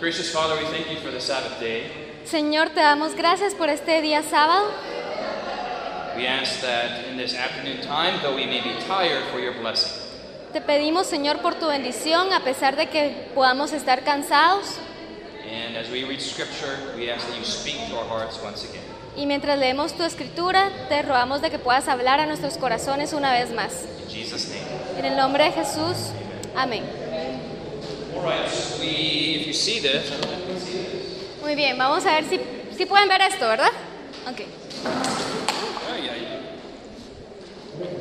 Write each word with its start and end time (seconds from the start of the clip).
Gracious 0.00 0.32
Father, 0.32 0.56
we 0.56 0.64
thank 0.70 0.90
you 0.90 0.96
for 1.00 1.10
the 1.10 1.20
Sabbath 1.20 1.60
day. 1.60 1.90
Señor, 2.24 2.70
te 2.70 2.80
damos 2.80 3.14
gracias 3.14 3.54
por 3.54 3.68
este 3.68 4.00
día 4.00 4.22
sábado. 4.22 4.70
We 6.16 6.26
ask 6.26 6.62
that 6.62 7.06
in 7.10 7.18
this 7.18 7.34
afternoon 7.34 7.82
time, 7.82 8.18
though 8.22 8.34
we 8.34 8.46
may 8.46 8.62
be 8.62 8.72
tired, 8.86 9.22
for 9.30 9.40
your 9.40 9.52
blessing. 9.60 9.92
Te 10.54 10.62
pedimos, 10.62 11.06
Señor, 11.06 11.42
por 11.42 11.56
tu 11.56 11.66
bendición, 11.66 12.32
a 12.32 12.40
pesar 12.40 12.76
de 12.76 12.86
que 12.86 13.28
podamos 13.34 13.72
estar 13.72 14.02
cansados. 14.02 14.78
And 15.44 15.76
as 15.76 15.90
we 15.90 16.04
read 16.04 16.22
scripture, 16.22 16.78
we 16.96 17.10
ask 17.10 17.28
that 17.28 17.36
you 17.36 17.44
speak 17.44 17.86
to 17.90 17.98
our 17.98 18.06
hearts 18.06 18.40
once 18.42 18.64
again. 18.64 18.82
Y 19.18 19.26
mientras 19.26 19.58
leemos 19.58 19.92
tu 19.92 20.02
escritura, 20.04 20.70
te 20.88 21.02
rogamos 21.02 21.42
de 21.42 21.50
que 21.50 21.58
puedas 21.58 21.88
hablar 21.88 22.20
a 22.20 22.26
nuestros 22.26 22.56
corazones 22.56 23.12
una 23.12 23.34
vez 23.34 23.52
más. 23.52 23.84
In 24.04 24.08
Jesus' 24.08 24.48
name. 24.48 24.98
En 24.98 25.04
el 25.04 25.16
nombre 25.18 25.44
de 25.44 25.52
Jesús, 25.52 26.12
amén. 26.56 26.84
All 26.90 26.98
right, 27.20 27.20
we, 27.20 27.28
if 27.28 27.28
you 27.28 27.28
see 27.30 28.08
this, 28.08 28.09
Muy 31.42 31.54
bien, 31.54 31.78
vamos 31.78 32.04
a 32.06 32.12
ver 32.14 32.24
si, 32.28 32.40
si 32.76 32.86
pueden 32.86 33.08
ver 33.08 33.20
esto, 33.22 33.48
¿verdad? 33.48 33.70
Ok. 34.28 34.40
yeah, 36.02 36.14
yeah. 36.14 36.40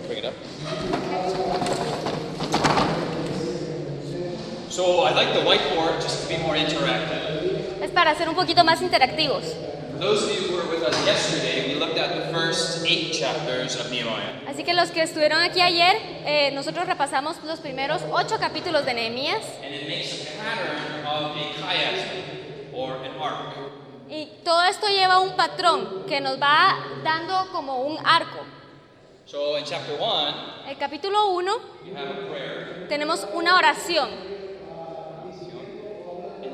Bring 0.07 0.19
it 0.19 0.25
up. 0.25 0.33
So 4.69 5.03
I 5.03 5.13
like 5.13 5.33
the 5.33 5.41
whiteboard 5.41 6.01
just 6.01 6.23
to 6.23 6.29
be 6.29 6.37
more 6.41 6.55
interactive. 6.55 7.81
Es 7.81 7.91
para 7.91 8.15
ser 8.15 8.29
un 8.29 8.35
poquito 8.35 8.63
más 8.63 8.81
interactivos. 8.81 9.43
For 9.99 10.05
those 10.05 10.23
of 10.23 10.31
you 10.31 10.47
who 10.47 10.55
were 10.55 10.69
with 10.69 10.81
us 10.81 10.95
yesterday, 11.05 11.67
we 11.67 11.75
looked 11.77 11.97
at 11.97 12.15
the 12.15 12.31
first 12.31 12.85
eight 12.87 13.11
chapters 13.11 13.75
of 13.75 13.91
Nehemiah. 13.91 14.31
Así 14.47 14.63
que 14.63 14.73
los 14.73 14.91
que 14.91 15.01
estuvieron 15.03 15.41
aquí 15.41 15.59
ayer, 15.59 15.97
eh, 16.25 16.51
nosotros 16.53 16.87
repasamos 16.87 17.43
los 17.43 17.59
primeros 17.59 18.01
ocho 18.09 18.37
capítulos 18.39 18.85
de 18.85 18.93
Nehemías 18.93 19.43
And 19.61 19.75
it 19.75 19.89
makes 19.89 20.13
a 20.21 20.37
pattern 20.41 21.05
of 21.05 21.35
a 21.35 21.53
chiasm 21.59 22.73
or 22.73 22.95
an 23.03 23.11
arc. 23.19 23.57
y 24.09 24.29
todo 24.45 24.63
esto 24.63 24.87
lleva 24.87 25.19
un 25.19 25.35
patrón 25.35 26.05
que 26.07 26.21
nos 26.21 26.41
va 26.41 26.77
dando 27.03 27.49
como 27.51 27.81
un 27.81 27.97
arco. 28.05 28.39
So 29.25 29.57
in 29.57 29.65
chapter 29.65 29.97
1, 29.99 30.69
El 30.69 30.77
capítulo 30.77 31.33
1 31.33 31.51
you 31.85 31.93
have 31.97 32.09
a 32.09 32.29
prayer. 32.29 32.87
tenemos 32.87 33.27
una 33.33 33.57
oración. 33.57 34.38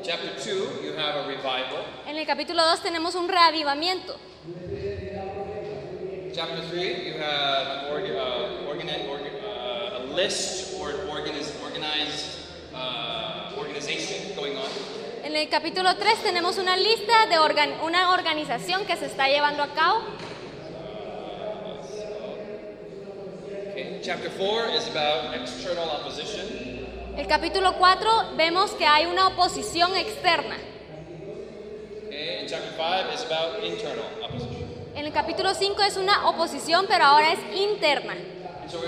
Chapter 0.06 0.30
2, 0.38 0.84
you 0.84 0.92
have 0.96 1.16
a 1.16 1.26
revival. 1.26 1.82
En 2.06 2.16
el 2.16 2.24
capítulo 2.26 2.64
2 2.64 2.80
tenemos 2.82 3.14
un 3.16 3.28
reavivamiento. 3.28 4.16
Chapter 6.32 6.62
3, 6.70 7.04
you 7.06 7.14
have 7.20 7.90
org- 7.90 8.14
uh, 8.14 8.68
organi- 8.70 9.08
org- 9.08 9.32
uh, 9.42 9.96
a 9.96 10.14
list 10.14 10.74
or 10.80 10.92
organiz- 11.10 11.50
organized 11.64 12.26
uh, 12.72 13.58
organization 13.58 14.34
going 14.36 14.56
on. 14.56 14.68
En 15.24 15.34
el 15.34 15.48
capítulo 15.48 15.96
3 15.96 16.22
tenemos 16.22 16.56
una 16.58 16.76
lista 16.76 17.26
de 17.28 17.38
organ- 17.38 17.80
una 17.82 18.12
organización 18.12 18.86
que 18.86 18.96
se 18.96 19.06
está 19.06 19.26
llevando 19.28 19.62
a 19.64 19.68
cabo. 19.74 20.02
Okay. 23.72 24.00
Chapter 24.04 24.30
4 24.30 24.70
is 24.76 24.88
about 24.88 25.34
external 25.34 25.88
opposition. 25.90 26.75
El 27.16 27.26
capítulo 27.26 27.76
4 27.78 28.36
vemos 28.36 28.72
que 28.72 28.86
hay 28.86 29.06
una 29.06 29.28
oposición 29.28 29.96
externa. 29.96 30.58
Okay. 32.06 32.40
And 32.40 32.48
chapter 32.48 32.72
5 32.76 33.14
is 33.14 33.24
about 33.24 33.64
internal 33.64 34.04
opposition. 34.22 34.68
En 34.94 35.06
el 35.06 35.12
capítulo 35.12 35.54
5 35.54 35.82
es 35.82 35.96
una 35.96 36.28
oposición, 36.28 36.84
pero 36.86 37.04
ahora 37.04 37.32
es 37.32 37.38
interna. 37.56 38.14
So 38.68 38.80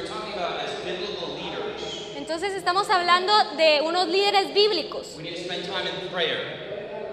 Entonces 2.16 2.52
estamos 2.52 2.90
hablando 2.90 3.32
de 3.56 3.80
unos 3.80 4.08
líderes 4.08 4.52
bíblicos. 4.52 5.16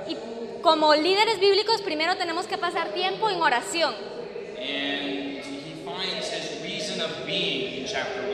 Y 0.07 0.17
como 0.61 0.95
líderes 0.95 1.39
bíblicos 1.39 1.81
primero 1.81 2.17
tenemos 2.17 2.45
que 2.45 2.57
pasar 2.57 2.89
tiempo 2.89 3.29
en 3.29 3.41
oración. 3.41 3.95
And 4.57 5.39
he 5.39 5.75
finds 5.85 6.29
his 6.29 6.61
reason 6.61 6.99
of 7.01 7.25
being 7.25 7.81
in 7.81 7.85
chapter 7.85 8.21
1. 8.21 8.24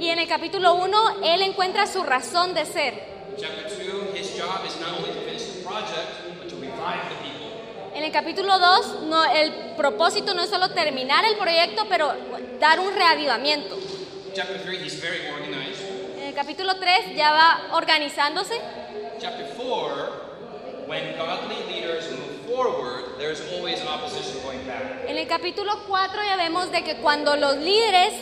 Y 0.00 0.08
en 0.08 0.18
el 0.18 0.26
capítulo 0.26 0.76
1 0.76 0.96
él 1.22 1.42
encuentra 1.42 1.86
su 1.86 2.02
razón 2.02 2.54
de 2.54 2.64
ser. 2.64 2.94
Chapter 3.38 3.68
2, 3.68 4.18
his 4.18 4.34
job 4.34 4.64
is 4.66 4.80
not 4.80 4.98
only 4.98 5.12
to 5.12 5.20
finish 5.26 5.44
the 5.44 5.62
project, 5.62 6.08
but 6.38 6.48
to 6.48 6.56
revive 6.56 7.04
the 7.10 7.16
people. 7.22 7.50
En 7.94 8.04
el 8.04 8.10
capítulo 8.10 8.58
2 8.58 9.02
no, 9.02 9.22
el 9.26 9.52
propósito 9.76 10.32
no 10.32 10.42
es 10.42 10.48
solo 10.48 10.70
terminar 10.70 11.26
el 11.26 11.36
proyecto, 11.36 11.84
pero 11.90 12.14
dar 12.58 12.80
un 12.80 12.94
reavivamiento. 12.94 13.76
Chapter 14.34 14.62
3, 14.64 14.82
he's 14.82 14.98
very 15.02 15.28
organized. 15.34 15.82
En 16.16 16.28
el 16.28 16.34
capítulo 16.34 16.76
3 16.76 17.14
ya 17.14 17.32
va 17.32 17.76
organizándose. 17.76 18.58
Chapter 19.20 19.48
4, 19.54 20.86
when 20.86 21.14
godly 21.18 21.56
leaders 21.68 22.10
move 22.12 22.56
forward, 22.56 23.18
there's 23.18 23.42
always 23.52 23.78
opposition 23.82 24.42
going 24.42 24.66
back. 24.66 25.06
En 25.06 25.18
el 25.18 25.26
capítulo 25.26 25.84
4 25.86 26.24
ya 26.24 26.36
vemos 26.36 26.70
de 26.72 26.84
que 26.84 26.96
cuando 27.02 27.36
los 27.36 27.58
líderes 27.58 28.14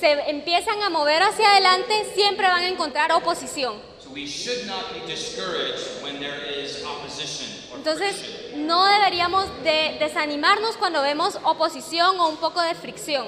se 0.00 0.12
empiezan 0.30 0.82
a 0.82 0.90
mover 0.90 1.22
hacia 1.22 1.50
adelante, 1.52 2.06
siempre 2.14 2.46
van 2.46 2.62
a 2.62 2.68
encontrar 2.68 3.12
oposición. 3.12 3.74
So 4.02 4.10
we 4.12 4.26
should 4.26 4.66
not 4.66 4.92
be 4.92 5.00
discouraged 5.06 6.02
when 6.02 6.18
there 6.20 6.62
is 6.62 6.84
opposition 6.84 7.48
or 7.72 7.78
Entonces, 7.78 8.54
no 8.54 8.86
deberíamos 8.86 9.46
de 9.64 9.96
desanimarnos 9.98 10.76
cuando 10.76 11.02
vemos 11.02 11.38
oposición 11.44 12.18
o 12.20 12.28
un 12.28 12.36
poco 12.36 12.60
de 12.62 12.74
fricción. 12.74 13.26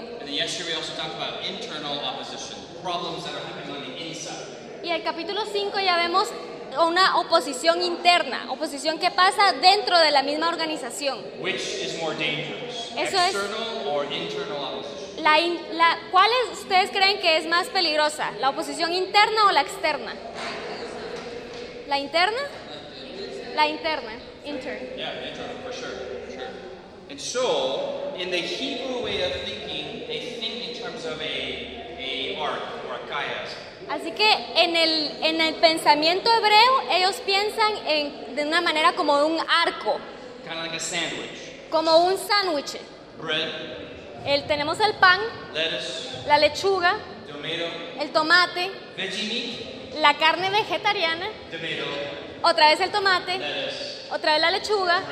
Y 4.83 4.91
el 4.91 5.03
capítulo 5.03 5.43
5 5.53 5.81
ya 5.81 5.97
vemos 5.97 6.29
una 6.87 7.19
oposición 7.19 7.83
interna, 7.83 8.47
oposición 8.50 8.99
que 8.99 9.11
pasa 9.11 9.53
dentro 9.61 9.99
de 9.99 10.11
la 10.11 10.23
misma 10.23 10.49
organización. 10.49 11.19
Which 11.41 11.56
is 11.83 11.99
more 12.00 12.15
dangerous, 12.15 12.93
Eso 12.97 13.19
es- 13.19 13.35
or 13.87 14.05
internal 14.12 14.65
opposition? 14.65 14.98
La 15.23 15.39
in- 15.41 15.59
la- 15.73 15.99
¿Cuál 16.11 16.31
es- 16.45 16.59
ustedes 16.61 16.91
creen 16.91 17.19
que 17.21 17.37
es 17.39 17.47
más 17.47 17.67
peligrosa? 17.69 18.31
¿La 18.41 18.51
oposición 18.51 18.93
interna 18.93 19.47
o 19.47 19.51
la 19.53 19.62
externa? 19.62 20.15
¿La 21.89 21.99
interna? 21.99 22.39
La 23.55 23.67
interna, 23.67 24.12
intern. 24.45 24.79
Yeah, 24.97 25.12
for 25.65 25.73
sure, 25.73 25.91
for 26.25 26.33
sure. 26.33 26.47
And 27.11 27.19
so, 27.19 28.12
in 28.17 28.31
the 28.31 28.39
Hebrew 28.41 29.03
way 29.03 29.23
of 29.25 29.33
thinking, 29.45 30.06
they 30.06 30.37
think 30.41 30.69
in 30.69 30.83
terms 30.83 31.05
of 31.06 31.21
a, 31.21 31.97
a 31.99 32.39
arc 32.41 32.61
or 32.87 32.95
a 32.95 33.06
chiasm. 33.09 33.59
Así 33.91 34.12
que 34.12 34.31
en 34.62 34.77
el, 34.77 35.11
en 35.23 35.41
el 35.41 35.55
pensamiento 35.55 36.31
hebreo 36.31 36.83
ellos 36.93 37.17
piensan 37.25 37.73
en- 37.87 38.37
de 38.37 38.45
una 38.45 38.61
manera 38.61 38.93
como 38.93 39.17
de 39.19 39.25
un 39.25 39.39
arco, 39.41 39.99
Kind 40.45 40.59
of 40.59 40.65
like 40.67 40.77
a 40.77 40.81
sandwich. 40.81 41.69
como 41.71 41.97
un 42.05 42.17
sándwich. 42.19 42.77
Bread, 43.21 43.50
El, 44.28 44.44
tenemos 44.47 44.78
el 44.81 44.93
pan, 44.97 45.19
lettuce, 45.55 46.27
la 46.27 46.37
lechuga, 46.37 46.99
tomato, 47.27 47.65
el 47.99 48.11
tomate, 48.12 48.71
meat, 48.94 49.94
la 50.03 50.19
carne 50.19 50.50
vegetariana, 50.50 51.28
tomato, 51.50 52.43
otra 52.43 52.69
vez 52.69 52.78
el 52.81 52.91
tomate, 52.91 53.38
lettuce. 53.38 54.06
otra 54.11 54.33
vez 54.33 54.41
la 54.43 54.50
lechuga 54.50 55.03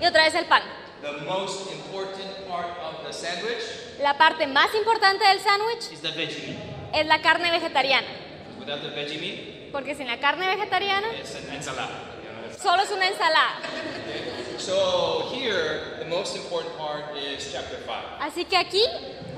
y 0.00 0.06
otra 0.06 0.24
vez 0.24 0.34
el 0.34 0.46
pan. 0.46 0.62
The 1.00 1.12
most 1.12 1.70
important 1.70 2.48
part 2.48 2.76
of 2.82 3.06
the 3.06 3.12
sandwich 3.12 3.62
La 4.00 4.18
parte 4.18 4.48
más 4.48 4.74
importante 4.74 5.24
del 5.28 5.38
sándwich 5.38 5.92
es 6.92 7.06
la 7.06 7.22
carne 7.22 7.52
vegetariana, 7.52 8.08
Without 8.58 8.82
the 8.82 8.88
veggie 8.88 9.20
meat, 9.20 9.70
porque 9.70 9.94
sin 9.94 10.08
la 10.08 10.18
carne 10.18 10.48
vegetariana 10.48 11.06
solo 12.60 12.82
es 12.82 12.90
una 12.90 13.06
ensalada. 13.06 13.60
So 14.58 15.28
here, 15.32 15.98
the 15.98 16.06
most 16.06 16.34
important 16.36 16.76
part 16.78 17.04
is 17.16 17.52
chapter 17.52 17.76
5. 17.86 18.20
Así 18.20 18.44
que 18.46 18.56
aquí 18.56 18.82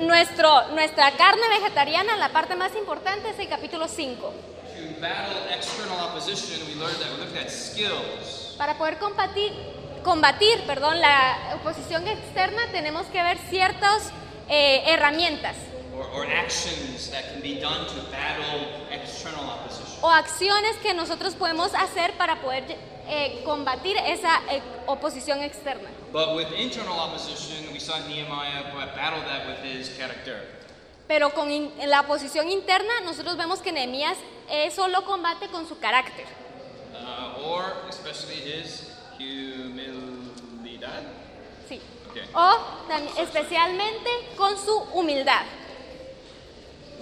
nuestro, 0.01 0.69
nuestra 0.75 1.11
carne 1.13 1.43
vegetariana, 1.49 2.17
la 2.17 2.29
parte 2.31 2.55
más 2.55 2.75
importante 2.77 3.31
es 3.31 3.39
el 3.39 3.49
capítulo 3.49 3.89
5. 3.89 4.17
To 4.17 5.01
battle 5.01 5.55
external 5.55 5.99
opposition, 5.99 6.61
we 6.69 6.75
learned 6.75 6.99
that 7.01 7.11
we 7.13 7.25
looked 7.25 7.37
at 7.37 7.51
skills. 7.51 8.55
Para 8.57 8.79
poder 8.79 8.99
combatir, 8.99 9.53
combatir 10.05 10.65
perdón, 10.67 11.01
la 11.01 11.57
oposición 11.61 12.07
externa 12.07 12.63
tenemos 12.71 13.07
que 13.07 13.23
ver 13.23 13.39
ciertas 13.51 14.13
eh, 14.49 14.83
herramientas 14.87 15.57
or, 15.99 16.07
or 16.15 16.27
actions 16.27 17.11
that 17.11 17.25
can 17.33 17.43
be 17.43 17.61
done 17.61 17.87
to 17.87 18.01
battle 18.11 18.87
external 18.93 19.45
opposition. 19.45 19.99
o 20.01 20.11
acciones 20.11 20.77
que 20.77 20.95
nosotros 20.95 21.35
podemos 21.35 21.75
hacer 21.75 22.13
para 22.17 22.41
poder 22.41 22.65
eh, 23.09 23.43
combatir 23.45 23.97
esa 23.97 24.41
eh, 24.51 24.63
oposición 24.87 25.43
externa. 25.43 25.89
But 26.13 26.35
with 26.37 26.53
internal 26.53 26.99
opposition, 26.99 27.73
we 27.73 27.79
saw 27.81 27.99
Nehemiah 28.09 28.73
battle 28.95 29.21
that 29.23 29.47
with 29.47 29.63
his 29.65 29.89
character. 29.97 30.41
Pero 31.07 31.31
con 31.31 31.51
in- 31.51 31.73
la 31.87 32.01
oposición 32.01 32.51
interna 32.51 33.01
nosotros 33.05 33.37
vemos 33.37 33.61
que 33.61 33.73
Nehemías 33.73 34.19
eso 34.51 34.89
lo 34.89 35.05
combate 35.05 35.49
con 35.49 35.67
su 35.67 35.79
carácter. 35.79 36.27
Uh, 36.95 37.43
or 37.45 37.65
especially 37.89 38.35
his 38.37 38.91
humildad. 39.19 41.03
Sí. 41.69 41.81
Okay. 42.11 42.25
O 42.35 42.59
especialmente 43.19 44.11
con 44.37 44.57
su 44.59 44.77
humildad. 44.93 45.45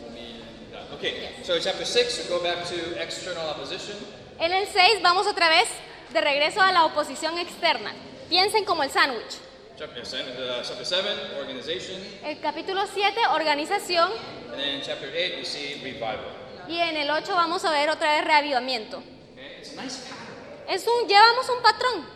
Humildad. 0.06 0.92
Okay, 0.94 1.30
so 1.42 1.58
chapter 1.58 1.84
6, 1.84 2.18
we 2.24 2.28
go 2.36 2.42
back 2.42 2.64
to 2.66 3.00
external 3.00 3.48
opposition. 3.50 3.96
En 4.38 4.52
el 4.52 4.66
6 4.66 5.02
vamos 5.02 5.26
otra 5.26 5.48
vez 5.48 5.68
de 6.16 6.22
regreso 6.22 6.62
a 6.62 6.72
la 6.72 6.86
oposición 6.86 7.36
externa. 7.36 7.92
Piensen 8.30 8.64
como 8.64 8.82
el 8.82 8.90
sándwich. 8.90 9.36
Chapter 9.78 10.06
7, 10.06 10.32
uh, 10.32 10.62
chapter 10.62 10.86
7 10.86 11.10
organization. 11.38 12.00
El 12.24 12.40
capítulo 12.40 12.86
7, 12.86 13.20
organización. 13.34 14.10
And 14.50 14.58
then 14.58 14.76
in 14.76 14.80
chapter 14.80 15.10
8, 15.10 15.34
we 15.36 15.44
see 15.44 15.74
revival. 15.84 16.32
Y 16.68 16.78
en 16.80 16.96
el 16.96 17.10
8 17.10 17.34
vamos 17.34 17.66
a 17.66 17.70
ver 17.70 17.90
otra 17.90 18.14
vez 18.14 18.24
reavivamiento. 18.24 19.02
Okay? 19.34 19.58
It's 19.58 19.76
a 19.76 19.82
nice 19.82 19.98
pattern. 20.08 20.74
Es 20.74 20.86
un, 20.86 21.06
llevamos 21.06 21.50
un 21.50 21.62
patrón. 21.62 22.06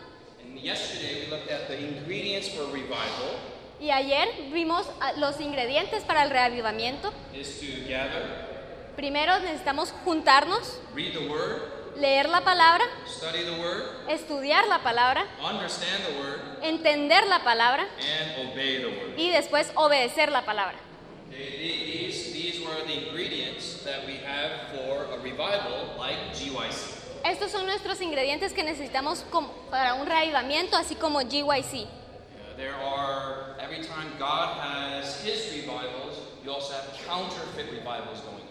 And 0.43 0.59
yesterday, 0.59 1.25
we 1.25 1.27
looked 1.29 1.51
at 1.51 1.67
the 1.67 1.77
ingredients 1.77 2.49
for 2.49 2.65
revival 2.73 3.37
Y 3.79 3.91
ayer 3.91 4.27
vimos 4.51 4.87
ah, 4.99 5.13
los 5.17 5.39
ingredientes 5.39 6.03
para 6.03 6.23
el 6.23 6.31
reavivamiento. 6.31 7.13
is 7.35 7.59
to 7.59 7.87
gather, 7.87 8.49
Primero 8.95 9.39
necesitamos 9.39 9.93
juntarnos, 10.03 10.79
read 10.95 11.13
the 11.13 11.27
word, 11.27 11.80
leer 12.01 12.27
la 12.29 12.41
palabra, 12.41 12.83
study 13.05 13.43
the 13.43 13.59
word, 13.61 13.83
estudiar 14.09 14.67
la 14.67 14.79
palabra, 14.79 15.25
understand 15.41 16.03
the 16.05 16.19
word, 16.19 16.41
entender 16.63 17.25
la 17.27 17.39
palabra 17.43 17.83
and 17.99 18.49
obey 18.49 18.79
the 18.81 18.87
word. 18.87 19.13
y 19.17 19.29
después 19.29 19.71
obedecer 19.75 20.31
la 20.31 20.41
palabra. 20.43 20.75
Okay, 21.29 21.49
the- 21.57 21.91
These, 22.11 22.33
these 22.33 22.59
were 22.65 22.83
the 22.85 23.07
ingredients 23.07 23.83
that 23.85 24.05
we 24.05 24.15
have 24.17 24.51
for 24.73 25.05
a 25.13 25.19
revival 25.23 25.95
like 25.97 26.17
GYC. 26.33 26.99
Estos 27.23 27.51
son 27.51 27.65
nuestros 27.67 28.01
ingredientes 28.01 28.51
que 28.51 28.63
necesitamos 28.63 29.23
para 29.69 29.93
un 29.93 30.07
reavivamiento, 30.07 30.75
así 30.75 30.95
como 30.95 31.19
GYC. 31.21 31.87
There 32.57 32.73
are, 32.75 33.55
every 33.61 33.81
time 33.81 34.11
God 34.19 34.57
has 34.59 35.23
his 35.23 35.51
revivals, 35.53 36.17
you 36.43 36.51
also 36.51 36.73
have 36.73 36.85
counterfeit 37.07 37.71
revivals 37.71 38.19
going 38.21 38.41
on. 38.41 38.50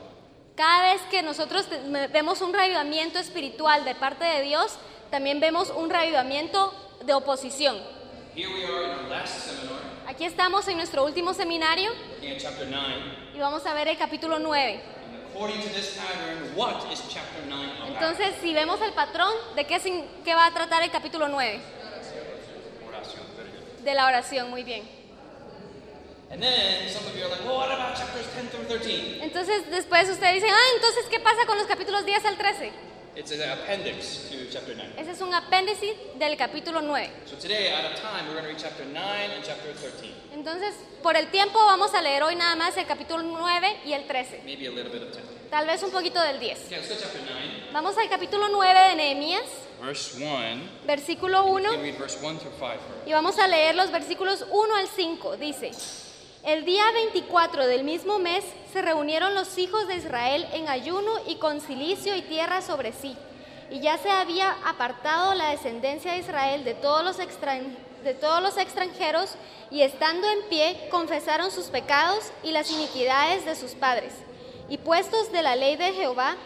Cada 0.60 0.92
vez 0.92 1.00
que 1.10 1.22
nosotros 1.22 1.66
vemos 2.12 2.42
un 2.42 2.52
reavivamiento 2.52 3.18
espiritual 3.18 3.82
de 3.82 3.94
parte 3.94 4.26
de 4.26 4.42
Dios, 4.42 4.74
también 5.10 5.40
vemos 5.40 5.70
un 5.70 5.88
reavivamiento 5.88 6.74
de 7.02 7.14
oposición. 7.14 7.78
Aquí 10.06 10.26
estamos 10.26 10.68
en 10.68 10.76
nuestro 10.76 11.02
último 11.06 11.32
seminario 11.32 11.90
looking 11.92 12.32
at 12.32 12.38
chapter 12.38 12.68
9. 12.68 12.84
y 13.34 13.38
vamos 13.38 13.64
a 13.64 13.72
ver 13.72 13.88
el 13.88 13.96
capítulo 13.96 14.38
9. 14.38 14.74
And 14.74 15.32
according 15.32 15.62
to 15.62 15.68
this 15.70 15.96
pattern, 15.96 16.54
what 16.54 16.92
is 16.92 17.02
chapter 17.08 17.42
9 17.48 17.66
about? 17.78 17.94
Entonces, 17.94 18.34
si 18.42 18.52
vemos 18.52 18.82
el 18.82 18.92
patrón, 18.92 19.32
¿de 19.56 19.64
qué, 19.64 19.80
qué 20.22 20.34
va 20.34 20.44
a 20.44 20.52
tratar 20.52 20.82
el 20.82 20.90
capítulo 20.90 21.28
9? 21.28 21.58
Oración, 22.86 23.22
very 23.34 23.48
good. 23.48 23.82
De 23.82 23.94
la 23.94 24.06
oración, 24.06 24.50
muy 24.50 24.62
bien. 24.62 24.99
Entonces, 29.22 29.70
después 29.70 30.08
ustedes 30.08 30.34
dicen, 30.34 30.50
ah, 30.52 30.68
entonces, 30.76 31.04
¿qué 31.10 31.20
pasa 31.20 31.44
con 31.46 31.58
los 31.58 31.66
capítulos 31.66 32.04
10 32.04 32.24
al 32.24 32.36
13? 32.36 32.72
It's 33.16 33.32
an 33.32 33.42
appendix 33.50 34.28
to 34.30 34.36
chapter 34.52 34.76
9. 34.76 34.94
Ese 34.96 35.10
es 35.10 35.20
un 35.20 35.34
apéndice 35.34 35.96
del 36.14 36.36
capítulo 36.36 36.80
9. 36.80 37.10
So 37.26 37.36
today, 37.36 37.72
out 37.72 37.84
of 37.92 37.96
time, 38.00 38.28
we're 38.28 38.34
going 38.40 38.44
to 38.44 38.50
read 38.50 38.58
chapter 38.58 38.86
9 38.86 38.94
and 39.34 39.44
chapter 39.44 39.74
13. 39.74 40.14
Entonces, 40.32 40.74
por 41.02 41.16
el 41.16 41.26
tiempo 41.30 41.58
vamos 41.58 41.92
a 41.94 42.00
leer 42.02 42.22
hoy 42.22 42.36
nada 42.36 42.54
más 42.54 42.76
el 42.76 42.86
capítulo 42.86 43.22
9 43.24 43.80
y 43.84 43.92
el 43.94 44.06
13. 44.06 44.42
Maybe 44.44 44.68
a 44.68 44.70
little 44.70 44.92
bit 44.92 45.02
of 45.02 45.12
10. 45.12 45.24
Tal 45.50 45.66
vez 45.66 45.82
un 45.82 45.90
poquito 45.90 46.22
del 46.22 46.38
10. 46.38 46.66
Okay, 46.66 46.76
let's 46.78 46.88
go 46.88 46.94
chapter 47.00 47.20
9. 47.20 47.70
Vamos 47.72 47.98
al 47.98 48.08
capítulo 48.08 48.48
9 48.48 48.88
de 48.90 48.94
Nehemías, 48.94 49.42
Verse 49.82 50.16
1. 50.22 50.86
versículo 50.86 51.44
You 51.46 51.54
1, 51.54 51.70
can 51.72 51.82
read 51.82 51.98
verse 51.98 52.18
1 52.22 52.38
through 52.38 52.54
5 52.58 52.78
first. 52.78 53.08
y 53.08 53.12
vamos 53.12 53.36
a 53.40 53.48
leer 53.48 53.74
los 53.74 53.90
versículos 53.90 54.44
1 54.48 54.76
al 54.76 54.86
5. 54.86 55.36
Dice, 55.36 55.72
el 56.44 56.64
día 56.64 56.84
24 56.92 57.66
del 57.66 57.84
mismo 57.84 58.18
mes 58.18 58.44
se 58.72 58.80
reunieron 58.80 59.34
los 59.34 59.58
hijos 59.58 59.86
de 59.86 59.96
Israel 59.96 60.46
en 60.52 60.68
ayuno 60.68 61.10
y 61.26 61.36
con 61.36 61.60
cilicio 61.60 62.16
y 62.16 62.22
tierra 62.22 62.62
sobre 62.62 62.92
sí. 62.92 63.14
Y 63.70 63.80
ya 63.80 63.98
se 63.98 64.10
había 64.10 64.56
apartado 64.64 65.34
la 65.34 65.50
descendencia 65.50 66.12
de 66.12 66.18
Israel 66.18 66.64
de 66.64 66.74
todos 66.74 67.04
los 67.04 67.18
de 67.18 68.14
todos 68.14 68.42
los 68.42 68.56
extranjeros 68.56 69.34
y 69.70 69.82
estando 69.82 70.26
en 70.30 70.48
pie 70.48 70.88
confesaron 70.90 71.50
sus 71.50 71.66
pecados 71.66 72.32
y 72.42 72.52
las 72.52 72.70
iniquidades 72.70 73.44
de 73.44 73.54
sus 73.54 73.72
padres. 73.72 74.12
Y 74.70 74.78
puestos 74.78 75.30
de 75.32 75.42
la 75.42 75.56
ley 75.56 75.76
de 75.76 75.92
Jehová, 75.92 76.36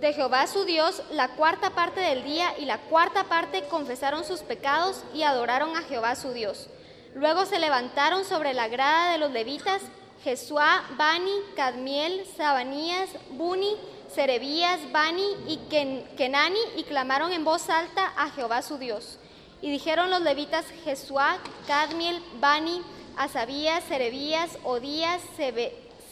de 0.00 0.12
Jehová 0.12 0.46
su 0.46 0.64
Dios 0.64 1.02
la 1.12 1.28
cuarta 1.36 1.70
parte 1.70 2.00
del 2.00 2.22
día 2.24 2.54
y 2.58 2.66
la 2.66 2.78
cuarta 2.78 3.24
parte 3.24 3.64
confesaron 3.64 4.24
sus 4.24 4.40
pecados 4.40 5.02
y 5.14 5.22
adoraron 5.22 5.74
a 5.76 5.82
Jehová 5.82 6.14
su 6.16 6.32
Dios. 6.32 6.68
Luego 7.14 7.44
se 7.46 7.58
levantaron 7.58 8.24
sobre 8.24 8.54
la 8.54 8.68
grada 8.68 9.12
de 9.12 9.18
los 9.18 9.30
levitas 9.32 9.82
Jesuá, 10.22 10.84
Bani, 10.96 11.32
Cadmiel, 11.56 12.24
Sabanías, 12.36 13.08
Buni, 13.30 13.76
Serebías, 14.14 14.78
Bani 14.92 15.24
y 15.48 15.56
Ken- 15.70 16.06
Kenani 16.16 16.58
y 16.76 16.84
clamaron 16.84 17.32
en 17.32 17.44
voz 17.44 17.68
alta 17.70 18.12
a 18.16 18.30
Jehová 18.30 18.62
su 18.62 18.76
Dios. 18.78 19.18
Y 19.62 19.70
dijeron 19.70 20.10
los 20.10 20.20
levitas 20.22 20.66
Jesuá, 20.84 21.38
Cadmiel, 21.66 22.22
Bani, 22.34 22.82
Asabías, 23.16 23.82
Serebías, 23.84 24.58
Odías, 24.64 25.20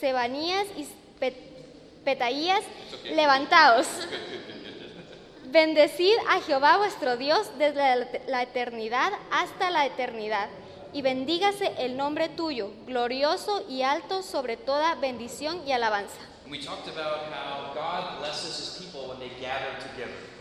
Sebanías 0.00 0.66
y 0.76 0.86
Pe- 1.18 1.36
Petaías, 2.04 2.62
levantaos. 3.14 3.86
Bendecid 5.46 6.14
a 6.28 6.40
Jehová 6.42 6.76
vuestro 6.76 7.16
Dios 7.16 7.50
desde 7.58 8.22
la 8.28 8.42
eternidad 8.42 9.12
hasta 9.30 9.70
la 9.70 9.86
eternidad. 9.86 10.48
Y 10.92 11.02
bendígase 11.02 11.74
el 11.78 11.96
nombre 11.96 12.28
tuyo, 12.28 12.70
glorioso 12.86 13.64
y 13.68 13.82
alto 13.82 14.22
sobre 14.22 14.56
toda 14.56 14.94
bendición 14.94 15.66
y 15.66 15.72
alabanza. 15.72 16.18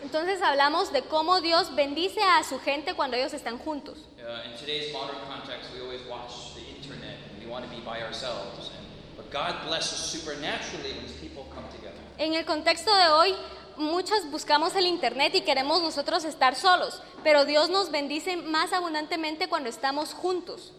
Entonces 0.02 0.42
hablamos 0.42 0.92
de 0.92 1.02
cómo 1.02 1.40
Dios 1.40 1.74
bendice 1.74 2.22
a 2.22 2.42
su 2.44 2.58
gente 2.60 2.94
cuando 2.94 3.16
ellos 3.16 3.34
están 3.34 3.58
juntos. 3.58 3.98
Uh, 4.28 4.50
in 4.50 4.56
today's 4.58 4.92
modern 4.92 5.18
context, 5.26 5.70
we 5.74 5.80
always 5.80 6.02
watch 6.06 6.54
the 6.54 6.60
internet 6.76 7.16
and 7.30 7.42
we 7.42 7.50
want 7.50 7.64
to 7.64 7.70
be 7.70 7.80
by 7.80 8.02
ourselves. 8.02 8.70
And, 8.76 8.86
but 9.16 9.30
God 9.30 9.66
blesses 9.66 9.98
supernaturally 9.98 10.92
when 10.92 11.04
his 11.06 11.16
people 11.16 11.44
come 11.54 11.64
together. 11.72 11.96
En 12.18 12.34
el 12.34 12.44
contexto 12.44 12.94
de 12.94 13.08
hoy, 13.08 13.34
muchos 13.78 14.30
buscamos 14.30 14.74
el 14.76 14.86
Internet 14.86 15.34
y 15.34 15.40
queremos 15.42 15.82
nosotros 15.82 16.24
estar 16.24 16.54
solos, 16.54 17.02
pero 17.22 17.44
Dios 17.44 17.70
nos 17.70 17.90
bendice 17.90 18.36
más 18.36 18.72
abundantemente 18.72 19.48
cuando 19.48 19.68
estamos 19.68 20.12
juntos. 20.12 20.72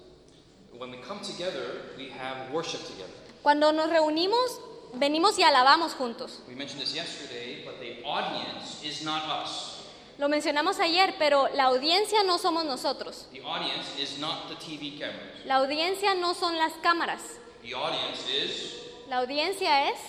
When 0.78 0.92
we 0.92 1.02
come 1.02 1.20
together, 1.22 1.94
we 1.98 2.10
have 2.12 2.54
worship 2.54 2.80
together. 2.88 3.14
Cuando 3.42 3.72
nos 3.74 3.90
reunimos, 3.90 4.62
venimos 4.94 5.38
y 5.40 5.44
alabamos 5.44 5.94
juntos. 5.94 6.42
We 6.48 6.56
mentioned 6.56 6.82
this 6.82 6.94
yesterday, 6.94 7.66
but 7.66 7.80
the 7.80 8.04
audience 8.06 8.84
is 8.84 9.04
not 9.04 9.24
us. 9.44 9.76
Lo 10.18 10.28
mencionamos 10.28 10.80
ayer, 10.80 11.16
pero 11.18 11.48
la 11.54 11.66
audiencia 11.66 12.24
no 12.24 12.38
somos 12.38 12.66
nosotros. 12.66 13.28
The 13.32 13.42
audience 13.42 13.98
is 13.98 14.20
not 14.20 14.50
the 14.50 14.56
TV 14.56 15.00
cameras. 15.00 15.46
La 15.46 15.56
audiencia 15.56 16.14
no 16.16 16.34
son 16.34 16.58
las 16.58 16.74
cámaras. 16.82 17.22
The 17.62 17.74
audience 17.74 18.30
is 18.30 18.80
La 19.10 19.18
audiencia 19.18 19.90
es. 19.90 20.00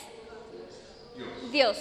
Dios. 1.50 1.76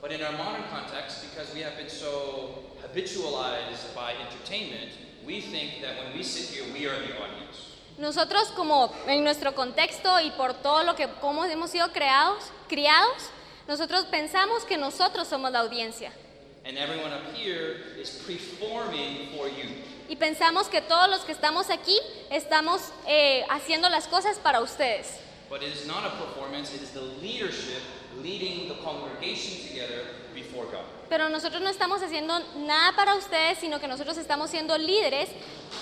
But 0.00 0.12
in 0.12 0.22
our 0.22 0.32
modern 0.32 0.64
context, 0.70 1.22
because 1.28 1.52
we 1.54 1.60
have 1.60 1.76
been 1.76 1.90
so 1.90 2.50
habitualized 2.82 3.94
by 3.94 4.14
entertainment, 4.14 4.92
we 5.26 5.40
think 5.42 5.82
that 5.82 5.96
when 6.02 6.16
we 6.16 6.22
sit 6.22 6.48
here, 6.48 6.64
we 6.72 6.86
are 6.86 6.96
the 6.98 7.20
audience. 7.20 7.76
Nosotros 7.98 8.50
como 8.56 8.90
en 9.06 9.22
nuestro 9.24 9.52
contexto 9.54 10.08
y 10.20 10.30
por 10.36 10.54
todo 10.62 10.84
lo 10.84 10.94
que 10.94 11.06
cómo 11.20 11.44
hemos 11.44 11.70
sido 11.70 11.92
creados, 11.92 12.44
criados, 12.66 13.28
nosotros 13.68 14.06
pensamos 14.06 14.64
que 14.64 14.78
nosotros 14.78 15.28
somos 15.28 15.52
la 15.52 15.60
audiencia 15.60 16.10
And 16.64 16.78
everyone 16.78 17.12
up 17.12 17.22
here 17.34 17.76
is 18.00 18.10
preforming 18.24 19.28
for 19.36 19.48
you. 19.48 19.68
y 20.08 20.16
pensamos 20.16 20.68
que 20.68 20.80
todos 20.80 21.10
los 21.10 21.20
que 21.24 21.32
estamos 21.32 21.68
aquí 21.68 21.96
estamos 22.30 22.80
eh, 23.06 23.44
haciendo 23.50 23.88
las 23.90 24.08
cosas 24.08 24.38
para 24.38 24.60
ustedes. 24.60 25.18
But 25.50 25.62
it 25.62 25.74
is 25.74 25.86
not 25.86 26.04
a 26.04 26.10
performance, 26.16 26.72
it 26.74 26.80
is 26.80 26.90
the 26.90 27.02
leadership 27.20 27.82
leading 28.22 28.68
the 28.68 28.74
congregation 28.82 29.66
together 29.68 30.04
before 30.34 30.64
God. 30.66 30.84
Pero 31.08 31.28
nosotros 31.28 31.60
no 31.62 31.68
estamos 31.70 32.02
haciendo 32.02 32.38
nada 32.56 32.92
para 32.94 33.14
ustedes, 33.16 33.58
sino 33.58 33.80
que 33.80 33.88
nosotros 33.88 34.16
estamos 34.16 34.50
siendo 34.50 34.78
líderes 34.78 35.28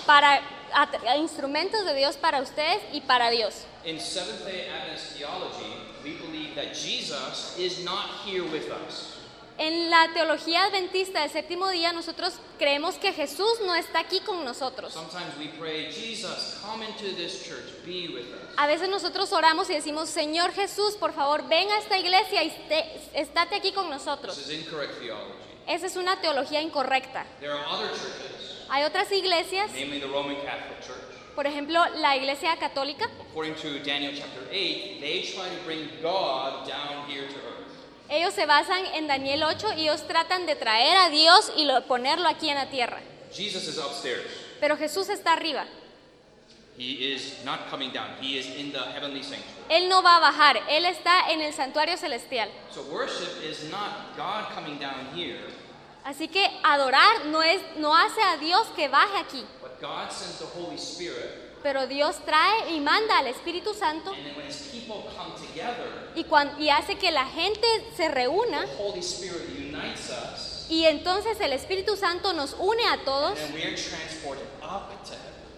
para 0.05 0.41
at- 0.73 0.95
instrumentos 1.17 1.85
de 1.85 1.93
Dios 1.95 2.17
para 2.17 2.41
ustedes 2.41 2.81
y 2.93 3.01
para 3.01 3.29
Dios. 3.29 3.65
In 3.85 3.99
Seventh 3.99 4.43
day 4.45 4.67
Adventist 4.69 5.17
theology, 5.17 5.73
we 6.03 6.13
believe 6.25 6.55
that 6.55 6.73
Jesus 6.73 7.55
is 7.59 7.83
not 7.83 8.25
here 8.25 8.43
with 8.43 8.71
us. 8.71 9.18
En 9.59 9.89
la 9.89 10.07
teología 10.13 10.63
adventista 10.65 11.19
del 11.21 11.29
séptimo 11.29 11.67
día 11.69 11.91
nosotros 11.91 12.35
creemos 12.57 12.95
que 12.95 13.11
Jesús 13.11 13.59
no 13.65 13.75
está 13.75 13.99
aquí 13.99 14.21
con 14.21 14.45
nosotros. 14.45 14.93
Sometimes 14.93 15.35
we 15.37 15.47
pray, 15.59 15.91
Jesus, 15.91 16.57
come 16.65 16.85
into 16.85 17.13
this 17.17 17.43
church, 17.45 17.65
be 17.85 18.07
with 18.07 18.23
us. 18.33 18.53
A 18.55 18.67
veces 18.67 18.87
nosotros 18.87 19.33
oramos 19.33 19.69
y 19.69 19.73
decimos, 19.73 20.07
Señor 20.09 20.53
Jesús, 20.53 20.95
por 20.95 21.11
favor, 21.13 21.43
ven 21.49 21.69
a 21.71 21.77
esta 21.79 21.97
iglesia 21.97 22.41
y 22.43 22.47
esté- 22.47 22.85
estate 23.13 23.55
aquí 23.55 23.73
con 23.73 23.89
nosotros. 23.89 24.37
Esa 25.67 25.85
es 25.87 25.95
una 25.97 26.21
teología 26.21 26.61
incorrecta. 26.61 27.25
Hay 28.69 28.83
otras 28.83 29.11
iglesias, 29.11 29.69
por 31.35 31.47
ejemplo, 31.47 31.85
la 31.97 32.15
iglesia 32.15 32.55
católica. 32.57 33.09
According 33.31 33.55
to 33.55 33.79
Daniel 33.79 34.13
chapter 34.17 34.43
8, 34.51 34.99
they 35.01 35.21
try 35.21 35.49
to 35.49 35.63
bring 35.65 35.89
God 36.01 36.65
down 36.67 37.05
here 37.09 37.27
to 37.27 37.35
earth. 37.35 37.48
Ellos 38.09 38.33
se 38.33 38.45
basan 38.45 38.85
en 38.95 39.07
Daniel 39.07 39.43
8 39.43 39.73
y 39.77 39.81
ellos 39.83 40.05
tratan 40.07 40.45
de 40.45 40.55
traer 40.55 40.97
a 40.97 41.09
Dios 41.09 41.51
y 41.55 41.65
lo- 41.65 41.83
ponerlo 41.85 42.27
aquí 42.27 42.49
en 42.49 42.55
la 42.55 42.69
tierra. 42.69 42.99
Jesus 43.31 43.67
is 43.67 43.77
upstairs. 43.77 44.23
Pero 44.59 44.75
Jesús 44.77 45.09
está 45.09 45.33
arriba. 45.33 45.65
He 46.77 47.13
is 47.13 47.43
not 47.43 47.69
coming 47.69 47.91
down. 47.91 48.15
He 48.21 48.37
is 48.39 48.45
in 48.55 48.71
the 48.71 48.79
heavenly 48.79 49.21
sanctuary. 49.21 49.53
Él 49.69 49.89
no 49.89 50.01
va 50.01 50.15
a 50.17 50.19
bajar, 50.19 50.57
Él 50.69 50.85
está 50.85 51.29
en 51.29 51.41
el 51.41 51.53
santuario 51.53 51.97
celestial. 51.97 52.49
So 52.73 52.81
worship 52.83 53.43
is 53.43 53.69
not 53.69 54.15
God 54.17 54.53
coming 54.55 54.79
down 54.79 55.09
here, 55.15 55.39
Así 56.05 56.29
que 56.29 56.41
adorar 56.63 57.25
no, 57.25 57.43
es, 57.43 57.61
no 57.77 57.93
hace 57.95 58.21
a 58.23 58.37
Dios 58.37 58.65
que 58.75 58.87
baje 58.87 59.17
aquí, 59.17 59.45
but 59.61 59.79
God 59.81 60.09
sends 60.09 60.39
the 60.39 60.45
Holy 60.57 60.77
Spirit, 60.77 61.48
pero 61.63 61.87
Dios 61.87 62.15
trae 62.25 62.71
y 62.73 62.79
manda 62.79 63.17
al 63.19 63.27
Espíritu 63.27 63.73
Santo 63.73 64.13
y, 66.15 66.23
cuan- 66.25 66.51
y 66.59 66.69
hace 66.69 66.97
que 66.97 67.11
la 67.11 67.25
gente 67.25 67.67
se 67.95 68.07
reúna 68.09 68.65
the 68.65 68.83
Holy 68.83 68.99
Spirit 68.99 69.49
unites 69.57 70.09
us, 70.09 70.65
y 70.69 70.85
entonces 70.85 71.39
el 71.41 71.53
Espíritu 71.53 71.95
Santo 71.95 72.33
nos 72.33 72.55
une 72.59 72.85
a 72.87 72.97
todos 73.03 73.37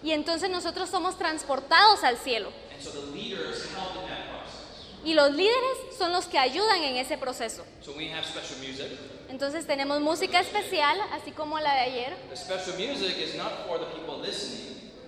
y 0.02 0.10
entonces 0.12 0.50
nosotros 0.50 0.90
somos 0.90 1.16
transportados 1.16 2.02
al 2.02 2.16
cielo. 2.18 2.50
And 2.72 2.82
so 2.82 2.90
the 2.90 3.06
leaders 3.16 3.66
help 3.76 3.94
in 4.02 4.08
that 4.08 4.26
process. 4.30 5.04
Y 5.04 5.14
los 5.14 5.30
líderes 5.32 5.96
son 5.96 6.12
los 6.12 6.26
que 6.26 6.38
ayudan 6.38 6.82
en 6.82 6.96
ese 6.96 7.16
proceso. 7.18 7.64
So 7.84 7.92
we 7.92 8.10
have 8.12 8.24
special 8.24 8.58
music. 8.58 8.98
Entonces 9.28 9.66
tenemos 9.66 10.00
música 10.00 10.40
especial, 10.40 10.98
así 11.12 11.30
como 11.32 11.58
la 11.60 11.74
de 11.74 11.80
ayer. 11.80 12.16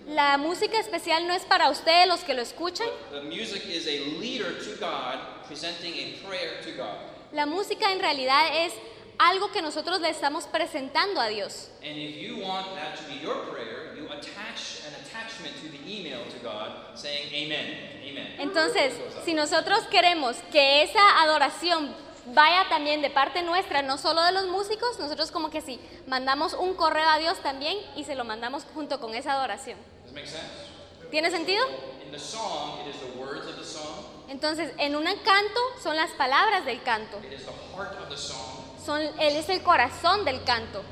La 0.06 0.36
música 0.36 0.78
especial 0.78 1.26
no 1.26 1.32
es 1.32 1.44
para 1.44 1.70
ustedes 1.70 2.06
los 2.06 2.20
que 2.20 2.34
lo 2.34 2.42
escuchan. 2.42 2.86
The 3.10 3.22
music 3.22 3.64
is 3.66 3.86
a 3.86 4.20
leader 4.20 4.52
to 4.58 4.76
God 4.78 5.46
presenting 5.46 5.94
a 5.94 6.28
prayer 6.28 6.60
to 6.62 6.72
God. 6.76 6.98
La 7.32 7.46
música 7.46 7.90
en 7.90 8.00
realidad 8.00 8.66
es 8.66 8.74
algo 9.18 9.50
que 9.50 9.62
nosotros 9.62 10.02
le 10.02 10.10
estamos 10.10 10.44
presentando 10.44 11.20
a 11.20 11.28
Dios. 11.28 11.70
And 11.82 11.96
if 11.96 12.16
you 12.16 12.36
want 12.44 12.74
that 12.74 12.96
to 12.96 13.04
be 13.08 13.18
your 13.22 13.50
prayer, 13.50 13.96
you 13.96 14.04
attach 14.06 14.82
an 14.86 14.94
attachment 15.00 15.56
to 15.62 15.68
the 15.68 15.80
email 15.90 16.20
to 16.30 16.38
God 16.42 16.96
saying 16.96 17.32
amen. 17.32 18.02
Amen. 18.04 18.36
Entonces, 18.40 18.92
si 19.24 19.32
nosotros 19.32 19.86
queremos 19.90 20.36
que 20.52 20.82
esa 20.82 21.22
adoración 21.22 21.94
vaya 22.26 22.66
también 22.68 23.00
de 23.00 23.08
parte 23.08 23.42
nuestra, 23.42 23.80
no 23.80 23.96
solo 23.96 24.22
de 24.22 24.32
los 24.32 24.46
músicos, 24.48 24.98
nosotros 24.98 25.30
como 25.30 25.48
que 25.48 25.62
sí, 25.62 25.80
mandamos 26.06 26.52
un 26.52 26.74
correo 26.74 27.08
a 27.08 27.18
Dios 27.18 27.38
también 27.40 27.78
y 27.96 28.04
se 28.04 28.14
lo 28.14 28.24
mandamos 28.24 28.64
junto 28.74 29.00
con 29.00 29.14
esa 29.14 29.32
adoración. 29.32 29.78
¿Tiene 31.10 31.30
sentido? 31.30 31.64
In 32.04 32.10
the 32.10 32.18
song, 32.18 32.80
it 32.80 32.94
is 32.94 33.00
the 33.00 33.18
words 33.18 33.46
of 33.46 33.56
the 33.56 33.64
song, 33.64 34.04
Entonces, 34.28 34.72
en 34.78 34.96
un 34.96 35.04
canto 35.04 35.60
son 35.82 35.96
las 35.96 36.10
palabras 36.12 36.64
del 36.64 36.82
canto, 36.82 37.18
son, 38.84 39.00
él 39.00 39.36
es 39.36 39.48
el 39.48 39.62
corazón 39.62 40.24
del 40.24 40.42
canto, 40.44 40.82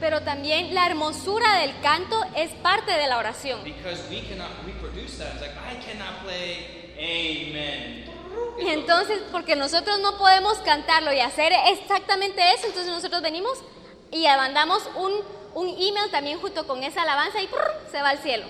pero 0.00 0.22
también 0.22 0.74
la 0.74 0.86
hermosura 0.86 1.60
del 1.60 1.78
canto 1.80 2.20
es 2.34 2.50
parte 2.62 2.92
de 2.92 3.06
la 3.08 3.18
oración. 3.18 3.60
Y 8.58 8.68
entonces, 8.68 9.22
porque 9.32 9.56
nosotros 9.56 9.98
no 10.00 10.18
podemos 10.18 10.58
cantarlo 10.58 11.12
y 11.12 11.20
hacer 11.20 11.52
exactamente 11.68 12.42
eso, 12.54 12.66
entonces 12.66 12.92
nosotros 12.92 13.22
venimos 13.22 13.58
y 14.10 14.24
mandamos 14.24 14.88
un, 14.96 15.12
un 15.56 15.68
email 15.70 16.10
también 16.10 16.38
junto 16.38 16.66
con 16.66 16.82
esa 16.84 17.00
alabanza 17.02 17.40
y 17.40 17.46
¡prr! 17.48 17.72
se 17.90 18.02
va 18.02 18.10
al 18.10 18.18
cielo. 18.18 18.44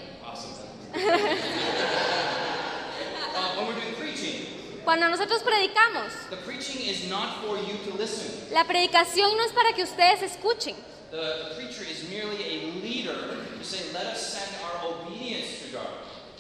Uh, 3.37 4.85
Cuando 4.85 5.09
nosotros 5.09 5.43
predicamos, 5.43 6.13
the 6.31 6.37
preaching 6.37 6.81
is 6.89 7.09
not 7.09 7.43
for 7.45 7.57
you 7.59 7.77
to 7.91 7.97
listen. 7.99 8.49
la 8.53 8.65
predicación 8.65 9.37
no 9.37 9.45
es 9.45 9.53
para 9.53 9.73
que 9.73 9.83
ustedes 9.83 10.23
escuchen. 10.23 10.77
The, 11.11 11.17
the 11.17 11.55
preacher 11.57 11.85
is 11.85 12.09
merely 12.09 12.43
a 12.45 12.83
leader 12.83 13.15
to 13.59 13.65
say, 13.65 13.93
let 13.93 14.07
us 14.07 14.21
send 14.21 14.51
our 14.63 14.91
obedience 14.91 15.61
to 15.65 15.77
God. 15.77 15.87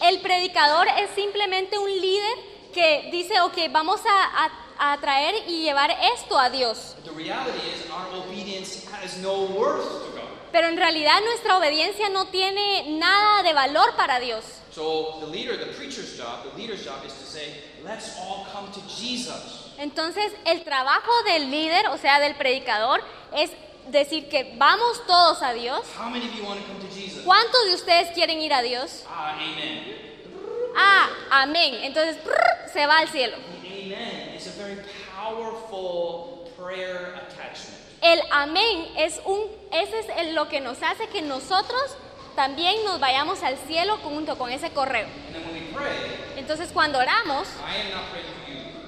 El 0.00 0.20
predicador 0.20 0.86
es 0.88 1.10
simplemente 1.14 1.78
un 1.78 1.90
líder 1.90 2.36
que 2.72 3.08
dice, 3.12 3.40
ok, 3.40 3.56
vamos 3.70 4.00
a, 4.06 4.44
a- 4.46 4.92
a 4.92 5.00
traer 5.00 5.34
y 5.48 5.62
llevar 5.62 5.90
esto 6.14 6.38
a 6.38 6.50
Dios. 6.50 6.94
Pero 10.56 10.68
en 10.68 10.78
realidad 10.78 11.20
nuestra 11.22 11.58
obediencia 11.58 12.08
no 12.08 12.28
tiene 12.28 12.96
nada 12.98 13.42
de 13.42 13.52
valor 13.52 13.94
para 13.94 14.18
Dios. 14.18 14.42
So 14.74 15.18
the 15.20 15.26
leader, 15.26 15.58
the 15.58 15.70
preacher's 15.74 16.16
job, 16.16 16.50
the 16.50 16.58
leader's 16.58 16.82
job 16.82 17.04
is 17.04 17.12
to 17.12 17.26
say, 17.26 17.60
let's 17.84 18.16
all 18.18 18.46
come 18.50 18.72
to 18.72 18.80
Jesus. 18.88 19.74
Entonces, 19.76 20.32
el 20.46 20.64
trabajo 20.64 21.12
del 21.24 21.50
líder, 21.50 21.88
o 21.88 21.98
sea, 21.98 22.20
del 22.20 22.36
predicador, 22.36 23.02
es 23.34 23.50
decir 23.90 24.30
que 24.30 24.54
vamos 24.56 25.06
todos 25.06 25.42
a 25.42 25.52
Dios. 25.52 25.82
How 25.94 26.08
many 26.08 26.26
of 26.26 26.34
you 26.34 26.42
want 26.46 26.58
to 26.58 26.66
come 26.66 26.80
to 26.80 26.88
Jesus? 26.88 27.22
¿Cuántos 27.22 27.66
de 27.66 27.74
ustedes 27.74 28.14
quieren 28.14 28.40
ir 28.40 28.54
a 28.54 28.62
Dios? 28.62 29.04
Ah, 29.10 29.34
amen. 29.34 29.84
Ah, 30.74 31.10
amén. 31.42 31.80
Entonces, 31.82 32.16
prr, 32.24 32.70
se 32.72 32.86
va 32.86 33.00
al 33.00 33.08
cielo. 33.08 33.36
Amen 33.62 34.32
is 34.34 34.46
a 34.46 34.52
very 34.52 34.78
powerful 35.14 36.50
prayer 36.56 37.14
attachment. 37.28 37.85
El 38.02 38.20
amén 38.30 38.88
es 38.96 39.20
un, 39.24 39.40
ese 39.72 39.98
es 40.00 40.06
el- 40.18 40.34
lo 40.34 40.48
que 40.48 40.60
nos 40.60 40.82
hace 40.82 41.08
que 41.08 41.22
nosotros 41.22 41.82
también 42.34 42.84
nos 42.84 43.00
vayamos 43.00 43.42
al 43.42 43.56
cielo 43.66 43.96
junto 44.02 44.36
con 44.36 44.50
ese 44.50 44.70
correo. 44.70 45.06
Entonces, 46.36 46.70
cuando 46.72 46.98
oramos, 46.98 47.48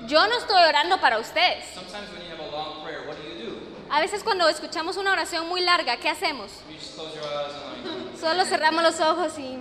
yo 0.06 0.26
no 0.26 0.36
estoy 0.38 0.62
orando 0.62 1.00
para 1.00 1.18
ustedes. 1.18 1.64
Sometimes 1.74 2.10
when 2.12 2.22
you 2.26 2.30
have 2.32 2.40
a 2.42 2.50
long 2.50 2.82
prayer, 2.84 3.06
what 3.08 3.16
do 3.16 3.22
you 3.28 3.50
do? 3.50 3.58
A 3.90 4.00
veces 4.00 4.22
cuando 4.22 4.46
escuchamos 4.48 4.96
una 4.98 5.12
oración 5.12 5.48
muy 5.48 5.62
larga, 5.62 5.96
¿qué 5.96 6.10
hacemos? 6.10 6.50
Solo 8.20 8.44
cerramos 8.44 8.82
los 8.82 9.00
ojos 9.00 9.38
y, 9.38 9.58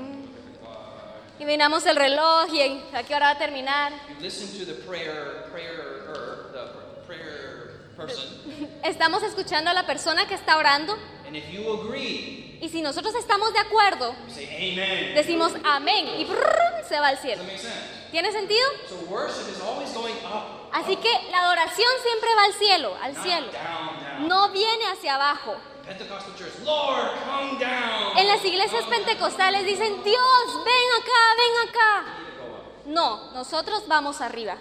y 1.40 1.46
miramos 1.46 1.86
el 1.86 1.96
reloj 1.96 2.48
y 2.54 2.82
a 2.94 3.04
qué 3.04 3.16
hora 3.16 3.28
va 3.28 3.32
a 3.34 3.38
terminar. 3.38 3.94
you 4.10 4.16
listen 4.20 4.48
to 4.60 4.66
the 4.66 4.74
prayer, 4.86 5.46
prayer, 5.52 6.06
the 6.52 7.06
prayer 7.06 7.87
person, 7.98 8.24
Estamos 8.84 9.24
escuchando 9.24 9.70
a 9.72 9.74
la 9.74 9.86
persona 9.86 10.28
que 10.28 10.36
está 10.36 10.58
orando 10.58 10.98
and 11.26 11.36
if 11.36 11.50
you 11.52 11.68
agree, 11.82 12.58
y 12.62 12.70
si 12.70 12.82
nosotros 12.82 13.14
estamos 13.16 13.52
de 13.54 13.60
acuerdo, 13.60 14.16
say 14.34 14.46
amen. 14.74 15.14
decimos 15.16 15.52
amén 15.64 16.08
y 16.20 16.26
prrr, 16.26 16.86
se 16.88 17.00
va 17.00 17.08
al 17.10 17.18
cielo. 17.18 17.44
¿Tiene 18.12 18.32
sentido? 18.32 18.66
So 18.88 18.96
worship 19.12 19.50
is 19.52 19.60
always 19.62 19.94
going 19.94 20.16
up, 20.26 20.70
Así 20.72 20.96
que 20.96 21.10
la 21.30 21.40
adoración 21.46 21.90
siempre 22.04 22.30
va 22.36 22.44
al 22.46 22.54
cielo, 22.54 22.98
al 23.02 23.14
not 23.14 23.24
cielo. 23.24 23.52
down, 23.52 24.04
down. 24.04 24.28
No 24.28 24.50
viene 24.50 24.86
hacia 24.92 25.16
abajo. 25.16 25.56
Lord, 26.66 27.12
come 27.26 27.60
down. 27.60 28.18
En 28.18 28.28
las 28.28 28.44
iglesias 28.44 28.84
pentecostales 28.86 29.66
dicen, 29.66 30.04
Dios, 30.04 30.66
ven 30.66 30.88
acá, 31.02 31.36
ven 31.38 31.70
acá. 31.70 32.06
No, 32.86 33.32
nosotros 33.34 33.84
vamos 33.88 34.22
arriba. 34.22 34.58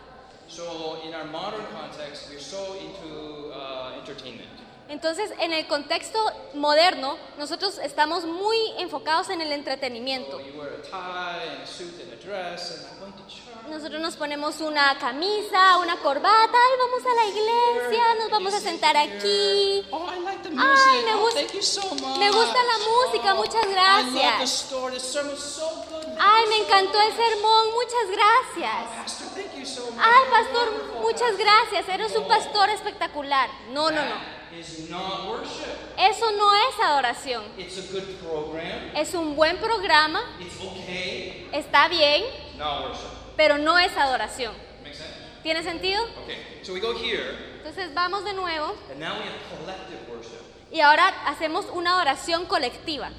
So 0.48 1.00
in 1.04 1.12
our 1.14 1.24
modern 1.24 1.64
context, 1.72 2.28
we're 2.30 2.38
so 2.40 2.76
into 2.80 3.52
uh, 3.52 3.98
entertainment. 4.00 4.48
Entonces, 4.88 5.32
en 5.40 5.52
el 5.52 5.66
contexto 5.66 6.16
moderno, 6.54 7.18
nosotros 7.38 7.78
estamos 7.78 8.24
muy 8.24 8.56
enfocados 8.78 9.28
en 9.30 9.40
el 9.40 9.48
So 9.48 9.54
entretenimiento. 9.54 10.40
you 10.40 10.56
wear 10.60 10.74
a 10.74 10.82
tie 10.82 11.42
and 11.50 11.62
a 11.62 11.66
suit 11.66 11.92
and 12.00 12.12
a 12.12 12.16
dress, 12.24 12.70
and 12.78 12.86
I'm 12.86 13.00
going 13.00 13.12
to 13.14 13.26
church. 13.26 13.68
Nosotros 13.68 14.00
nos 14.00 14.14
ponemos 14.16 14.60
una 14.60 14.96
camisa, 15.00 15.78
una 15.82 15.96
corbata, 15.96 16.56
y 16.56 16.78
vamos 16.78 17.02
a 17.04 17.14
la 17.16 17.26
iglesia, 17.26 18.14
nos 18.20 18.30
vamos 18.30 18.54
a 18.54 18.60
sentar 18.60 18.96
aquí. 18.96 19.84
Oh, 19.90 20.06
I 20.08 20.20
like 20.22 20.44
the 20.44 20.50
music. 20.50 20.78
Ay, 20.88 21.02
me 21.04 21.14
oh, 21.14 21.18
gusta- 21.24 21.40
thank 21.40 21.54
you 21.54 21.62
so 21.62 21.82
much. 21.96 22.18
me 22.20 22.30
gusta 22.30 22.58
la 22.62 22.78
música, 22.78 23.32
Oh, 23.34 23.36
muchas 23.38 23.64
I 23.64 23.74
love 23.74 24.06
the 24.06 24.20
gracias. 24.20 24.50
story. 24.52 24.94
The 24.94 25.00
sermon's 25.00 25.40
so 25.42 25.66
good. 25.68 25.74
Thank 25.76 25.85
Ay, 26.18 26.44
me 26.48 26.58
encantó 26.58 27.00
el 27.00 27.12
sermón, 27.12 27.66
muchas 27.74 28.06
gracias. 28.10 28.74
Ay, 29.98 30.24
pastor, 30.30 31.00
muchas 31.02 31.36
gracias, 31.36 31.88
eres 31.88 32.14
un 32.16 32.26
pastor 32.28 32.70
espectacular. 32.70 33.50
No, 33.70 33.90
no, 33.90 34.02
no. 34.04 34.36
Eso 35.98 36.30
no 36.32 36.54
es 36.54 36.80
adoración. 36.82 37.44
Es 38.94 39.14
un 39.14 39.36
buen 39.36 39.58
programa, 39.58 40.22
está 41.52 41.88
bien, 41.88 42.24
pero 43.36 43.58
no 43.58 43.78
es 43.78 43.94
adoración. 43.96 44.54
¿Tiene 45.42 45.62
sentido? 45.62 46.02
Entonces 47.58 47.92
vamos 47.94 48.24
de 48.24 48.32
nuevo 48.32 48.74
y 50.72 50.80
ahora 50.80 51.08
hacemos 51.26 51.66
una 51.72 52.00
oración 52.00 52.46
colectiva. 52.46 53.10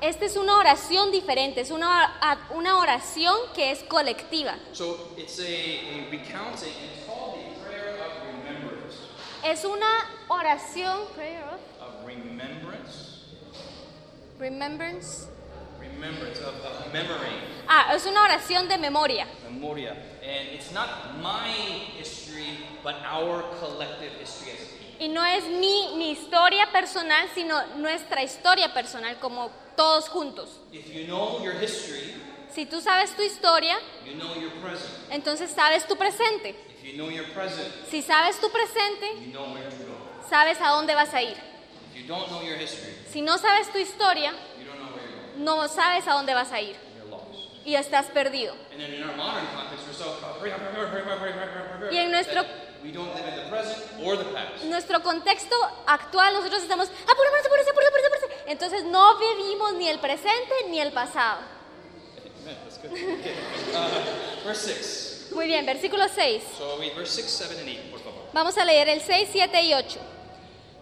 Esta 0.00 0.24
es 0.24 0.36
una 0.36 0.58
oración 0.58 1.12
diferente, 1.12 1.60
es 1.60 1.70
una, 1.70 2.18
una 2.54 2.78
oración 2.78 3.36
que 3.54 3.70
es 3.70 3.84
colectiva. 3.84 4.56
So 4.72 4.96
it's 5.16 5.38
a, 5.38 5.42
a 5.44 6.10
recounting, 6.10 6.72
and 6.74 6.90
it's 6.90 7.06
called 7.06 7.36
the 7.38 7.64
prayer 7.64 7.94
of 8.00 8.12
remembrance. 8.26 8.96
Es 9.44 9.64
una 9.64 9.86
oración, 10.28 11.06
prayer 11.14 11.44
of 11.44 11.60
Of 11.80 12.04
remembrance. 12.06 13.20
remembrance, 14.40 15.28
Remembrance 15.78 16.40
of, 16.40 16.54
of 16.64 16.92
memory. 16.92 17.30
Ah, 17.68 17.92
es 17.94 18.04
una 18.04 18.22
oración 18.22 18.68
de 18.68 18.78
memoria. 18.78 19.26
Memoria. 19.48 19.92
And 20.22 20.48
it's 20.52 20.72
not 20.72 21.16
my 21.22 21.46
history, 21.96 22.58
but 22.82 22.96
our 23.04 23.44
collective 23.60 24.12
history 24.18 24.52
as. 24.52 24.81
Y 25.02 25.08
no 25.08 25.24
es 25.24 25.42
mi, 25.46 25.94
mi 25.96 26.12
historia 26.12 26.70
personal, 26.70 27.28
sino 27.34 27.60
nuestra 27.78 28.22
historia 28.22 28.72
personal, 28.72 29.18
como 29.18 29.50
todos 29.76 30.08
juntos. 30.08 30.60
If 30.70 30.86
you 30.94 31.06
know 31.06 31.42
your 31.42 31.54
history, 31.60 32.14
Si 32.54 32.66
tú 32.66 32.80
sabes 32.80 33.10
tu 33.16 33.22
historia, 33.22 33.76
you 34.06 34.12
know 34.14 34.32
your 34.36 34.52
present. 34.62 34.92
entonces 35.10 35.50
sabes 35.50 35.88
tu 35.88 35.96
presente. 35.96 36.50
If 36.78 36.84
you 36.84 36.92
know 36.92 37.10
your 37.10 37.24
present, 37.32 37.66
Si 37.90 38.00
sabes 38.00 38.38
tu 38.40 38.48
presente, 38.50 39.06
you 39.26 39.32
know 39.32 39.52
where 39.52 39.68
to 39.68 39.76
go. 39.76 40.28
sabes 40.30 40.60
a 40.60 40.68
dónde 40.68 40.94
vas 40.94 41.12
a 41.14 41.20
ir. 41.20 41.36
If 41.92 41.96
you 42.02 42.06
don't 42.06 42.28
know 42.28 42.40
your 42.42 42.56
history, 42.56 42.94
Si 43.10 43.22
no 43.22 43.38
sabes 43.38 43.72
tu 43.72 43.78
historia, 43.78 44.30
you 44.56 44.66
don't 44.66 44.78
know 44.78 44.94
where 44.94 45.02
you're 45.04 45.32
going. 45.32 45.44
no 45.44 45.66
sabes 45.66 46.06
a 46.06 46.12
dónde 46.12 46.32
vas 46.32 46.52
a 46.52 46.60
ir 46.60 46.76
You're 46.96 47.10
lost. 47.10 47.24
y 47.64 47.74
estás 47.74 48.06
perdido. 48.12 48.54
Y 51.90 51.96
en 51.96 52.10
nuestro- 52.12 52.44
we 52.82 52.90
don't 52.90 53.14
live 53.14 53.26
in 53.26 53.36
the 53.36 53.48
present 53.48 53.78
or 54.02 54.16
the 54.16 54.24
past. 54.24 54.64
Nuestro 54.64 55.02
contexto 55.02 55.54
actual, 55.86 56.34
nosotros 56.34 56.62
estamos, 56.62 56.88
apúrate, 56.88 57.46
apúrate, 57.46 57.70
apúrate, 57.70 57.88
apúrate, 57.88 58.06
apúrate. 58.06 58.50
Entonces 58.50 58.84
no 58.84 59.18
vivimos 59.18 59.74
ni 59.74 59.88
el 59.88 59.98
presente 59.98 60.52
ni 60.68 60.80
el 60.80 60.92
pasado. 60.92 61.40
Amen. 62.42 62.56
That's 62.64 62.78
good. 62.78 62.90
Okay. 62.92 63.34
Uh, 63.72 64.44
verse 64.46 64.74
6. 64.74 65.30
Muy 65.34 65.46
bien, 65.46 65.64
versículo 65.64 66.08
6. 66.08 66.42
So 66.58 66.78
read 66.78 66.94
verse 66.94 67.22
6, 67.22 67.30
7, 67.30 67.60
and 67.60 67.68
8, 67.68 67.90
por 67.90 68.00
favor. 68.00 68.22
Vamos 68.32 68.58
a 68.58 68.64
leer 68.64 68.88
el 68.88 69.00
6, 69.00 69.28
7 69.32 69.62
y 69.62 69.74
8. 69.74 70.00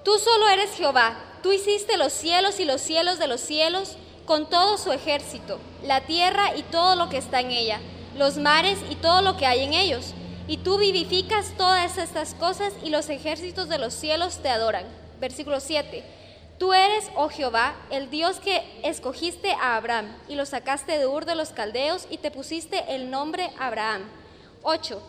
Tú 0.04 0.18
solo 0.18 0.48
eres 0.48 0.74
Jehová, 0.74 1.18
tú 1.42 1.52
hiciste 1.52 1.98
los 1.98 2.12
cielos 2.12 2.58
y 2.58 2.64
los 2.64 2.80
cielos 2.80 3.18
de 3.18 3.26
los 3.26 3.40
cielos 3.40 3.96
con 4.24 4.48
todo 4.48 4.78
su 4.78 4.92
ejército, 4.92 5.58
la 5.82 6.00
tierra 6.02 6.56
y 6.56 6.62
todo 6.62 6.96
lo 6.96 7.10
que 7.10 7.18
está 7.18 7.40
en 7.40 7.50
ella, 7.50 7.80
los 8.16 8.38
mares 8.38 8.78
y 8.88 8.94
todo 8.94 9.20
lo 9.20 9.36
que 9.36 9.46
hay 9.46 9.60
en 9.60 9.74
ellos. 9.74 10.14
Y 10.50 10.56
tú 10.56 10.78
vivificas 10.78 11.52
todas 11.56 11.96
estas 11.96 12.34
cosas 12.34 12.72
y 12.82 12.90
los 12.90 13.08
ejércitos 13.08 13.68
de 13.68 13.78
los 13.78 13.94
cielos 13.94 14.38
te 14.42 14.48
adoran. 14.48 14.84
Versículo 15.20 15.60
7. 15.60 16.02
Tú 16.58 16.72
eres, 16.72 17.08
oh 17.14 17.28
Jehová, 17.28 17.76
el 17.88 18.10
Dios 18.10 18.40
que 18.40 18.60
escogiste 18.82 19.52
a 19.52 19.76
Abraham 19.76 20.12
y 20.28 20.34
lo 20.34 20.44
sacaste 20.46 20.98
de 20.98 21.06
Ur 21.06 21.24
de 21.24 21.36
los 21.36 21.50
Caldeos 21.50 22.08
y 22.10 22.18
te 22.18 22.32
pusiste 22.32 22.82
el 22.88 23.10
nombre 23.10 23.48
Abraham. 23.60 24.10
8. 24.64 25.00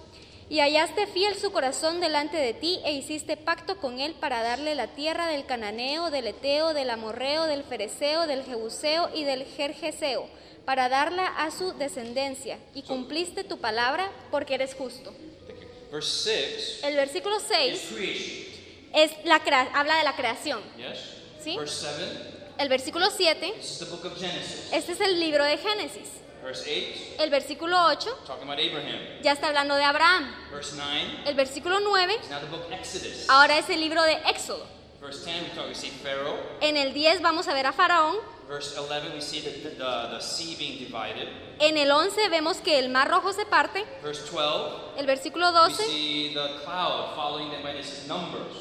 Y 0.48 0.60
hallaste 0.60 1.08
fiel 1.08 1.34
su 1.34 1.52
corazón 1.52 2.02
delante 2.02 2.38
de 2.38 2.54
ti 2.54 2.80
e 2.86 2.94
hiciste 2.94 3.36
pacto 3.36 3.78
con 3.78 4.00
él 4.00 4.14
para 4.14 4.44
darle 4.44 4.76
la 4.76 4.90
tierra 4.90 5.26
del 5.26 5.48
cananeo, 5.48 6.12
del 6.12 6.28
eteo, 6.28 6.76
del 6.76 6.92
amorreo, 6.92 7.46
del 7.46 7.64
fereceo, 7.64 8.28
del 8.28 8.44
jebuseo 8.44 9.10
y 9.16 9.24
del 9.24 9.46
jerjeseo, 9.46 10.28
para 10.66 10.88
darla 10.88 11.26
a 11.26 11.50
su 11.50 11.74
descendencia. 11.74 12.60
Y 12.76 12.84
cumpliste 12.84 13.44
tu 13.44 13.58
palabra 13.58 14.12
porque 14.30 14.54
eres 14.54 14.76
justo. 14.76 15.12
El 16.84 16.96
versículo 16.96 17.38
is 17.38 17.44
6 17.50 17.92
creation. 17.94 18.46
es 18.94 19.12
la 19.26 19.36
habla 19.74 19.98
de 19.98 20.04
la 20.04 20.16
creación. 20.16 20.62
Yes? 20.78 21.00
Sí. 21.44 21.58
Verse 21.58 21.86
7, 21.86 22.56
El 22.60 22.70
versículo 22.70 23.10
7, 23.10 23.54
this 23.58 23.72
is 23.72 23.80
the 23.80 23.86
book 23.86 24.06
of 24.06 24.18
Genesis. 24.18 24.70
este 24.72 24.94
es 24.94 25.02
el 25.02 25.20
libro 25.20 25.44
de 25.44 25.58
Génesis. 25.58 26.08
Verse 26.42 26.64
8, 26.66 27.24
El 27.24 27.30
versículo 27.30 27.78
8 27.88 28.10
talking 28.26 28.44
about 28.50 28.60
Abraham. 28.60 29.00
ya 29.22 29.34
está 29.34 29.48
hablando 29.48 29.76
de 29.76 29.84
Abraham. 29.84 30.34
Verse 30.50 30.76
9 30.76 31.24
El 31.26 31.36
versículo 31.36 31.80
9 31.82 32.16
is 32.24 32.30
now 32.30 32.40
the 32.40 32.46
book 32.48 32.72
Exodus. 32.72 33.30
ahora 33.30 33.58
es 33.58 33.70
el 33.70 33.80
libro 33.82 34.02
de 34.04 34.14
Éxodo. 34.30 34.66
Verse 35.02 35.26
10, 35.26 35.44
we, 35.44 35.50
talk, 35.56 35.68
we 35.68 35.74
see 35.74 35.90
Pharaoh. 35.90 36.38
En 36.62 36.78
el 36.78 36.94
10 36.94 37.22
vamos 37.22 37.48
a 37.48 37.54
ver 37.56 37.66
a 37.66 37.74
Faraón. 37.74 38.18
Verse 38.48 38.78
11, 38.78 39.14
we 39.16 39.22
see 39.22 39.40
the, 39.42 39.50
the, 39.50 39.70
the, 39.72 40.08
the 40.12 40.20
sea 40.22 40.56
being 40.60 40.78
divided. 40.78 41.28
En 41.60 41.76
el 41.78 41.90
11 41.90 42.30
vemos 42.30 42.58
que 42.58 42.78
el 42.78 42.90
mar 42.90 43.10
rojo 43.10 43.34
se 43.34 43.46
parte. 43.46 43.84
Verse 44.04 44.22
12, 44.32 45.00
El 45.00 45.08
versículo 45.08 45.48
we 45.48 45.54
12 45.54 45.84
see 45.88 46.34
the 46.36 46.60
cloud 46.64 47.16
following 47.16 47.50
them 47.50 47.64
by 47.64 47.74
numbers. 48.08 48.56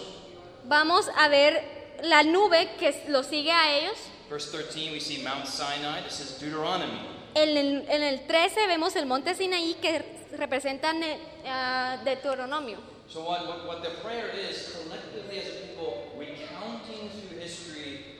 vamos 0.65 1.09
a 1.17 1.29
ver 1.29 1.99
la 2.05 2.23
nube 2.23 2.71
que 2.79 3.05
lo 3.09 3.23
sigue 3.23 3.53
a 3.53 3.77
ellos. 3.77 3.99
Verse 4.31 4.51
13, 4.51 4.93
we 4.93 5.01
see 5.01 5.23
Mount 5.23 5.47
Sinai. 5.47 6.03
This 6.05 6.21
is 6.21 6.39
Deuteronomy. 6.41 7.01
En 7.35 7.57
el, 7.57 7.85
en 7.89 8.03
el 8.03 8.27
13 8.27 8.67
vemos 8.67 8.97
el 8.97 9.05
monte 9.05 9.35
Sinaí 9.35 9.75
que 9.75 10.03
representa 10.39 10.93
ne- 10.95 11.19
ah, 11.47 11.99
Deuteronomio. 12.03 12.79
So 13.09 13.25
what, 13.25 13.45
what, 13.49 13.67
what 13.67 13.83
the 13.83 13.91
prayer 14.03 14.31
is, 14.31 14.71
collectively 14.71 15.41
as 15.41 15.49
a 15.49 15.67
people, 15.67 16.13
recounting 16.17 17.11
through 17.11 17.41
history 17.41 17.43
how 17.43 17.49
God 17.49 17.49
has 17.49 17.49
blessed 17.49 17.49
us 17.51 17.89
in 17.91 18.19
the 18.19 18.20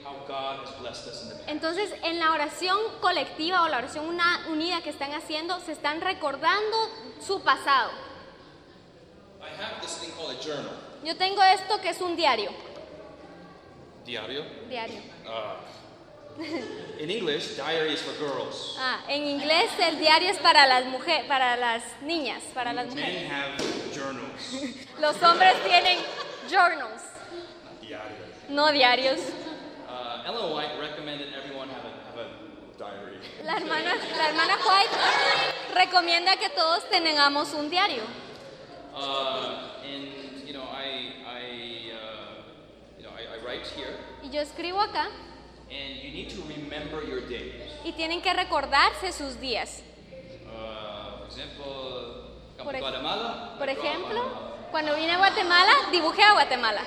Entonces, 1.47 1.93
en 2.03 2.19
la 2.19 2.31
oración 2.31 2.77
colectiva 3.01 3.63
o 3.63 3.67
la 3.67 3.77
oración 3.77 4.05
una- 4.05 4.45
unida 4.49 4.81
que 4.81 4.89
están 4.89 5.13
haciendo, 5.13 5.59
se 5.59 5.71
están 5.73 6.01
recordando 6.01 6.77
su 7.25 7.41
pasado. 7.41 7.91
I 9.41 9.61
have 9.61 9.81
this 9.81 9.97
thing 9.99 10.11
called 10.11 10.37
a 10.37 10.39
journal. 10.41 10.71
Yo 11.03 11.15
tengo 11.17 11.41
esto 11.43 11.81
que 11.81 11.89
es 11.89 11.99
un 12.01 12.15
diario. 12.15 12.51
Diario. 14.05 14.43
Diario. 14.69 15.01
Uh, 15.25 17.01
in 17.01 17.09
English, 17.11 17.55
diary 17.57 17.93
is 17.93 18.01
for 18.01 18.13
girls. 18.17 18.75
Ah, 18.79 19.01
en 19.07 19.25
inglés 19.27 19.69
el 19.79 19.99
diario 19.99 20.29
es 20.29 20.37
para 20.39 20.65
las 20.67 20.85
mujeres, 20.85 21.25
para 21.27 21.55
las 21.57 21.83
niñas, 22.01 22.41
para 22.53 22.71
las 22.73 22.87
mujeres. 22.87 23.23
Men 23.23 23.31
have 23.31 23.57
journals. 23.93 24.77
Los 24.99 25.21
hombres 25.23 25.55
tienen 25.63 25.97
journals, 26.49 27.01
Diario. 27.81 28.15
no 28.49 28.71
diarios. 28.71 29.19
Uh, 29.91 30.23
Ellen 30.25 30.51
White 30.53 30.79
recommended 30.79 31.27
everyone 31.35 31.67
have 31.69 31.83
a, 31.83 31.91
have 32.07 32.17
a 32.17 32.27
diary. 32.79 33.19
La 33.43 33.57
hermana, 33.57 33.95
la 34.17 34.23
hermana 34.29 34.55
White 34.55 34.95
recomienda 35.75 36.37
que 36.37 36.49
todos 36.49 36.83
tengamos 36.89 37.53
un 37.53 37.69
diario. 37.69 38.03
Uh, 38.95 39.81
and 39.83 40.47
you 40.47 40.53
know, 40.53 40.63
I, 40.63 41.13
I, 41.27 41.91
uh, 41.91 42.43
you 42.97 43.03
know, 43.03 43.11
I, 43.11 43.35
I 43.35 43.45
write 43.45 43.65
here, 43.75 43.97
Y 44.23 44.29
yo 44.29 44.41
escribo 44.41 44.79
acá 44.81 45.07
and 45.69 45.97
you 46.03 46.11
need 46.11 46.29
to 46.29 46.41
remember 46.47 47.03
your 47.03 47.21
days. 47.27 47.69
y 47.83 47.91
tienen 47.93 48.21
que 48.21 48.33
recordarse 48.33 49.11
sus 49.11 49.35
días. 49.41 49.81
Uh, 50.47 51.19
for 51.19 51.25
example, 51.27 52.31
Por 52.63 52.73
ej- 52.75 52.79
Guatemala. 52.79 53.57
Ejemplo, 53.59 54.21
Guatemala. 54.23 54.67
cuando 54.71 54.95
vine 54.95 55.11
a 55.13 55.17
Guatemala, 55.17 55.71
dibujé 55.91 56.23
a 56.23 56.31
Guatemala. 56.33 56.81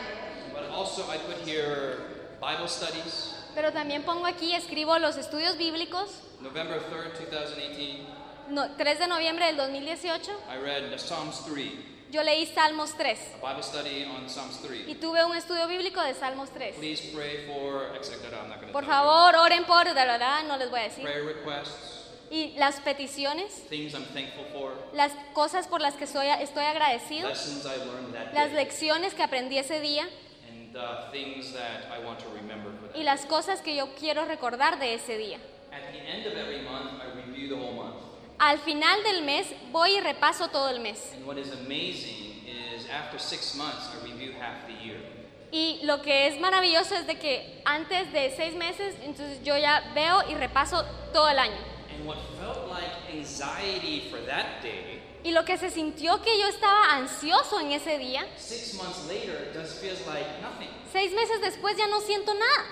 But 0.54 0.70
also, 0.70 1.02
I 1.10 1.18
put 1.18 1.36
here 1.46 2.13
Bible 2.44 2.68
studies. 2.68 3.34
Pero 3.54 3.72
también 3.72 4.02
pongo 4.02 4.26
aquí, 4.26 4.54
escribo 4.54 4.98
los 4.98 5.16
estudios 5.16 5.56
bíblicos. 5.56 6.10
November 6.40 6.80
3rd, 6.90 7.30
2018, 7.30 8.04
No, 8.48 8.76
3 8.76 8.98
de 8.98 9.06
noviembre 9.06 9.46
del 9.46 9.56
2018, 9.56 10.30
I 10.50 10.58
read 10.62 10.90
the 10.90 10.98
Psalms 10.98 11.42
3, 11.46 11.72
yo 12.10 12.22
leí 12.22 12.46
Salmos 12.46 12.94
3 12.96 13.18
a 13.42 13.48
Bible 13.48 13.62
study 13.62 14.04
on 14.04 14.28
Psalms 14.28 14.60
3. 14.60 14.86
y 14.88 14.96
tuve 14.96 15.24
un 15.24 15.34
estudio 15.34 15.66
bíblico 15.66 16.02
de 16.02 16.12
Salmos 16.12 16.50
3. 16.50 16.76
Please 16.76 17.10
pray 17.14 17.46
for. 17.46 17.86
I'm 17.94 18.48
not 18.50 18.72
Por 18.72 18.84
favor, 18.84 19.34
oren 19.36 19.64
por, 19.64 19.84
de 19.86 19.94
verdad, 19.94 20.44
no 20.44 20.58
les 20.58 20.68
voy 20.68 20.80
a 20.80 20.82
decir. 20.84 21.04
Prayer 21.04 21.24
requests, 21.24 22.02
Y 22.30 22.54
las 22.56 22.80
peticiones, 22.80 23.66
things 23.68 23.94
I'm 23.94 24.04
thankful 24.12 24.44
for, 24.52 24.72
las 24.92 25.12
cosas 25.32 25.66
por 25.66 25.80
las 25.80 25.94
que 25.94 26.06
soy, 26.06 26.26
estoy 26.40 26.64
agradecido, 26.64 27.30
las 28.32 28.52
lecciones 28.52 29.14
que 29.14 29.22
aprendí 29.22 29.56
ese 29.56 29.80
día 29.80 30.06
y 32.94 33.02
las 33.02 33.26
cosas 33.26 33.60
que 33.62 33.76
yo 33.76 33.94
quiero 33.94 34.24
recordar 34.24 34.78
de 34.78 34.94
ese 34.94 35.16
día. 35.16 35.38
At 35.72 35.92
the 35.92 35.98
end 35.98 36.26
of 36.26 36.34
every 36.36 36.62
month, 36.62 37.00
I 37.00 37.16
review 37.16 37.48
the 37.48 37.54
whole 37.54 37.74
month. 37.74 37.96
Al 38.38 38.58
final 38.58 39.02
del 39.02 39.22
mes 39.22 39.46
voy 39.70 39.96
y 39.96 40.00
repaso 40.00 40.48
todo 40.48 40.68
el 40.70 40.80
mes. 40.80 41.12
And 41.14 41.26
what 41.26 41.38
is 41.38 41.52
amazing 41.52 42.44
is 42.46 42.88
after 42.90 43.18
six 43.18 43.54
months, 43.54 43.90
I 43.94 44.04
review 44.04 44.32
half 44.40 44.66
the 44.66 44.74
year. 44.84 44.98
Y 45.52 45.80
lo 45.84 46.02
que 46.02 46.26
es 46.26 46.40
maravilloso 46.40 46.96
es 46.96 47.06
de 47.06 47.16
que 47.18 47.62
antes 47.64 48.12
de 48.12 48.34
seis 48.36 48.56
meses, 48.56 48.96
entonces 49.02 49.42
yo 49.44 49.56
ya 49.56 49.92
veo 49.94 50.28
y 50.28 50.34
repaso 50.34 50.84
todo 51.12 51.28
el 51.28 51.38
año. 51.38 51.56
Y 55.24 55.32
lo 55.32 55.44
que 55.44 55.56
se 55.56 55.70
sintió 55.70 56.20
que 56.22 56.38
yo 56.38 56.46
estaba 56.48 56.92
ansioso 56.94 57.58
en 57.60 57.72
ese 57.72 57.98
día, 57.98 58.26
six 58.36 58.74
months 58.74 59.06
later, 59.08 59.50
just 59.54 59.80
feels 59.80 60.06
like 60.06 60.26
nothing. 60.42 60.68
seis 60.92 61.12
meses 61.12 61.40
después 61.40 61.76
ya 61.78 61.86
no 61.86 62.00
siento 62.02 62.34
nada. 62.34 62.64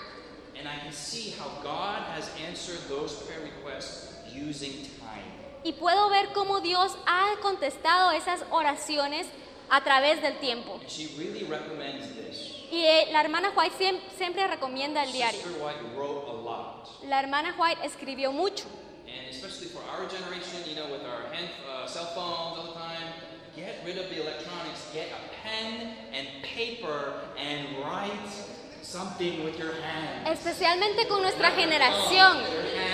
And 0.58 0.68
I 0.68 0.78
can 0.84 0.92
see 0.92 1.30
how 1.38 1.48
God 1.62 2.02
has 2.14 2.28
answered 2.46 2.78
those 2.88 3.14
prayer 3.24 3.40
requests 3.42 4.12
using 4.34 4.82
time. 5.00 5.24
Y 5.64 5.72
puedo 5.72 6.10
ver 6.10 6.28
cómo 6.34 6.60
Dios 6.60 6.92
ha 7.06 7.36
contestado 7.40 8.12
esas 8.12 8.44
oraciones 8.50 9.26
a 9.70 9.82
través 9.82 10.20
del 10.20 10.38
tiempo. 10.38 10.74
And 10.74 10.88
she 10.90 11.08
really 11.16 11.44
recommends 11.44 12.14
this. 12.14 12.50
Y 12.70 12.84
eh, 12.84 13.08
la 13.12 13.20
hermana 13.22 13.50
White 13.56 13.76
siem- 13.78 14.00
siempre 14.18 14.46
recomienda 14.46 15.02
el 15.04 15.12
diario. 15.12 15.40
Sister 15.40 15.62
White 15.62 15.80
wrote 15.96 16.28
a 16.28 16.32
lot. 16.34 17.02
La 17.08 17.18
hermana 17.20 17.54
White 17.58 17.80
escribió 17.84 18.30
mucho. 18.32 18.64
And 19.18 19.28
especially 19.30 19.68
for 19.68 19.82
our 19.92 20.08
generation, 20.08 20.60
you 20.68 20.76
know, 20.76 20.90
with 20.90 21.04
our 21.04 21.32
hand, 21.32 21.48
uh, 21.68 21.86
cell 21.86 22.06
phones 22.14 22.58
all 22.58 22.66
the 22.66 22.78
time, 22.78 23.12
get 23.54 23.82
rid 23.84 23.98
of 23.98 24.08
the 24.08 24.22
electronics, 24.22 24.88
get 24.92 25.08
a 25.08 25.20
pen 25.42 25.94
and 26.12 26.26
paper 26.42 27.14
and 27.36 27.66
write 27.84 28.30
something 28.82 29.44
with 29.44 29.58
your 29.58 29.72
hands. 29.72 30.28
Especialmente 30.28 31.06
con 31.08 31.22
nuestra 31.22 31.50
generación, 31.52 32.38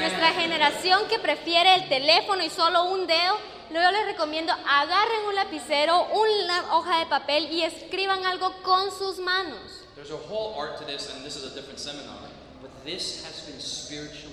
nuestra 0.00 0.32
generación 0.32 1.08
que 1.08 1.18
prefiere 1.18 1.74
el 1.74 1.88
teléfono 1.88 2.42
y 2.42 2.50
solo 2.50 2.84
un 2.84 3.06
dedo, 3.06 3.38
yo 3.70 3.90
les 3.92 4.06
recomiendo 4.06 4.52
agarren 4.52 5.26
un 5.26 5.34
lapicero, 5.34 6.08
una 6.12 6.74
hoja 6.74 7.00
de 7.00 7.06
papel 7.06 7.50
y 7.50 7.62
escriban 7.62 8.24
algo 8.24 8.52
con 8.62 8.90
sus 8.90 9.18
manos. 9.18 9.84
There's 9.94 10.10
a 10.10 10.16
whole 10.16 10.54
art 10.58 10.78
to 10.78 10.84
this, 10.84 11.12
and 11.12 11.24
this 11.24 11.36
is 11.36 11.44
a 11.50 11.54
different 11.54 11.78
seminar. 11.80 12.30
But 12.62 12.70
this 12.84 13.24
has 13.24 13.40
been 13.46 13.60
spiritually 13.60 14.27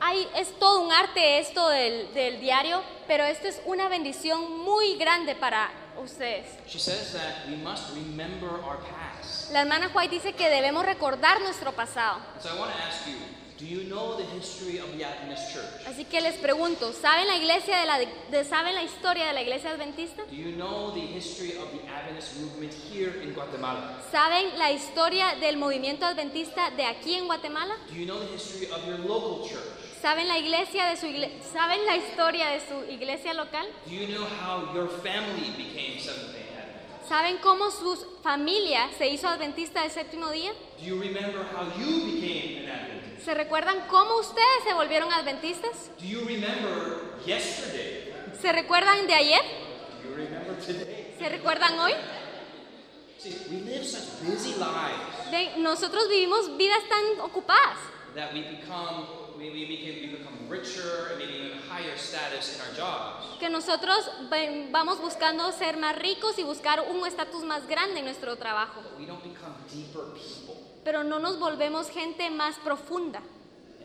Hay, 0.00 0.28
es 0.36 0.56
todo 0.58 0.80
un 0.82 0.92
arte 0.92 1.38
esto 1.40 1.68
del, 1.68 2.12
del 2.14 2.40
diario, 2.40 2.82
pero 3.06 3.24
esto 3.24 3.48
es 3.48 3.60
una 3.66 3.88
bendición 3.88 4.58
muy 4.64 4.96
grande 4.96 5.34
para 5.34 5.70
ustedes. 6.00 6.46
She 6.68 6.78
says 6.78 7.12
that 7.12 7.48
we 7.48 7.56
must 7.56 7.92
remember 7.94 8.48
our 8.64 8.78
past. 8.78 9.50
La 9.52 9.60
hermana 9.62 9.90
White 9.94 10.10
dice 10.14 10.32
que 10.34 10.48
debemos 10.48 10.84
recordar 10.84 11.40
nuestro 11.40 11.72
pasado. 11.72 12.20
And 12.34 12.42
so 12.42 12.54
I 12.54 12.58
want 12.58 12.72
to 12.72 12.78
ask 12.82 13.06
you, 13.08 13.14
do 13.58 13.64
you 13.66 13.88
know 13.88 14.16
the 14.16 14.24
history 14.38 14.78
of 14.78 14.86
the 14.96 15.04
Adventist 15.04 15.52
Church? 15.52 15.84
Así 15.88 16.04
que 16.04 16.20
les 16.20 16.36
pregunto, 16.36 16.92
¿saben 16.92 17.26
la 17.26 17.34
iglesia 17.36 17.78
de 17.80 17.86
la 17.86 17.98
de- 17.98 18.44
saben 18.44 18.74
la 18.76 18.84
historia 18.84 19.26
de 19.26 19.32
la 19.32 19.42
iglesia 19.42 19.70
adventista? 19.70 20.22
Do 20.30 20.36
you 20.36 20.52
know 20.54 20.92
the 20.92 21.00
history 21.00 21.56
of 21.56 21.72
the 21.72 21.88
Adventist 21.90 22.36
movement 22.36 22.72
here 22.72 23.20
in 23.22 23.32
Guatemala? 23.34 24.00
¿Saben 24.12 24.56
la 24.58 24.70
historia 24.70 25.34
del 25.40 25.56
movimiento 25.56 26.06
adventista 26.06 26.70
de 26.70 26.84
aquí 26.84 27.14
en 27.14 27.26
Guatemala? 27.26 27.74
Do 27.88 27.94
you 27.96 28.04
know 28.06 28.20
the 28.20 28.32
history 28.32 28.70
of 28.70 28.86
your 28.86 28.98
local 29.00 29.48
church? 29.48 29.87
¿Saben 30.00 30.28
la 30.28 30.38
iglesia 30.38 30.86
de 30.86 30.96
su 30.96 31.06
igle- 31.06 31.30
saben 31.52 31.84
la 31.86 31.96
historia 31.96 32.50
de 32.50 32.60
su 32.60 32.90
iglesia 32.90 33.34
local? 33.34 33.66
Do 33.86 33.90
you 33.92 34.06
know 34.06 34.24
how 34.44 34.72
your 34.74 34.88
family 35.02 35.50
became 35.56 35.98
Seventh 36.00 36.32
day 36.32 36.46
Adventist? 36.54 37.08
¿Saben 37.08 37.38
cómo 37.38 37.70
su 37.70 37.96
familia 38.22 38.88
se 38.96 39.08
hizo 39.08 39.26
adventista 39.28 39.82
del 39.82 39.90
séptimo 39.90 40.30
día? 40.30 40.52
Do 40.78 40.84
you 40.84 41.00
remember 41.00 41.44
how 41.52 41.64
you 41.78 42.04
became 42.12 42.64
an 42.64 42.70
Adventist? 42.70 43.24
¿Se 43.24 43.34
recuerdan 43.34 43.86
cómo 43.88 44.16
ustedes 44.20 44.62
se 44.64 44.72
volvieron 44.74 45.12
adventistas? 45.12 45.90
Do 45.98 46.06
you 46.06 46.20
remember 46.20 47.18
yesterday? 47.26 48.14
¿Se 48.40 48.52
recuerdan 48.52 49.06
de 49.08 49.14
ayer? 49.14 49.42
Do 50.04 50.10
you 50.10 50.14
remember 50.16 50.54
today? 50.64 51.14
¿Se 51.18 51.28
recuerdan 51.28 51.76
hoy? 51.80 51.92
See, 53.18 53.34
we 53.50 53.60
live 53.62 53.84
such 53.84 54.22
busy 54.22 54.54
lives 54.54 55.30
De- 55.32 55.60
nosotros 55.60 56.08
vivimos 56.08 56.56
vidas 56.56 56.78
tan 56.88 57.20
ocupadas 57.20 57.76
that 58.14 58.32
we 58.32 58.42
become 58.42 59.17
we, 59.38 59.50
we, 59.50 59.66
become, 59.66 60.48
richer 60.48 61.08
and 61.10 61.18
maybe 61.18 61.34
even 61.34 61.58
higher 61.68 61.96
status 61.96 62.56
in 62.56 62.60
our 62.62 62.74
jobs. 62.74 63.38
que 63.38 63.48
nosotros 63.50 64.10
vamos 64.70 65.00
buscando 65.00 65.52
ser 65.52 65.76
más 65.76 65.96
ricos 65.96 66.38
y 66.38 66.42
buscar 66.42 66.80
un 66.80 67.06
estatus 67.06 67.44
más 67.44 67.66
grande 67.68 68.00
en 68.00 68.04
nuestro 68.06 68.36
trabajo, 68.36 68.80
But 68.82 68.98
we 68.98 69.06
don't 69.06 69.22
become 69.22 69.54
deeper 69.72 70.04
people. 70.14 70.56
pero 70.84 71.04
no 71.04 71.18
nos 71.18 71.38
volvemos 71.38 71.90
gente 71.90 72.30
más 72.30 72.56
profunda. 72.56 73.20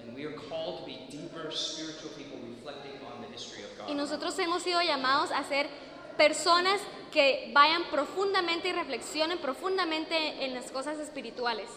And 0.02 0.16
we 0.16 0.26
are 0.26 0.36
called 0.50 0.80
to 0.80 0.86
be 0.86 1.06
deeper 1.12 1.52
spiritual 1.52 2.12
people 2.18 2.40
reflecting 2.56 3.00
on 3.06 3.22
the 3.22 3.28
history 3.32 3.64
of 3.64 3.78
God. 3.78 3.90
Y 3.90 3.94
nosotros 3.94 4.38
hemos 4.40 4.64
sido 4.64 4.82
llamados 4.82 5.32
a 5.32 5.44
ser 5.44 5.70
personas 6.18 6.80
que 7.12 7.52
vayan 7.54 7.84
profundamente 7.92 8.70
y 8.70 8.72
reflexionen 8.72 9.38
profundamente 9.38 10.44
en 10.44 10.56
las 10.56 10.72
cosas 10.72 10.98
espirituales. 11.00 11.68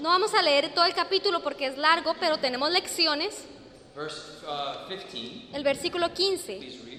No 0.00 0.08
vamos 0.08 0.34
a 0.34 0.42
leer 0.42 0.74
todo 0.74 0.84
el 0.84 0.94
capítulo 0.94 1.40
porque 1.40 1.66
es 1.66 1.78
largo, 1.78 2.14
pero 2.18 2.38
tenemos 2.38 2.70
lecciones. 2.70 3.44
Verse 3.94 4.20
uh, 4.46 4.88
15, 4.88 5.56
El 5.56 5.64
versículo 5.64 6.12
15 6.12 6.56
please 6.58 6.84
read. 6.84 6.98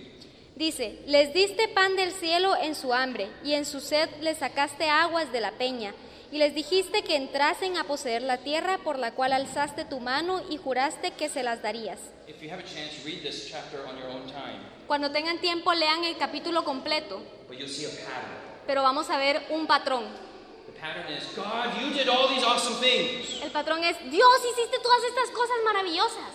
dice, 0.55 0.99
les 1.05 1.33
diste 1.33 1.69
pan 1.69 1.95
del 1.95 2.11
cielo 2.11 2.55
en 2.57 2.75
su 2.75 2.93
hambre 2.93 3.29
y 3.43 3.53
en 3.53 3.65
su 3.65 3.79
sed 3.79 4.09
les 4.21 4.39
sacaste 4.39 4.89
aguas 4.89 5.31
de 5.31 5.39
la 5.39 5.51
peña 5.53 5.93
y 6.31 6.37
les 6.37 6.53
dijiste 6.53 7.03
que 7.03 7.15
entrasen 7.15 7.77
a 7.77 7.85
poseer 7.85 8.21
la 8.21 8.37
tierra 8.37 8.77
por 8.83 8.99
la 8.99 9.13
cual 9.13 9.33
alzaste 9.33 9.85
tu 9.85 9.99
mano 9.99 10.41
y 10.49 10.57
juraste 10.57 11.11
que 11.11 11.29
se 11.29 11.43
las 11.43 11.61
darías. 11.61 11.99
Chance, 12.27 13.01
Cuando 14.87 15.11
tengan 15.11 15.39
tiempo 15.39 15.73
lean 15.73 16.03
el 16.03 16.17
capítulo 16.17 16.63
completo, 16.63 17.21
pero 18.67 18.83
vamos 18.83 19.09
a 19.09 19.17
ver 19.17 19.43
un 19.49 19.65
patrón. 19.65 20.05
Is 21.09 21.35
God, 21.35 21.75
you 21.81 21.91
did 21.91 22.07
all 22.07 22.29
these 22.29 22.45
awesome 22.45 22.79
things, 22.79 23.41
El 23.43 23.51
patrón 23.51 23.83
es, 23.83 23.97
Dios, 24.09 24.29
hiciste 24.49 24.79
todas 24.79 25.03
estas 25.03 25.29
cosas 25.31 25.57
maravillosas, 25.65 26.31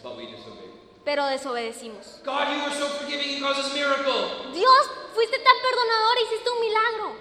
but 0.00 0.16
we 0.16 0.26
disobeyed. 0.26 0.70
pero 1.04 1.26
desobedecimos. 1.26 2.20
God, 2.24 2.54
you 2.54 2.62
were 2.62 2.74
so 2.78 2.86
forgiving, 2.86 3.36
you 3.36 3.40
caused 3.44 3.58
us 3.66 3.74
miracle, 3.74 4.52
Dios, 4.52 4.90
fuiste 5.12 5.38
tan 5.38 5.56
perdonador, 5.60 6.18
hiciste 6.24 6.50
un 6.50 6.60
milagro, 6.60 7.16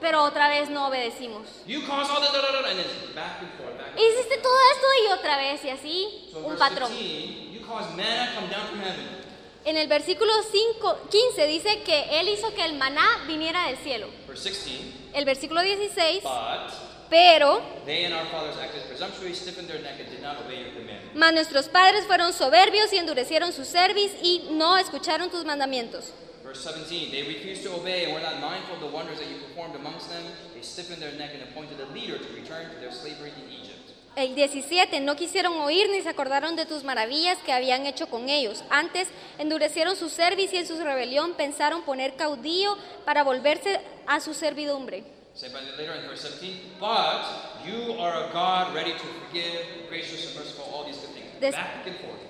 pero 0.00 0.22
otra 0.24 0.48
vez 0.48 0.68
no 0.70 0.86
obedecimos. 0.88 1.46
You 1.66 1.80
caused 1.86 2.10
all 2.10 2.20
the 2.20 2.28
da 2.32 2.40
da 2.42 2.52
da, 2.52 2.62
da, 2.62 2.68
and 2.70 2.80
it's 2.80 3.14
back 3.14 3.40
and 3.40 3.50
forth, 3.58 3.76
back. 3.78 3.90
and 3.92 3.98
Hiciste 4.00 4.38
todo 4.42 4.56
esto 4.74 4.86
y 5.04 5.12
otra 5.12 5.36
vez 5.38 5.64
y 5.64 5.70
así. 5.70 6.28
So 6.32 6.38
un 6.40 6.56
patrón. 6.56 6.90
15, 6.90 7.52
you 7.52 7.60
caused 7.66 7.96
manna 7.96 8.32
come 8.34 8.48
down 8.50 8.66
from 8.68 8.80
heaven. 8.80 9.24
En 9.64 9.76
el 9.76 9.88
versículo 9.88 10.32
5, 10.42 11.08
15 11.10 11.46
dice 11.48 11.82
que 11.82 12.20
Él 12.20 12.28
hizo 12.28 12.54
que 12.54 12.64
el 12.64 12.74
maná 12.74 13.24
viniera 13.26 13.66
del 13.66 13.76
cielo. 13.78 14.06
Verse 14.28 14.50
16, 14.50 14.94
El 15.12 15.24
versículo 15.24 15.60
16, 15.62 16.22
but 16.22 16.72
pero, 17.10 17.60
they 17.84 18.04
and 18.04 18.14
our 18.14 18.26
fathers 18.26 18.56
acted 18.58 18.82
presumptuously, 18.88 19.32
stiffened 19.34 19.68
their 19.68 19.80
neck, 19.80 19.98
and 19.98 20.08
did 20.10 20.20
not 20.22 20.36
obey 20.44 20.60
your 20.60 20.70
commandment. 20.72 21.14
mas 21.14 21.32
nuestros 21.32 21.68
padres 21.68 22.04
fueron 22.06 22.32
soberbios 22.32 22.92
y 22.92 22.98
endurecieron 22.98 23.52
su 23.52 23.64
cerviz 23.64 24.12
y 24.22 24.46
no 24.50 24.76
escucharon 24.76 25.30
tus 25.30 25.44
mandamientos. 25.44 26.12
Verse 26.46 26.62
17, 26.62 27.10
they 27.10 27.24
refused 27.26 27.64
to 27.64 27.74
obey 27.74 28.04
and 28.04 28.14
were 28.14 28.20
not 28.20 28.40
mindful 28.40 28.76
of 28.76 28.80
the 28.80 28.86
wonders 28.86 29.18
that 29.18 29.28
you 29.28 29.34
performed 29.48 29.74
amongst 29.74 30.08
them. 30.08 30.22
They 30.54 30.62
stiffened 30.62 31.02
their 31.02 31.10
neck 31.18 31.30
and 31.34 31.42
appointed 31.42 31.80
a 31.80 31.92
leader 31.92 32.18
to 32.18 32.28
return 32.34 32.70
to 32.70 32.78
their 32.78 32.92
slavery 32.92 33.32
in 33.34 33.50
Egypt. 33.50 33.90
El 34.14 34.36
17, 34.36 35.00
no 35.00 35.16
quisieron 35.16 35.54
oír 35.58 35.90
ni 35.90 36.02
se 36.02 36.08
acordaron 36.08 36.54
de 36.54 36.64
tus 36.64 36.84
maravillas 36.84 37.36
que 37.44 37.52
habían 37.52 37.84
hecho 37.84 38.06
con 38.06 38.28
ellos. 38.28 38.62
Antes 38.70 39.08
endurecieron 39.38 39.96
su 39.96 40.08
cerviz 40.08 40.52
y 40.52 40.58
en 40.58 40.66
su 40.68 40.76
rebelión 40.76 41.34
pensaron 41.34 41.82
poner 41.82 42.14
caudillo 42.14 42.78
para 43.04 43.24
volverse 43.24 43.80
a 44.06 44.20
su 44.20 44.32
servidumbre. 44.32 45.02
Say 45.34 45.48
by 45.50 45.60
later 45.76 45.94
in 46.00 46.08
verse 46.08 46.22
17, 46.22 46.78
but 46.80 47.26
you 47.66 47.98
are 47.98 48.24
a 48.24 48.32
God 48.32 48.72
ready 48.72 48.92
to 48.92 48.98
forgive, 48.98 49.88
gracious 49.88 50.28
and 50.28 50.36
merciful, 50.36 50.64
all 50.72 50.84
these 50.86 50.96
good 50.96 51.10
things. 51.10 51.15
Des- 51.40 51.54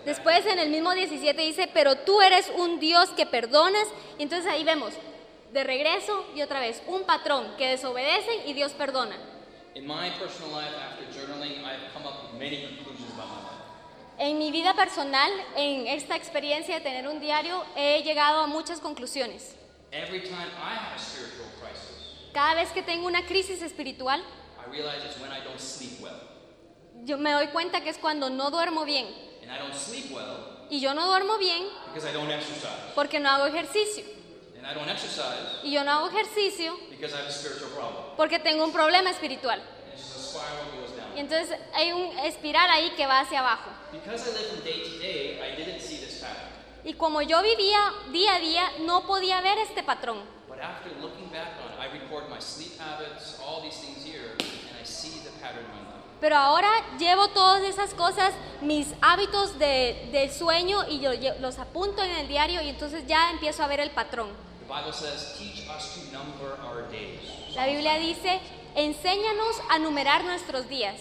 Después 0.04 0.46
en 0.46 0.58
el 0.58 0.70
mismo 0.70 0.92
17 0.94 1.40
dice, 1.42 1.68
pero 1.72 1.96
tú 1.98 2.20
eres 2.22 2.50
un 2.56 2.78
Dios 2.80 3.10
que 3.10 3.26
perdonas. 3.26 3.86
Y 4.18 4.22
entonces 4.24 4.50
ahí 4.50 4.62
vemos, 4.64 4.92
de 5.52 5.64
regreso 5.64 6.26
y 6.34 6.42
otra 6.42 6.60
vez, 6.60 6.82
un 6.86 7.02
patrón 7.04 7.54
que 7.56 7.68
desobedecen 7.68 8.46
y 8.48 8.52
Dios 8.52 8.72
perdona. 8.72 9.16
En 14.18 14.38
mi 14.38 14.50
vida 14.50 14.74
personal, 14.74 15.30
en 15.56 15.86
esta 15.88 16.16
experiencia 16.16 16.76
de 16.76 16.80
tener 16.80 17.06
un 17.06 17.20
diario, 17.20 17.64
he 17.76 18.02
llegado 18.02 18.40
a 18.40 18.46
muchas 18.46 18.80
conclusiones. 18.80 19.54
Every 19.92 20.20
time 20.22 20.34
I 20.58 20.74
have 20.74 20.94
a 20.94 20.98
spiritual 20.98 21.48
crisis, 21.60 22.32
Cada 22.32 22.54
vez 22.54 22.70
que 22.72 22.82
tengo 22.82 23.06
una 23.06 23.24
crisis 23.26 23.60
espiritual, 23.62 24.20
I 24.20 24.70
realize 24.70 25.04
it's 25.06 25.18
when 25.20 25.30
I 25.32 25.44
don't 25.44 25.60
sleep 25.60 26.00
well. 26.00 26.14
Yo 27.06 27.16
me 27.18 27.30
doy 27.32 27.46
cuenta 27.48 27.80
que 27.80 27.90
es 27.90 27.98
cuando 27.98 28.28
no 28.30 28.50
duermo 28.50 28.84
bien. 28.84 29.06
And 29.42 29.52
I 29.52 29.58
don't 29.58 29.74
sleep 29.74 30.10
well 30.12 30.66
Y 30.68 30.80
yo 30.80 30.92
no 30.94 31.06
duermo 31.06 31.38
bien 31.38 31.64
because 31.94 32.08
I 32.10 32.12
don't 32.12 32.30
exercise. 32.30 32.92
porque 32.96 33.20
no 33.20 33.30
hago 33.30 33.46
ejercicio. 33.46 34.04
And 34.58 34.66
I 34.66 34.74
don't 34.74 34.88
exercise 34.88 35.62
Y 35.62 35.70
yo 35.70 35.84
no 35.84 35.92
hago 35.92 36.08
ejercicio 36.08 36.76
because 36.90 37.14
I 37.14 37.18
have 37.20 37.28
a 37.28 37.32
spiritual 37.32 37.70
problem. 37.70 38.04
porque 38.16 38.40
tengo 38.40 38.64
un 38.64 38.72
problema 38.72 39.10
espiritual. 39.10 39.62
Y 41.14 41.20
entonces 41.20 41.56
hay 41.72 41.92
un 41.92 42.18
espiral 42.18 42.68
ahí 42.70 42.90
que 42.96 43.06
va 43.06 43.20
hacia 43.20 43.40
abajo. 43.40 43.70
Because 43.92 44.28
I 44.28 44.32
live 44.34 44.48
from 44.50 44.64
day 44.64 44.82
to 44.82 44.98
day, 44.98 45.40
I 45.40 45.56
didn't 45.56 45.80
see 45.80 45.96
this 45.98 46.20
pattern. 46.20 46.50
Y 46.84 46.92
como 46.94 47.22
yo 47.22 47.40
vivía 47.42 47.92
día 48.12 48.34
a 48.34 48.38
día, 48.40 48.72
no 48.80 49.06
podía 49.06 49.40
ver 49.40 49.58
este 49.58 49.82
patrón. 49.82 50.18
But 50.48 50.58
after 50.60 50.90
looking 51.00 51.30
back 51.30 51.54
on 51.64 51.72
it, 51.72 51.78
I 51.80 51.86
record 51.98 52.28
my 52.28 52.40
sleep 52.40 52.78
habits, 52.78 53.38
all 53.40 53.62
these 53.62 53.78
things 53.78 54.04
here, 54.04 54.32
and 54.40 54.76
I 54.80 54.84
see 54.84 55.20
the 55.24 55.30
pattern. 55.40 55.64
Pero 56.20 56.36
ahora 56.36 56.68
llevo 56.98 57.28
todas 57.28 57.62
esas 57.62 57.92
cosas, 57.94 58.32
mis 58.62 58.88
hábitos 59.02 59.58
de, 59.58 60.08
del 60.12 60.32
sueño, 60.32 60.78
y 60.88 60.98
yo 61.00 61.12
lle- 61.12 61.38
los 61.40 61.58
apunto 61.58 62.02
en 62.02 62.10
el 62.10 62.26
diario 62.28 62.62
y 62.62 62.68
entonces 62.70 63.06
ya 63.06 63.30
empiezo 63.30 63.62
a 63.62 63.66
ver 63.66 63.80
el 63.80 63.90
patrón. 63.90 64.30
The 64.66 64.72
Bible 64.74 64.92
says, 64.92 65.36
teach 65.38 65.68
us 65.68 65.94
to 65.94 66.12
number 66.16 66.58
our 66.64 66.88
days. 66.90 67.20
La 67.54 67.66
Biblia 67.66 67.98
dice, 67.98 68.40
enséñanos 68.74 69.56
a 69.68 69.78
numerar 69.78 70.24
nuestros 70.24 70.68
días. 70.68 70.96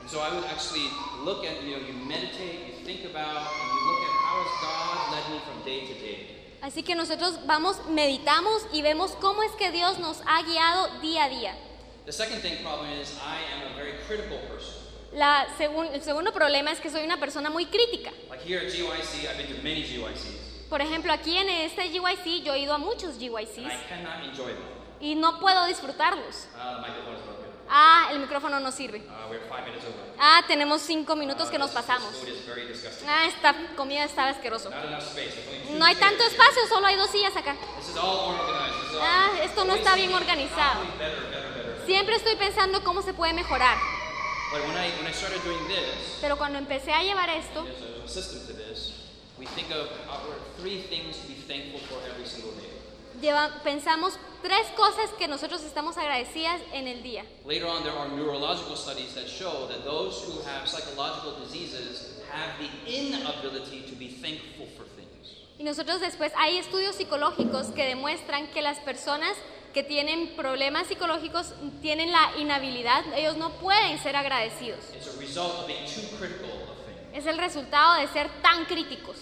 And 0.00 0.10
so 0.10 0.18
I 0.20 0.34
would 0.34 0.44
actually 0.46 0.90
look 1.24 1.44
at, 1.44 1.62
you 1.62 1.76
know, 1.76 1.86
you 1.86 1.94
meditate, 1.94 2.66
you 2.66 2.84
think 2.84 3.04
about, 3.04 3.46
and 3.46 3.70
you 3.70 3.80
look 3.86 4.02
at 4.02 4.14
how 4.26 4.42
has 4.42 4.52
God 4.60 5.12
led 5.14 5.30
me 5.30 5.40
from 5.46 5.64
day 5.64 5.86
to 5.86 5.94
day. 5.94 6.58
Así 6.60 6.82
que 6.82 6.94
nosotros 6.96 7.38
vamos, 7.46 7.76
meditamos 7.88 8.66
y 8.72 8.82
vemos 8.82 9.12
cómo 9.20 9.42
es 9.44 9.52
que 9.52 9.70
Dios 9.70 9.98
nos 10.00 10.20
ha 10.26 10.42
guiado 10.42 10.88
día 11.00 11.24
a 11.24 11.28
día. 11.28 11.54
The 12.04 12.12
second 12.12 12.40
thing 12.42 12.56
problem 12.62 12.90
is 13.00 13.14
I 13.22 13.38
am 13.54 13.72
a 13.72 13.76
very 13.76 13.92
critical 14.06 14.38
person. 14.48 14.74
La 15.12 15.46
segun- 15.58 15.88
el 15.92 16.02
segundo 16.02 16.32
problema 16.32 16.72
es 16.72 16.80
que 16.80 16.90
soy 16.90 17.04
una 17.04 17.18
persona 17.18 17.50
muy 17.50 17.66
crítica. 17.66 18.10
Like 18.30 18.42
here 18.44 18.58
at 18.66 18.72
GYC, 18.72 19.28
I've 19.28 19.36
been 19.36 19.54
to 19.56 19.62
many 19.62 19.82
GYCs, 19.84 20.68
Por 20.68 20.80
ejemplo, 20.80 21.12
aquí 21.12 21.36
en 21.36 21.48
este 21.50 21.82
GYC 21.90 22.42
yo 22.42 22.54
he 22.54 22.60
ido 22.60 22.72
a 22.74 22.78
muchos 22.78 23.10
and 23.16 23.22
I 23.22 23.28
GYCs 23.28 23.88
cannot 23.88 24.24
enjoy 24.24 24.52
them. 24.54 24.62
y 25.00 25.14
no 25.14 25.38
puedo 25.38 25.66
disfrutarlos. 25.66 26.46
Ah, 26.56 26.80
broken. 26.80 27.52
Ah, 27.68 28.08
el 28.10 28.18
micrófono 28.20 28.58
no 28.60 28.72
sirve. 28.72 28.98
Uh. 28.98 29.34
Ah, 30.18 30.42
tenemos 30.46 30.82
cinco 30.82 31.14
minutos 31.14 31.48
Uh, 31.48 31.50
que 31.52 31.58
nos 31.58 31.70
pasamos. 31.70 32.10
Ah, 33.06 33.26
esta 33.26 33.54
comida 33.76 34.04
estaba 34.04 34.30
asqueroso. 34.30 34.70
No 35.70 35.84
hay 35.84 35.94
tanto 35.96 36.22
espacio, 36.24 36.66
solo 36.68 36.86
hay 36.86 36.96
dos 36.96 37.10
sillas 37.10 37.36
acá. 37.36 37.54
Ah, 39.00 39.30
esto 39.42 39.64
no 39.64 39.74
está 39.74 39.94
bien 39.94 40.12
organizado. 40.14 40.82
Siempre 41.86 42.16
estoy 42.16 42.36
pensando 42.36 42.82
cómo 42.84 43.02
se 43.02 43.12
puede 43.14 43.32
mejorar. 43.32 43.76
But 44.52 44.60
when 44.68 44.76
I 44.76 44.90
when 44.98 45.06
I 45.06 45.12
started 45.12 45.42
doing 45.44 45.66
this, 45.68 46.18
Pero 46.20 46.36
cuando 46.36 46.58
empecé 46.58 46.92
a 46.92 47.02
llevar 47.02 47.28
esto, 47.30 47.64
there's 47.64 48.04
a 48.04 48.08
system 48.08 48.46
to 48.46 48.52
this. 48.52 48.92
We 49.38 49.46
think 49.46 49.70
of 49.70 49.88
our 50.10 50.36
three 50.60 50.82
things 50.82 51.16
to 51.18 51.26
be 51.28 51.34
thankful 51.48 51.80
for 51.88 51.98
every 52.08 52.26
single 52.26 52.52
day. 52.52 52.68
lleva- 53.20 53.62
pensamos 53.64 54.14
tres 54.42 54.66
cosas 54.76 55.10
que 55.18 55.26
nosotros 55.26 55.62
estamos 55.62 55.96
agradecidas 55.96 56.60
en 56.72 56.86
el 56.86 57.02
día. 57.02 57.24
Later 57.46 57.66
on, 57.66 57.82
there 57.82 57.96
are 57.96 58.08
neurological 58.08 58.76
studies 58.76 59.14
that 59.14 59.26
show 59.26 59.66
that 59.68 59.84
those 59.84 60.22
who 60.26 60.40
have 60.42 60.68
psychological 60.68 61.34
diseases 61.42 62.20
have 62.30 62.58
the 62.58 62.68
inability 62.92 63.82
to 63.88 63.94
be 63.96 64.08
thankful 64.08 64.66
for 64.76 64.84
things. 64.96 65.08
Y 65.58 65.64
nosotros 65.64 66.00
después 66.00 66.32
hay 66.36 66.58
estudios 66.58 66.96
psicológicos 66.96 67.68
que 67.74 67.84
demuestran 67.86 68.48
que 68.52 68.60
las 68.62 68.78
personas 68.80 69.36
que 69.72 69.82
tienen 69.82 70.36
problemas 70.36 70.86
psicológicos 70.86 71.54
tienen 71.80 72.12
la 72.12 72.32
inhabilidad, 72.38 73.04
ellos 73.16 73.36
no 73.36 73.50
pueden 73.54 73.98
ser 73.98 74.16
agradecidos. 74.16 74.80
Es 77.12 77.26
el 77.26 77.38
resultado 77.38 78.00
de 78.00 78.08
ser 78.08 78.28
tan 78.42 78.64
críticos. 78.66 79.16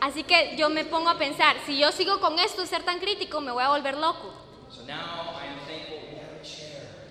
Así 0.00 0.22
que 0.22 0.56
yo 0.56 0.70
me 0.70 0.84
pongo 0.84 1.08
a 1.08 1.18
pensar, 1.18 1.56
si 1.66 1.78
yo 1.78 1.90
sigo 1.92 2.20
con 2.20 2.38
esto, 2.38 2.64
ser 2.66 2.82
tan 2.84 2.98
crítico, 2.98 3.40
me 3.40 3.52
voy 3.52 3.64
a 3.64 3.70
volver 3.70 3.96
loco. 3.96 4.32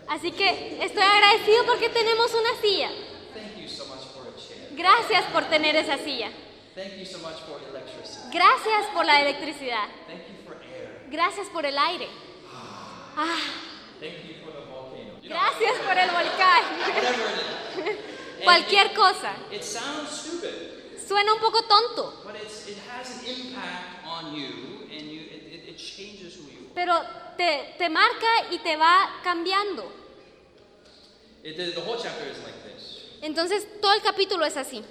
Así 0.08 0.32
que 0.32 0.84
estoy 0.84 1.04
agradecido 1.04 1.66
porque 1.66 1.90
tenemos 1.90 2.32
una 2.34 2.62
silla. 2.62 2.90
Gracias 4.72 5.26
por 5.34 5.46
tener 5.46 5.76
esa 5.76 5.98
silla. 5.98 6.32
Thank 6.78 7.00
you 7.00 7.06
so 7.06 7.18
much 7.18 7.42
for 7.42 7.58
electricity. 7.72 8.30
Gracias 8.32 8.86
por 8.94 9.04
la 9.04 9.20
electricidad. 9.22 9.90
Thank 10.06 10.28
you 10.30 10.36
for 10.46 10.54
air. 10.62 11.10
Gracias 11.10 11.48
por 11.50 11.66
el 11.66 11.76
aire. 11.76 12.08
Ah, 13.18 13.40
Thank 14.00 14.14
you 14.28 14.36
for 14.46 14.52
the 14.52 14.62
volcano. 14.70 15.18
You 15.24 15.30
know, 15.30 15.40
gracias 15.40 15.76
por 15.82 15.98
el 15.98 16.10
volcán. 16.12 16.64
Cualquier 18.44 18.94
cosa. 18.94 19.34
It 19.52 19.64
sounds 19.64 20.12
stupid, 20.12 21.00
Suena 21.04 21.34
un 21.34 21.40
poco 21.40 21.64
tonto, 21.64 22.22
but 22.24 22.36
it's, 22.36 22.68
it 22.68 22.78
has 22.92 23.10
an 23.10 23.26
impact 23.26 24.06
on 24.06 24.36
you, 24.36 24.86
and 24.92 25.10
you, 25.10 25.22
it, 25.22 25.48
it, 25.52 25.70
it 25.70 25.78
changes 25.78 26.36
who 26.36 26.44
you 26.44 26.68
are. 26.68 26.76
pero 26.76 26.94
te, 27.38 27.74
te 27.80 27.90
marca 27.90 28.52
y 28.52 28.60
te 28.60 28.76
va 28.76 29.20
cambiando. 29.24 29.92
It, 31.44 31.58
the 31.58 31.82
whole 31.82 31.98
chapter 31.98 32.28
is 32.30 32.38
like 32.44 32.62
this. 32.64 33.02
Entonces 33.24 33.66
todo 33.82 33.94
el 33.94 34.04
capítulo 34.04 34.46
es 34.46 34.58
así. 34.58 34.84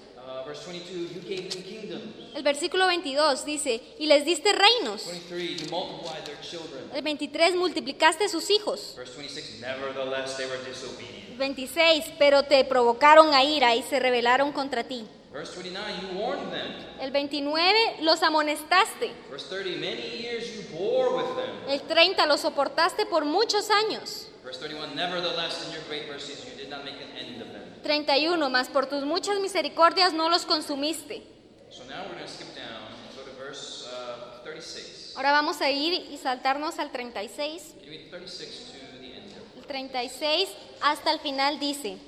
Verse 0.47 0.63
22, 0.63 1.13
you 1.13 1.21
gave 1.23 1.51
them 1.51 1.63
kingdoms. 1.65 2.15
El 2.37 2.45
versículo 2.45 2.87
22 2.87 3.45
dice, 3.45 3.83
y 3.99 4.07
les 4.07 4.25
diste 4.25 4.53
reinos. 4.53 5.05
23, 5.05 5.57
you 5.57 5.71
multiplied 5.71 6.25
their 6.25 6.41
children. 6.41 6.89
El 6.95 7.03
23, 7.03 7.57
multiplicaste 7.57 8.29
sus 8.29 8.49
hijos. 8.51 8.95
Verse 8.97 9.13
26, 9.17 9.61
nevertheless 9.61 10.37
they 10.37 10.47
were 10.47 10.63
disobedient. 10.65 11.37
26, 11.39 12.13
pero 12.17 12.45
te 12.45 12.65
provocaron 12.65 13.35
a 13.35 13.43
ira 13.43 13.75
y 13.75 13.83
se 13.83 13.99
rebelaron 13.99 14.53
contra 14.53 14.85
ti. 14.85 15.05
Verse 15.33 15.53
29, 15.53 15.83
you 16.01 16.19
warned 16.19 16.53
them. 16.53 16.73
El 17.01 17.11
29, 17.11 17.97
los 18.03 18.23
amonestaste. 18.23 19.13
Verse 19.29 19.49
30, 19.49 19.81
many 19.81 20.23
years 20.23 20.55
you 20.55 20.63
bore 20.79 21.17
with 21.17 21.35
them. 21.35 21.57
El 21.69 21.81
30, 21.83 22.25
los 22.27 22.43
soportaste 22.43 23.05
por 23.07 23.25
muchos 23.25 23.69
años. 23.71 24.29
Verse 24.45 24.61
31, 24.61 24.95
nevertheless 24.95 25.67
in 25.67 25.73
your 25.73 25.83
great 25.89 26.09
mercies 26.09 26.45
you 26.45 26.57
did 26.57 26.71
not 26.71 26.85
make 26.85 27.03
an 27.03 27.11
end 27.19 27.43
of 27.43 27.49
them. 27.53 27.56
31, 27.87 28.51
mas 28.51 28.69
por 28.69 28.87
tus 28.87 29.05
muchas 29.05 29.39
misericordias 29.39 30.13
no 30.13 30.29
los 30.29 30.45
consumiste. 30.45 31.23
So 31.71 31.85
now 31.85 32.03
we're 32.03 32.15
going 32.15 32.27
to 32.27 32.29
skip 32.29 32.49
down 32.57 32.83
and 32.83 33.17
go 33.17 33.23
to 33.23 33.31
verse 33.39 33.87
uh, 33.87 34.43
36. 34.45 35.15
Ahora 35.17 35.31
vamos 35.31 35.61
a 35.61 35.71
ir 35.71 35.95
y 35.95 36.19
saltarnos 36.19 36.79
al 36.81 36.91
36. 36.91 37.75
Give 37.81 37.91
me 37.91 38.11
36 38.11 38.73
to 38.73 38.99
the 39.01 39.07
end. 39.17 39.33
El 39.57 39.67
36 39.67 40.49
hasta 40.81 41.13
el 41.13 41.21
final 41.21 41.61
dice, 41.61 41.99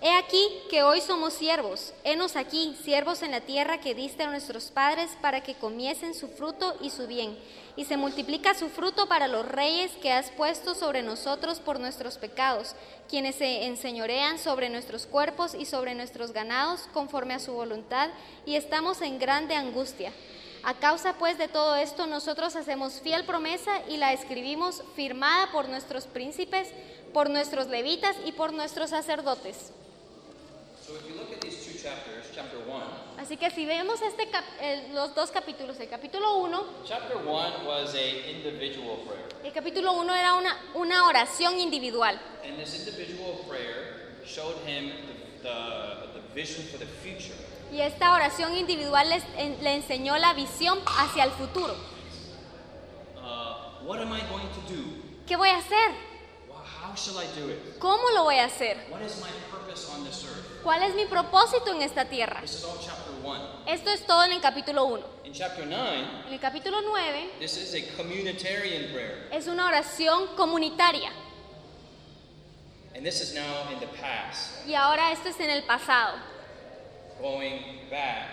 He 0.00 0.12
aquí 0.12 0.48
que 0.70 0.84
hoy 0.84 1.00
somos 1.00 1.34
siervos, 1.34 1.92
henos 2.04 2.36
aquí, 2.36 2.76
siervos 2.84 3.22
en 3.22 3.32
la 3.32 3.40
tierra 3.40 3.80
que 3.80 3.96
diste 3.96 4.22
a 4.22 4.30
nuestros 4.30 4.66
padres 4.70 5.10
para 5.20 5.42
que 5.42 5.56
comiesen 5.56 6.14
su 6.14 6.28
fruto 6.28 6.76
y 6.80 6.90
su 6.90 7.08
bien. 7.08 7.36
Y 7.74 7.84
se 7.84 7.96
multiplica 7.96 8.54
su 8.54 8.68
fruto 8.68 9.08
para 9.08 9.26
los 9.26 9.44
reyes 9.44 9.90
que 10.00 10.12
has 10.12 10.30
puesto 10.30 10.76
sobre 10.76 11.02
nosotros 11.02 11.58
por 11.58 11.80
nuestros 11.80 12.16
pecados, 12.16 12.76
quienes 13.08 13.34
se 13.34 13.64
enseñorean 13.64 14.38
sobre 14.38 14.70
nuestros 14.70 15.04
cuerpos 15.04 15.54
y 15.54 15.64
sobre 15.64 15.96
nuestros 15.96 16.30
ganados 16.30 16.82
conforme 16.92 17.34
a 17.34 17.40
su 17.40 17.52
voluntad, 17.52 18.10
y 18.46 18.54
estamos 18.54 19.02
en 19.02 19.18
grande 19.18 19.56
angustia. 19.56 20.12
A 20.62 20.74
causa 20.74 21.14
pues 21.14 21.38
de 21.38 21.48
todo 21.48 21.74
esto, 21.74 22.06
nosotros 22.06 22.54
hacemos 22.54 23.00
fiel 23.00 23.24
promesa 23.24 23.72
y 23.88 23.96
la 23.96 24.12
escribimos 24.12 24.84
firmada 24.94 25.50
por 25.50 25.68
nuestros 25.68 26.06
príncipes, 26.06 26.68
por 27.12 27.30
nuestros 27.30 27.66
levitas 27.66 28.14
y 28.24 28.30
por 28.30 28.52
nuestros 28.52 28.90
sacerdotes. 28.90 29.72
Así 33.18 33.36
que 33.36 33.50
si 33.50 33.66
vemos 33.66 34.00
este 34.02 34.30
cap- 34.30 34.44
los 34.92 35.14
dos 35.14 35.30
capítulos, 35.30 35.78
el 35.80 35.88
capítulo 35.88 36.36
1, 36.38 36.64
chapter 36.84 37.16
1 37.16 37.28
was 37.66 37.94
a 37.94 38.06
individual 38.30 38.98
prayer. 39.06 39.28
el 39.44 39.52
capítulo 39.52 39.92
1 39.92 40.14
era 40.14 40.34
una, 40.34 40.56
una 40.74 41.04
oración 41.06 41.58
individual. 41.58 42.18
And 42.44 42.56
this 42.58 42.74
individual 42.86 43.40
prayer 43.48 44.16
showed 44.24 44.56
him 44.66 44.92
the, 45.42 45.48
the, 45.48 46.20
the 46.20 46.34
vision 46.34 46.64
for 46.68 46.78
the 46.78 46.86
future. 46.86 47.34
Y 47.72 47.80
esta 47.80 48.12
oración 48.14 48.56
individual 48.56 49.08
les- 49.10 49.24
en- 49.36 49.62
le 49.62 49.74
enseñó 49.74 50.16
la 50.16 50.32
visión 50.32 50.78
hacia 50.86 51.24
el 51.24 51.30
futuro. 51.32 51.74
Uh, 53.16 53.84
what 53.86 54.00
am 54.00 54.12
I 54.12 54.20
going 54.30 54.48
to 54.54 54.60
do? 54.72 54.82
¿Qué 55.26 55.36
voy 55.36 55.50
a 55.50 55.58
hacer? 55.58 56.07
Well, 56.88 56.94
how 56.94 56.94
shall 56.94 57.18
I 57.18 57.26
do 57.38 57.48
it? 57.50 57.78
¿Cómo 57.78 58.10
lo 58.14 58.24
voy 58.24 58.38
a 58.38 58.44
hacer? 58.46 58.76
What 58.90 59.02
is 59.02 59.20
my 59.20 59.28
purpose 59.50 59.88
on 59.90 60.04
this 60.04 60.24
earth? 60.24 60.62
¿Cuál 60.62 60.82
es 60.82 60.94
mi 60.94 61.04
propósito 61.06 61.70
en 61.74 61.82
esta 61.82 62.04
tierra? 62.06 62.40
This 62.40 62.54
is 62.54 62.64
all 62.64 62.78
chapter 62.80 63.12
1. 63.22 63.40
Esto 63.66 63.90
es 63.90 64.06
todo 64.06 64.24
en 64.24 64.32
el 64.32 64.40
capítulo 64.40 64.84
1. 64.86 65.04
In 65.24 65.32
chapter 65.34 65.66
9, 65.66 66.06
En 66.26 66.32
el 66.32 66.40
capítulo 66.40 66.80
9 66.80 67.32
this 67.40 67.56
is 67.58 67.74
a 67.74 67.96
communitarian 67.96 68.90
prayer. 68.92 69.28
es 69.30 69.46
una 69.46 69.66
oración 69.66 70.28
comunitaria. 70.36 71.10
And 72.94 73.04
this 73.04 73.20
is 73.20 73.34
now 73.34 73.70
in 73.72 73.78
the 73.80 73.86
past, 73.86 74.66
Y 74.66 74.74
ahora 74.74 75.12
esto 75.12 75.28
es 75.28 75.38
en 75.40 75.50
el 75.50 75.62
pasado. 75.64 76.16
going 77.20 77.88
back 77.90 78.28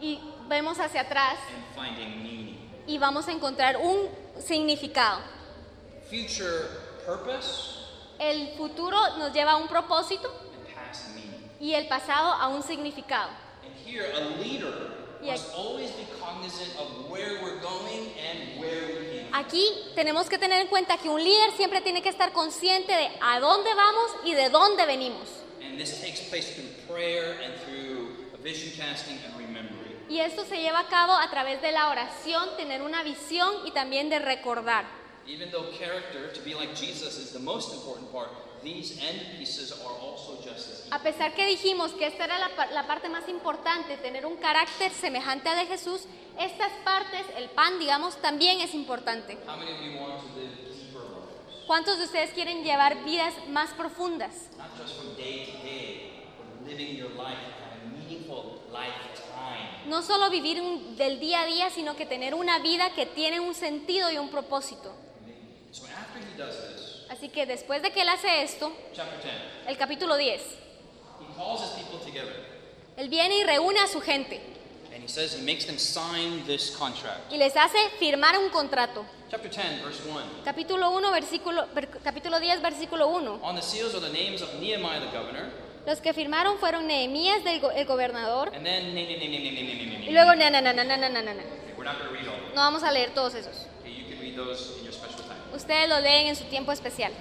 Y 0.00 0.20
vemos 0.48 0.78
hacia 0.78 1.02
atrás 1.02 1.36
and 1.54 1.64
finding 1.74 2.22
meaning. 2.22 2.58
y 2.86 2.98
vamos 2.98 3.26
a 3.28 3.32
encontrar 3.32 3.76
un 3.76 4.08
significado. 4.40 5.20
Future 6.08 6.68
purpose 7.06 7.78
El 8.18 8.54
futuro 8.56 8.96
nos 9.18 9.32
lleva 9.32 9.52
a 9.52 9.56
un 9.56 9.68
propósito 9.68 10.28
and 10.28 10.74
past 10.74 11.08
meaning. 11.14 11.50
y 11.60 11.74
el 11.74 11.88
pasado 11.88 12.32
a 12.32 12.48
un 12.48 12.62
significado. 12.62 13.30
And 13.64 13.74
here, 13.86 14.12
a 14.14 14.20
leader 14.42 14.90
Yeah. 15.22 15.32
must 15.34 15.54
always 15.54 15.90
be 15.92 16.04
cognizant 16.18 16.74
of 16.80 17.08
where 17.08 17.40
we're 17.42 17.60
going 17.60 18.12
and 18.18 18.60
where 18.60 18.86
we 18.98 19.18
came 19.20 19.30
from. 19.30 19.34
Aquí 19.40 19.64
tenemos 19.94 20.28
que 20.28 20.36
tener 20.36 20.60
en 20.60 20.66
cuenta 20.66 20.98
que 20.98 21.08
un 21.08 21.22
líder 21.22 21.52
siempre 21.56 21.80
tiene 21.80 22.02
que 22.02 22.08
estar 22.08 22.32
consciente 22.32 22.92
de 22.92 23.08
a 23.20 23.38
dónde 23.38 23.72
vamos 23.74 24.10
y 24.24 24.34
de 24.34 24.50
dónde 24.50 24.84
venimos. 24.84 25.28
And 25.64 25.78
this 25.78 26.00
takes 26.00 26.20
place 26.28 26.52
through 26.54 26.70
prayer 26.88 27.38
and 27.44 27.54
through 27.64 28.16
vision 28.42 28.72
casting 28.76 29.18
and 29.24 29.36
remembering. 29.38 30.04
Y 30.08 30.18
esto 30.18 30.44
se 30.44 30.56
lleva 30.56 30.80
a 30.80 30.88
cabo 30.88 31.12
a 31.12 31.30
través 31.30 31.62
de 31.62 31.70
la 31.70 31.88
oración, 31.90 32.56
tener 32.56 32.82
una 32.82 33.04
visión 33.04 33.64
y 33.64 33.70
también 33.70 34.10
de 34.10 34.18
recordar. 34.18 34.84
Even 35.26 35.50
though 35.50 35.70
character, 35.78 36.32
to 36.34 36.40
be 36.42 36.52
like 36.54 36.74
Jesus, 36.74 37.16
is 37.16 37.32
the 37.32 37.38
most 37.38 37.72
important 37.74 38.10
part, 38.12 38.28
these 38.64 38.98
end 39.00 39.38
pieces 39.38 39.70
are 39.72 39.94
also 40.00 40.36
just 40.42 40.68
as 40.68 40.88
A 40.90 40.98
pesar 41.02 41.32
que 41.34 41.46
dijimos 41.46 41.92
que 41.92 42.06
esta 42.06 42.24
era 42.24 42.38
la, 42.38 42.48
pa- 42.56 42.70
la 42.72 42.86
parte 42.86 43.08
más 43.08 43.28
importante, 43.28 43.96
tener 43.98 44.26
un 44.26 44.36
carácter 44.36 44.90
semejante 44.92 45.48
de 45.54 45.66
Jesús, 45.66 46.02
estas 46.38 46.72
partes, 46.84 47.22
el 47.36 47.50
pan, 47.50 47.78
digamos, 47.78 48.16
también 48.20 48.60
es 48.60 48.74
importante. 48.74 49.38
How 49.46 49.56
many 49.56 49.70
of 49.72 49.80
you 49.80 49.98
want 50.00 50.20
to 50.20 50.26
live 50.38 50.50
deeper 50.66 51.02
lives? 51.02 51.66
¿Cuántos 51.66 51.98
de 51.98 52.04
ustedes 52.04 52.30
quieren 52.30 52.64
llevar 52.64 53.04
vidas 53.04 53.32
más 53.48 53.70
profundas? 53.74 54.32
Not 54.58 54.76
just 54.76 54.96
from 54.96 55.14
day 55.16 55.46
to 55.46 55.62
day, 55.64 56.12
but 56.36 56.68
living 56.68 56.96
your 56.96 57.10
life 57.10 57.38
at 57.38 57.78
a 57.80 57.88
meaningful 57.96 58.60
lifetime. 58.72 59.86
No 59.88 60.02
solo 60.02 60.30
vivir 60.30 60.60
un- 60.60 60.96
del 60.96 61.20
día 61.20 61.42
a 61.42 61.46
día, 61.46 61.70
sino 61.70 61.94
que 61.96 62.06
tener 62.06 62.34
una 62.34 62.58
vida 62.58 62.92
que 62.94 63.06
tiene 63.06 63.38
un 63.40 63.54
sentido 63.54 64.10
y 64.10 64.18
un 64.18 64.28
propósito. 64.30 64.92
So 65.72 65.84
after 65.86 66.18
he 66.20 66.36
does 66.36 66.54
this, 66.54 67.06
Así 67.10 67.28
que 67.30 67.46
después 67.46 67.82
de 67.82 67.90
que 67.90 68.02
él 68.02 68.08
hace 68.08 68.42
esto, 68.42 68.72
chapter 68.94 69.18
10, 69.22 69.34
el 69.68 69.76
capítulo 69.76 70.16
10, 70.16 70.40
he 71.20 71.34
calls 71.36 71.60
his 71.62 71.70
people 71.82 71.98
together 72.04 72.32
él 72.96 73.08
viene 73.08 73.38
y 73.38 73.44
reúne 73.44 73.80
a 73.80 73.86
su 73.86 74.00
gente 74.00 74.40
and 74.94 75.02
he 75.02 75.08
says 75.08 75.34
he 75.34 75.42
makes 75.42 75.64
them 75.64 75.78
sign 75.78 76.44
this 76.46 76.76
contract. 76.76 77.30
y 77.32 77.38
les 77.38 77.56
hace 77.56 77.78
firmar 77.98 78.36
un 78.38 78.50
contrato. 78.50 79.04
Chapter 79.30 79.50
10, 79.50 79.82
verse 79.82 80.02
1. 80.06 80.44
Capítulo 80.44 80.90
1, 80.90 81.10
versículo, 81.10 81.66
ver- 81.74 81.88
capítulo 82.04 82.38
10, 82.38 82.60
versículo 82.60 83.08
1. 83.08 83.40
On 83.42 83.56
the 83.56 83.62
seals 83.62 83.94
are 83.94 84.00
the 84.00 84.12
names 84.12 84.42
of 84.42 84.52
Nehemiah 84.60 85.00
the 85.00 85.06
governor, 85.16 85.50
Los 85.86 86.00
que 86.02 86.12
firmaron 86.12 86.58
fueron 86.58 86.86
Nehemías, 86.86 87.42
del 87.44 87.60
go- 87.60 87.70
el 87.70 87.86
gobernador, 87.86 88.50
and 88.54 88.64
then 88.64 88.94
name, 88.94 89.06
name, 89.08 89.18
name, 89.20 89.30
name, 89.30 89.42
name, 89.42 89.54
name, 89.54 89.78
name, 89.78 89.90
name, 90.00 90.06
y 90.06 90.12
luego 90.12 90.34
name. 90.34 90.50
na, 90.50 90.60
na, 90.60 90.72
na, 90.74 90.84
na, 90.84 90.96
na, 90.96 91.08
na, 91.08 91.22
na, 91.22 91.32
na. 91.34 91.42
Okay, 91.42 91.72
we're 91.78 91.84
not 91.84 91.96
going 91.98 92.08
to 92.08 92.14
read 92.14 92.28
all. 92.28 92.34
of 92.34 92.40
them. 92.44 92.54
No 92.54 92.60
vamos 92.60 92.82
a 92.82 92.92
leer 92.92 93.14
todos 93.14 93.34
esos. 93.34 93.66
Okay, 93.80 93.90
you 93.90 94.04
can 94.04 94.20
read 94.20 94.36
those 94.36 94.76
in 94.78 94.84
your 94.84 94.91
special 94.91 94.91
time. 94.91 94.91
Ustedes 95.54 95.88
lo 95.88 96.00
leen 96.00 96.28
en 96.28 96.36
su 96.36 96.44
tiempo 96.44 96.72
especial. 96.72 97.12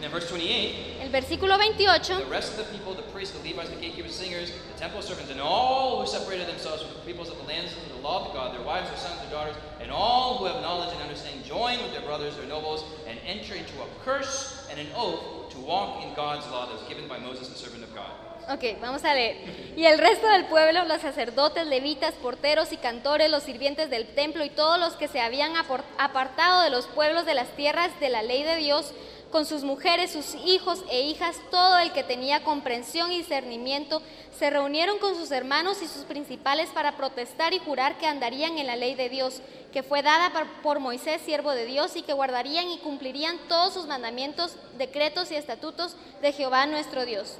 And 0.00 0.04
then 0.04 0.12
verse 0.12 0.30
28. 0.30 1.02
El 1.02 1.10
versículo 1.10 1.58
28 1.58 2.24
The 2.24 2.30
rest 2.30 2.52
of 2.52 2.58
the 2.58 2.72
people, 2.72 2.94
the 2.94 3.02
priests, 3.12 3.36
the 3.36 3.46
Levites, 3.46 3.68
the 3.68 3.76
gatekeepers, 3.76 4.14
singers, 4.14 4.50
the 4.72 4.78
temple 4.78 5.02
servants, 5.02 5.30
and 5.30 5.40
all 5.40 6.00
who 6.00 6.06
separated 6.06 6.48
themselves 6.48 6.82
from 6.82 6.94
the 6.94 7.00
peoples 7.00 7.28
of 7.28 7.36
the 7.36 7.44
lands 7.44 7.72
from 7.74 7.86
the 7.94 8.02
law 8.02 8.28
of 8.28 8.32
God, 8.32 8.54
their 8.54 8.64
wives, 8.64 8.88
their 8.88 8.98
sons, 8.98 9.20
their 9.20 9.30
daughters, 9.30 9.56
and 9.78 9.90
all 9.90 10.38
who 10.38 10.46
have 10.46 10.62
knowledge 10.62 10.94
and 10.94 11.02
understanding, 11.02 11.42
join 11.44 11.82
with 11.82 11.92
their 11.92 12.00
brothers, 12.00 12.34
their 12.36 12.46
nobles, 12.46 12.82
and 13.06 13.18
enter 13.26 13.54
into 13.54 13.74
a 13.82 13.86
curse 14.02 14.66
and 14.70 14.80
an 14.80 14.86
oath 14.96 15.50
to 15.50 15.58
walk 15.58 16.02
in 16.02 16.14
God's 16.14 16.46
law 16.46 16.64
that 16.64 16.72
was 16.72 16.88
given 16.88 17.06
by 17.06 17.18
Moses, 17.18 17.48
the 17.48 17.58
servant 17.58 17.84
of 17.84 17.94
God. 17.94 18.29
Ok, 18.48 18.80
vamos 18.80 19.04
a 19.04 19.14
leer. 19.14 19.36
Y 19.76 19.84
el 19.84 19.98
resto 19.98 20.26
del 20.26 20.46
pueblo, 20.46 20.84
los 20.84 21.00
sacerdotes, 21.00 21.66
levitas, 21.66 22.14
porteros 22.14 22.72
y 22.72 22.76
cantores, 22.76 23.30
los 23.30 23.44
sirvientes 23.44 23.90
del 23.90 24.06
templo 24.06 24.44
y 24.44 24.50
todos 24.50 24.78
los 24.78 24.94
que 24.94 25.08
se 25.08 25.20
habían 25.20 25.52
apartado 25.98 26.62
de 26.62 26.70
los 26.70 26.86
pueblos 26.86 27.26
de 27.26 27.34
las 27.34 27.48
tierras 27.56 27.90
de 28.00 28.08
la 28.08 28.22
ley 28.22 28.42
de 28.42 28.56
Dios, 28.56 28.92
con 29.30 29.46
sus 29.46 29.62
mujeres, 29.62 30.10
sus 30.10 30.34
hijos 30.34 30.82
e 30.90 31.02
hijas, 31.02 31.36
todo 31.52 31.78
el 31.78 31.92
que 31.92 32.02
tenía 32.02 32.42
comprensión 32.42 33.12
y 33.12 33.18
discernimiento, 33.18 34.02
se 34.36 34.50
reunieron 34.50 34.98
con 34.98 35.14
sus 35.14 35.30
hermanos 35.30 35.82
y 35.82 35.86
sus 35.86 36.02
principales 36.04 36.70
para 36.70 36.96
protestar 36.96 37.52
y 37.52 37.60
jurar 37.60 37.98
que 37.98 38.06
andarían 38.06 38.58
en 38.58 38.66
la 38.66 38.74
ley 38.74 38.96
de 38.96 39.08
Dios, 39.08 39.40
que 39.72 39.84
fue 39.84 40.02
dada 40.02 40.32
por 40.62 40.80
Moisés, 40.80 41.20
siervo 41.24 41.52
de 41.52 41.66
Dios, 41.66 41.94
y 41.94 42.02
que 42.02 42.12
guardarían 42.12 42.68
y 42.70 42.78
cumplirían 42.78 43.38
todos 43.48 43.74
sus 43.74 43.86
mandamientos, 43.86 44.56
decretos 44.76 45.30
y 45.30 45.36
estatutos 45.36 45.94
de 46.22 46.32
Jehová 46.32 46.66
nuestro 46.66 47.04
Dios. 47.04 47.36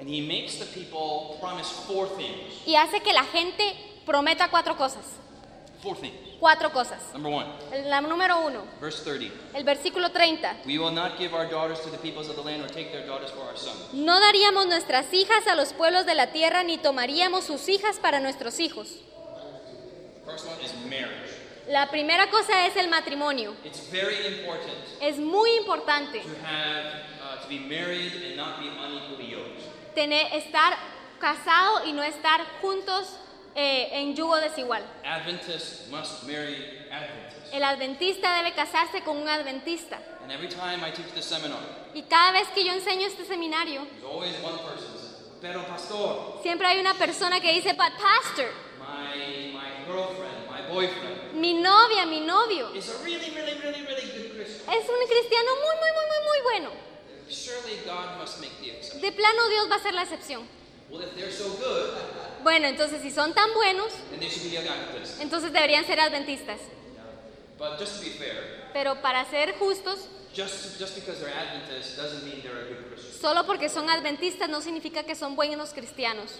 And 0.00 0.08
he 0.08 0.20
makes 0.20 0.58
the 0.58 0.66
people 0.66 1.36
promise 1.40 1.68
four 1.86 2.06
things. 2.16 2.62
y 2.66 2.76
hace 2.76 3.00
que 3.00 3.12
la 3.12 3.24
gente 3.24 3.74
prometa 4.06 4.48
cuatro 4.48 4.76
cosas. 4.76 5.04
Four 5.82 5.96
things. 5.96 6.14
Cuatro 6.40 6.70
cosas. 6.72 7.00
Number 7.14 7.32
one, 7.32 7.46
La 7.88 8.00
número 8.00 8.46
uno, 8.46 8.62
verse 8.80 9.02
30. 9.02 9.32
el 9.54 9.64
versículo 9.64 10.10
30. 10.12 10.58
We 10.66 10.78
will 10.78 10.92
not 10.92 11.18
give 11.18 11.34
our 11.34 11.46
daughters 11.50 11.80
to 11.80 11.90
the 11.90 11.98
peoples 11.98 12.28
of 12.28 12.36
the 12.36 12.42
land 12.42 12.62
or 12.62 12.68
take 12.68 12.92
their 12.92 13.04
daughters 13.06 13.30
for 13.32 13.40
our 13.42 13.56
sons. 13.56 13.92
No 13.92 14.20
daríamos 14.20 14.66
nuestras 14.68 15.12
hijas 15.12 15.46
a 15.48 15.56
los 15.56 15.72
pueblos 15.72 16.06
de 16.06 16.14
la 16.14 16.28
tierra 16.32 16.62
ni 16.62 16.78
tomaríamos 16.78 17.44
sus 17.44 17.68
hijas 17.68 17.98
para 17.98 18.20
nuestros 18.20 18.60
hijos. 18.60 18.88
First 20.24 20.46
one 20.46 20.60
is 20.64 20.72
marriage. 20.88 21.32
La 21.68 21.90
primera 21.90 22.30
cosa 22.30 22.66
es 22.66 22.76
el 22.76 22.88
matrimonio. 22.88 23.54
It's 23.64 23.80
very 23.90 24.16
important 24.26 24.74
Es 25.00 25.18
muy 25.18 25.50
importante 25.56 26.20
to 26.20 26.28
have 26.46 26.86
uh, 27.22 27.42
to 27.42 27.48
be 27.48 27.58
married 27.58 28.12
and 28.24 28.36
not 28.36 28.58
be 28.60 28.68
unequally 28.68 29.30
yoked. 29.30 29.37
Tener, 29.98 30.32
estar 30.32 30.78
casado 31.18 31.84
y 31.84 31.92
no 31.92 32.04
estar 32.04 32.40
juntos 32.60 33.16
eh, 33.56 33.88
en 33.90 34.14
yugo 34.14 34.36
desigual. 34.36 34.84
Adventists 35.04 35.90
must 35.90 36.22
marry 36.22 36.86
Adventists. 36.88 37.52
El 37.52 37.64
adventista 37.64 38.36
debe 38.36 38.52
casarse 38.54 39.02
con 39.02 39.16
un 39.16 39.28
adventista. 39.28 39.98
And 40.22 40.30
every 40.30 40.48
time 40.48 40.84
I 40.84 40.92
teach 40.92 41.12
this 41.14 41.24
seminar, 41.24 41.58
Y 41.94 42.02
cada 42.02 42.30
vez 42.30 42.46
que 42.54 42.64
yo 42.64 42.72
enseño 42.74 43.08
este 43.08 43.24
seminario, 43.24 43.84
there's 43.86 44.04
always 44.04 44.36
one 44.40 44.58
person 44.58 44.86
says, 44.96 45.16
Pero 45.40 45.66
pastor, 45.66 46.38
siempre 46.42 46.68
hay 46.68 46.78
una 46.78 46.94
persona 46.94 47.40
que 47.40 47.52
dice, 47.52 47.72
but 47.72 47.90
pastor, 47.98 48.50
my, 48.78 49.52
my 49.52 49.84
girlfriend, 49.84 50.46
my 50.48 50.62
boyfriend 50.72 51.34
mi 51.34 51.54
novia, 51.54 52.06
mi 52.06 52.20
novio, 52.20 52.72
is 52.74 52.88
a 52.88 53.02
really, 53.02 53.30
really, 53.34 53.58
really, 53.60 53.82
really 53.82 54.06
good 54.12 54.36
Christian. 54.36 54.74
es 54.74 54.88
un 54.88 55.06
cristiano 55.08 55.50
muy, 55.56 55.74
muy, 55.80 55.90
muy, 55.90 56.06
muy, 56.06 56.22
muy 56.24 56.40
bueno. 56.42 56.87
De 59.00 59.12
plano 59.12 59.48
Dios 59.48 59.70
va 59.70 59.76
a 59.76 59.82
ser 59.82 59.94
la 59.94 60.02
excepción. 60.02 60.46
Bueno, 62.42 62.66
entonces 62.68 63.02
si 63.02 63.10
son 63.10 63.34
tan 63.34 63.52
buenos, 63.54 63.92
entonces 65.20 65.52
deberían 65.52 65.84
ser 65.86 66.00
adventistas. 66.00 66.58
Pero 68.72 69.02
para 69.02 69.24
ser 69.28 69.54
justos, 69.58 69.98
solo 73.20 73.44
porque 73.46 73.68
son 73.68 73.90
adventistas 73.90 74.48
no 74.48 74.60
significa 74.60 75.02
que 75.02 75.14
son 75.14 75.34
buenos 75.36 75.70
cristianos. 75.70 76.30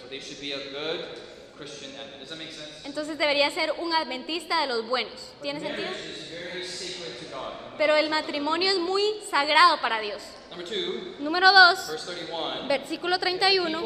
Entonces 2.85 3.17
debería 3.17 3.51
ser 3.51 3.73
un 3.79 3.93
adventista 3.93 4.61
de 4.61 4.67
los 4.67 4.87
buenos. 4.87 5.33
¿Tiene 5.41 5.59
sentido? 5.59 5.89
Pero 7.77 7.95
el 7.95 8.09
matrimonio 8.09 8.71
es 8.71 8.77
muy 8.77 9.03
sagrado 9.29 9.81
para 9.81 9.99
Dios. 9.99 10.21
Número 11.19 11.51
2, 11.51 12.67
versículo 12.67 13.19
31. 13.19 13.79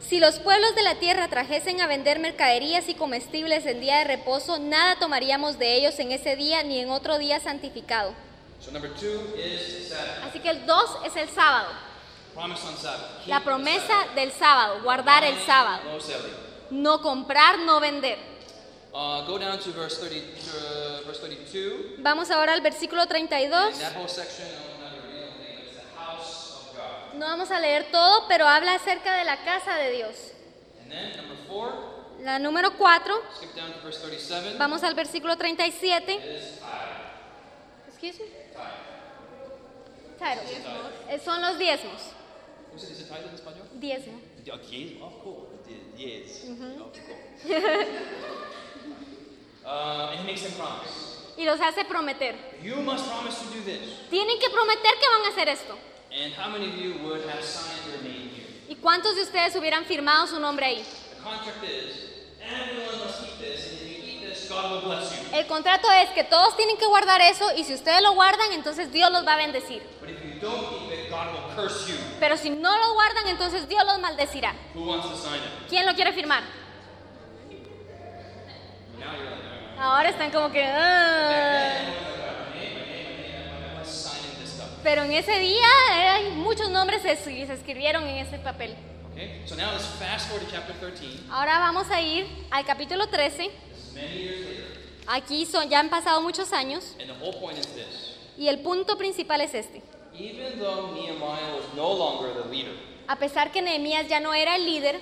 Si 0.00 0.20
los 0.20 0.38
pueblos 0.38 0.74
de 0.74 0.82
la 0.82 0.94
tierra 0.96 1.28
trajesen 1.28 1.80
a 1.80 1.86
vender 1.86 2.18
mercaderías 2.18 2.88
y 2.88 2.94
comestibles 2.94 3.66
en 3.66 3.80
día 3.80 3.98
de 3.98 4.04
reposo, 4.04 4.58
nada 4.58 4.96
tomaríamos 4.98 5.58
de 5.58 5.76
ellos 5.76 5.98
en 5.98 6.12
ese 6.12 6.36
día 6.36 6.62
ni 6.62 6.78
en 6.78 6.90
otro 6.90 7.18
día 7.18 7.40
santificado. 7.40 8.14
So 8.60 8.70
Así 10.28 10.40
que 10.40 10.50
el 10.50 10.66
2 10.66 10.84
es 11.06 11.16
el 11.16 11.28
sábado. 11.28 11.68
La 13.26 13.42
promesa 13.42 13.94
del 14.14 14.30
sábado, 14.32 14.80
guardar 14.82 15.24
el 15.24 15.38
sábado. 15.40 15.82
No 16.70 17.02
comprar, 17.02 17.58
no 17.60 17.80
vender. 17.80 18.37
Uh, 18.94 19.24
go 19.26 19.38
down 19.38 19.58
to 19.58 19.70
verse 19.72 19.98
30, 19.98 20.18
uh, 20.18 21.06
verse 21.06 21.20
32. 21.20 21.96
Vamos 21.98 22.30
ahora 22.30 22.52
al 22.54 22.60
versículo 22.62 23.02
In 23.02 23.08
32. 23.28 23.78
that 23.78 23.94
whole 23.94 24.08
section, 24.08 24.46
I'm 24.46 24.80
not 24.82 24.90
gonna 24.92 25.06
read 25.06 25.20
the 25.20 25.26
whole 25.26 25.38
thing, 25.38 25.58
it's 25.62 25.76
the 25.76 25.96
house 25.96 26.56
of 26.56 26.76
God. 26.76 27.18
No 27.18 27.26
vamos 27.26 27.50
a 27.50 27.60
leer 27.60 27.90
todo, 27.92 28.26
pero 28.28 28.46
habla 28.48 28.74
acerca 28.74 29.14
de 29.18 29.24
la 29.24 29.36
casa 29.44 29.74
de 29.76 29.90
Dios. 29.92 30.32
And 30.82 30.90
then 30.90 31.16
number 31.16 31.36
four, 31.46 31.72
La 32.22 32.38
número 32.38 32.72
4, 32.76 33.14
skip 33.36 33.54
down 33.54 33.72
to 33.74 33.78
verse 33.80 34.00
37. 34.00 34.56
vamos 34.58 34.82
al 34.82 34.94
versículo 34.94 35.36
37. 35.36 36.14
Is 36.14 36.58
tithe. 36.58 37.88
Excuse 37.88 38.18
me. 38.20 38.26
Tithe. 40.18 40.40
Tithe. 40.40 41.14
Eh, 41.14 41.20
Son 41.24 41.40
los 41.40 41.58
diezmos. 41.58 42.00
Tithe 42.74 43.04
español? 43.04 43.68
Diezmo. 43.74 44.20
Diez. 44.44 44.96
Oh, 45.00 45.12
cool. 45.22 45.48
Die- 45.66 45.92
Diez. 45.96 46.44
Okay, 46.44 47.02
cool. 47.06 48.47
Uh, 49.68 50.10
and 50.12 50.20
he 50.20 50.26
makes 50.26 50.42
them 50.42 50.52
promise. 50.52 51.34
Y 51.36 51.44
los 51.44 51.60
hace 51.60 51.84
prometer. 51.84 52.34
You 52.62 52.76
must 52.76 53.06
promise 53.08 53.38
to 53.38 53.44
do 53.54 53.62
this. 53.62 53.80
Tienen 54.10 54.40
que 54.40 54.48
prometer 54.50 54.90
que 54.98 55.08
van 55.08 55.24
a 55.26 55.28
hacer 55.28 55.48
esto. 55.48 55.76
And 56.10 56.32
how 56.32 56.48
many 56.50 56.68
of 56.68 56.74
you 56.76 56.94
would 57.04 57.28
have 57.28 57.44
signed 57.44 57.84
your 57.86 58.02
name 58.02 58.30
here? 58.34 58.46
¿Y 58.68 58.76
cuántos 58.76 59.14
de 59.14 59.22
ustedes 59.22 59.54
hubieran 59.54 59.84
firmado 59.84 60.26
su 60.26 60.40
nombre 60.40 60.66
ahí? 60.66 60.82
The 60.82 61.22
contract 61.22 61.62
is, 61.64 62.10
everyone 62.42 62.98
must 63.04 63.20
keep 63.20 63.38
this, 63.38 63.72
and 63.72 63.80
if 63.82 63.96
you 63.96 64.02
keep 64.02 64.28
this, 64.28 64.48
God 64.48 64.72
will 64.72 64.80
bless 64.80 65.12
you. 65.12 65.36
El 65.36 65.46
contrato 65.46 65.88
es 65.92 66.10
que 66.10 66.24
todos 66.24 66.56
tienen 66.56 66.76
que 66.76 66.86
guardar 66.86 67.20
eso 67.20 67.44
y 67.56 67.64
si 67.64 67.74
ustedes 67.74 68.02
lo 68.02 68.14
guardan, 68.14 68.52
entonces 68.52 68.90
Dios 68.90 69.10
los 69.12 69.26
va 69.26 69.34
a 69.34 69.36
bendecir. 69.36 69.82
But 70.00 70.10
if 70.10 70.24
you 70.24 70.40
don't 70.40 70.68
keep 70.70 70.92
it, 70.92 71.10
God 71.10 71.28
will 71.32 71.54
curse 71.54 71.88
you. 71.88 71.96
Pero 72.18 72.36
si 72.36 72.50
no 72.50 72.76
lo 72.76 72.94
guardan, 72.94 73.28
entonces 73.28 73.68
Dios 73.68 73.84
los 73.84 74.00
maldecirá. 74.00 74.54
Who 74.74 74.84
wants 74.84 75.08
to 75.08 75.16
sign 75.16 75.36
it? 75.36 75.68
¿Quién 75.68 75.86
lo 75.86 75.94
quiere 75.94 76.12
firmar? 76.12 76.42
Now 78.98 79.14
you're 79.14 79.30
like, 79.30 79.57
Ahora 79.78 80.08
están 80.10 80.30
como 80.30 80.50
que... 80.50 80.64
"Ah". 80.64 81.94
Pero 84.82 85.02
en 85.02 85.12
ese 85.12 85.38
día 85.38 85.66
eh, 85.92 86.08
hay 86.08 86.30
muchos 86.30 86.70
nombres 86.70 87.02
se, 87.02 87.16
se 87.16 87.52
escribieron 87.52 88.04
en 88.06 88.26
ese 88.26 88.38
papel. 88.38 88.74
Okay? 89.12 89.42
So 89.46 89.54
now 89.56 89.72
let's 89.72 89.86
fast 89.98 90.28
forward 90.28 90.46
to 90.46 90.50
chapter 90.52 90.74
13. 90.76 91.24
Ahora 91.30 91.58
vamos 91.58 91.90
a 91.90 92.00
ir 92.00 92.26
al 92.50 92.64
capítulo 92.64 93.08
13. 93.08 93.50
This 93.50 93.88
is 93.88 93.92
many 93.94 94.14
years 94.22 94.46
later. 94.46 94.64
Aquí 95.08 95.46
son, 95.46 95.68
ya 95.68 95.80
han 95.80 95.90
pasado 95.90 96.20
muchos 96.22 96.52
años 96.52 96.94
And 97.00 97.08
the 97.10 97.14
whole 97.24 97.38
point 97.40 97.58
is 97.58 97.66
this. 97.74 98.14
y 98.38 98.48
el 98.48 98.60
punto 98.60 98.96
principal 98.96 99.40
es 99.40 99.52
este. 99.54 99.82
Even 100.14 100.58
though 100.58 100.92
Nehemiah 100.94 101.54
was 101.56 101.64
no 101.76 101.92
longer 101.92 102.32
the 102.42 102.48
leader, 102.48 102.72
A 103.08 103.16
pesar 103.16 103.50
que 103.52 103.60
Nehemías 103.62 104.06
ya 104.08 104.20
no 104.20 104.32
era 104.32 104.54
el 104.56 104.64
líder, 104.64 105.00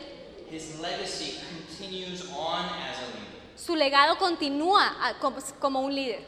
his 0.50 0.78
legacy 0.80 1.38
continues 1.68 2.22
on 2.36 2.64
as. 2.88 2.95
Su 3.66 3.74
legado 3.74 4.16
continúa 4.18 4.94
como, 5.60 5.80
un 5.80 5.94
líder. 5.94 6.24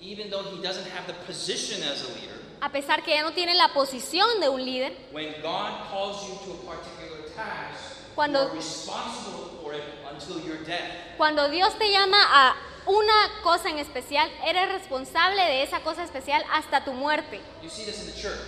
Even 0.00 0.30
though 0.30 0.44
he 0.54 0.62
doesn't 0.62 0.86
have 0.96 1.06
the 1.06 1.14
position 1.26 1.82
as 1.82 2.02
a 2.02 2.08
leader, 2.14 2.36
A 2.60 2.70
pesar 2.72 3.04
que 3.04 3.14
ya 3.14 3.22
no 3.22 3.32
tiene 3.32 3.54
la 3.54 3.68
posición 3.68 4.40
de 4.40 4.48
un 4.48 4.64
líder, 4.64 4.92
when 5.12 5.32
God 5.42 5.88
calls 5.90 6.26
you 6.26 6.34
to 6.44 6.52
a 6.54 6.76
particular 6.76 7.28
task, 7.36 8.14
Cuando- 8.14 8.42
you 8.44 8.48
are 8.50 8.54
responsible 8.56 9.60
for 9.62 9.74
it 9.74 9.82
until 10.10 10.40
your 10.44 10.64
death. 10.64 11.16
cuando 11.16 11.48
Dios 11.50 11.76
te 11.78 11.90
llama 11.92 12.16
a 12.20 12.56
una 12.86 13.42
cosa 13.42 13.68
en 13.68 13.78
especial, 13.78 14.28
eres 14.44 14.68
responsable 14.72 15.40
de 15.44 15.62
esa 15.62 15.80
cosa 15.80 16.02
especial 16.02 16.42
hasta 16.50 16.84
tu 16.84 16.92
muerte. 16.92 17.40
You 17.62 17.68
see 17.68 17.84
this 17.84 18.00
in 18.00 18.12
the 18.12 18.20
church. 18.20 18.40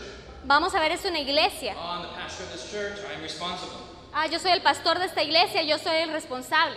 Vamos 0.44 0.74
a 0.74 0.80
ver 0.80 0.92
esto 0.92 1.08
en 1.08 1.14
la 1.14 1.20
iglesia. 1.20 1.76
On 1.78 2.02
the 2.02 2.08
pastor 2.08 2.44
of 2.46 2.52
this 2.52 2.70
church, 2.70 2.98
I 3.08 3.14
am 3.14 3.22
responsible. 3.22 3.76
Ah, 4.12 4.26
yo 4.26 4.38
soy 4.40 4.50
el 4.52 4.62
pastor 4.62 4.98
de 4.98 5.04
esta 5.06 5.22
iglesia, 5.22 5.62
yo 5.62 5.78
soy 5.78 5.96
el 5.98 6.10
responsable. 6.10 6.76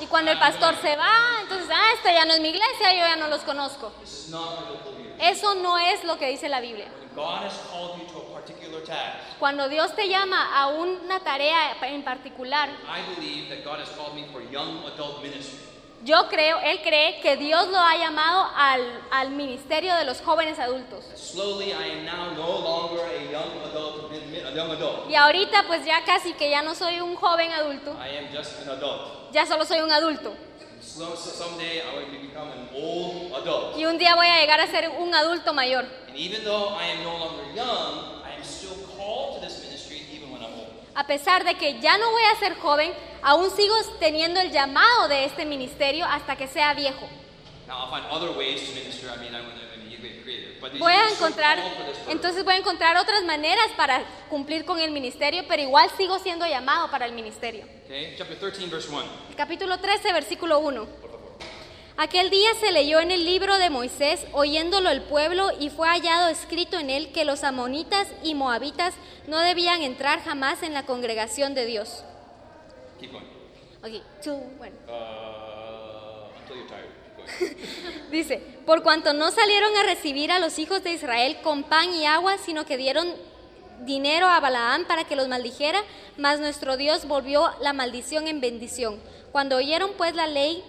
Y 0.00 0.06
cuando 0.06 0.30
el 0.30 0.36
Ah, 0.38 0.40
pastor 0.40 0.74
se 0.80 0.96
va, 0.96 1.40
entonces, 1.42 1.68
ah, 1.72 1.92
esta 1.94 2.12
ya 2.12 2.24
no 2.24 2.34
es 2.34 2.40
mi 2.40 2.48
iglesia, 2.48 2.92
yo 2.92 2.98
ya 3.00 3.16
no 3.16 3.28
los 3.28 3.40
conozco. 3.42 3.92
Eso 5.20 5.54
no 5.56 5.78
es 5.78 6.04
lo 6.04 6.18
que 6.18 6.28
dice 6.28 6.48
la 6.48 6.60
Biblia. 6.60 6.88
Cuando 9.40 9.68
Dios 9.68 9.94
te 9.96 10.08
llama 10.08 10.54
a 10.56 10.68
una 10.68 11.20
tarea 11.20 11.76
en 11.82 12.04
particular, 12.04 12.68
Yo 16.04 16.28
creo, 16.28 16.58
Él 16.60 16.80
cree 16.82 17.20
que 17.20 17.36
Dios 17.36 17.68
lo 17.68 17.78
ha 17.78 17.96
llamado 17.96 18.48
al, 18.56 19.02
al 19.10 19.30
ministerio 19.30 19.94
de 19.96 20.04
los 20.04 20.20
jóvenes 20.20 20.58
adultos. 20.58 21.04
Slowly, 21.16 21.70
I 21.70 21.72
am 21.72 22.04
now 22.04 22.30
no 22.36 22.58
longer 22.60 23.04
a 23.04 23.22
young 23.30 23.64
adult, 23.68 24.12
a 24.12 24.54
young 24.54 24.70
adult. 24.70 25.10
Y 25.10 25.16
ahorita 25.16 25.64
pues 25.66 25.84
ya 25.84 26.04
casi 26.04 26.34
que 26.34 26.50
ya 26.50 26.62
no 26.62 26.76
soy 26.76 27.00
un 27.00 27.16
joven 27.16 27.50
adulto, 27.52 27.92
I 27.94 28.16
am 28.18 28.28
just 28.32 28.60
an 28.62 28.70
adult. 28.70 29.32
ya 29.32 29.44
solo 29.44 29.64
soy 29.64 29.80
un 29.80 29.90
adulto. 29.90 30.34
Slow, 30.80 31.16
so 31.16 31.30
someday 31.30 31.80
I 31.82 31.96
will 31.96 32.28
become 32.28 32.52
an 32.52 32.68
old 32.72 33.34
adult. 33.34 33.76
Y 33.76 33.84
un 33.84 33.98
día 33.98 34.14
voy 34.14 34.28
a 34.28 34.40
llegar 34.40 34.60
a 34.60 34.68
ser 34.68 34.88
un 34.90 35.12
adulto 35.12 35.52
mayor. 35.52 35.84
And 35.84 36.18
A 40.98 41.06
pesar 41.06 41.44
de 41.44 41.54
que 41.54 41.78
ya 41.78 41.96
no 41.96 42.10
voy 42.10 42.24
a 42.24 42.40
ser 42.40 42.58
joven, 42.58 42.92
aún 43.22 43.52
sigo 43.52 43.72
teniendo 44.00 44.40
el 44.40 44.50
llamado 44.50 45.06
de 45.06 45.26
este 45.26 45.46
ministerio 45.46 46.04
hasta 46.04 46.34
que 46.34 46.48
sea 46.48 46.74
viejo. 46.74 47.08
Voy 50.80 50.92
a 50.92 51.08
encontrar, 51.08 51.60
entonces 52.08 52.42
voy 52.42 52.54
a 52.54 52.56
encontrar 52.56 52.96
otras 52.96 53.22
maneras 53.22 53.68
para 53.76 54.02
cumplir 54.28 54.64
con 54.64 54.80
el 54.80 54.90
ministerio, 54.90 55.44
pero 55.46 55.62
igual 55.62 55.88
sigo 55.96 56.18
siendo 56.18 56.44
llamado 56.48 56.90
para 56.90 57.06
el 57.06 57.12
ministerio. 57.12 57.64
Okay, 57.84 58.16
chapter 58.18 58.36
13, 58.36 58.66
verse 58.66 58.88
1. 58.90 59.02
El 59.30 59.36
capítulo 59.36 59.78
13, 59.78 60.12
versículo 60.12 60.58
1. 60.58 60.88
Aquel 62.00 62.30
día 62.30 62.50
se 62.60 62.70
leyó 62.70 63.00
en 63.00 63.10
el 63.10 63.24
libro 63.24 63.58
de 63.58 63.70
Moisés, 63.70 64.24
oyéndolo 64.32 64.88
el 64.88 65.02
pueblo, 65.02 65.50
y 65.58 65.68
fue 65.68 65.88
hallado 65.88 66.28
escrito 66.28 66.78
en 66.78 66.90
él 66.90 67.10
que 67.10 67.24
los 67.24 67.42
amonitas 67.42 68.06
y 68.22 68.36
moabitas 68.36 68.94
no 69.26 69.40
debían 69.40 69.82
entrar 69.82 70.22
jamás 70.22 70.62
en 70.62 70.74
la 70.74 70.86
congregación 70.86 71.54
de 71.54 71.66
Dios. 71.66 72.04
Keep 73.00 73.10
going. 73.10 73.24
Ok, 73.82 74.02
two, 74.22 74.40
bueno. 74.58 74.76
Uh, 74.86 76.30
until 76.40 76.56
you're 76.56 76.68
tired. 76.68 76.88
Keep 77.36 77.48
going. 77.48 78.10
Dice, 78.12 78.38
por 78.64 78.84
cuanto 78.84 79.12
no 79.12 79.32
salieron 79.32 79.76
a 79.76 79.82
recibir 79.82 80.30
a 80.30 80.38
los 80.38 80.60
hijos 80.60 80.84
de 80.84 80.92
Israel 80.92 81.38
con 81.42 81.64
pan 81.64 81.92
y 81.92 82.06
agua, 82.06 82.38
sino 82.38 82.64
que 82.64 82.76
dieron 82.76 83.12
dinero 83.80 84.28
a 84.28 84.38
Balaam 84.38 84.84
para 84.84 85.02
que 85.02 85.16
los 85.16 85.26
maldijera, 85.26 85.82
mas 86.16 86.38
nuestro 86.38 86.76
Dios 86.76 87.08
volvió 87.08 87.50
la 87.60 87.72
maldición 87.72 88.28
en 88.28 88.40
bendición. 88.40 89.00
Cuando 89.32 89.56
oyeron 89.56 89.90
pues 89.96 90.14
la 90.14 90.28
ley, 90.28 90.62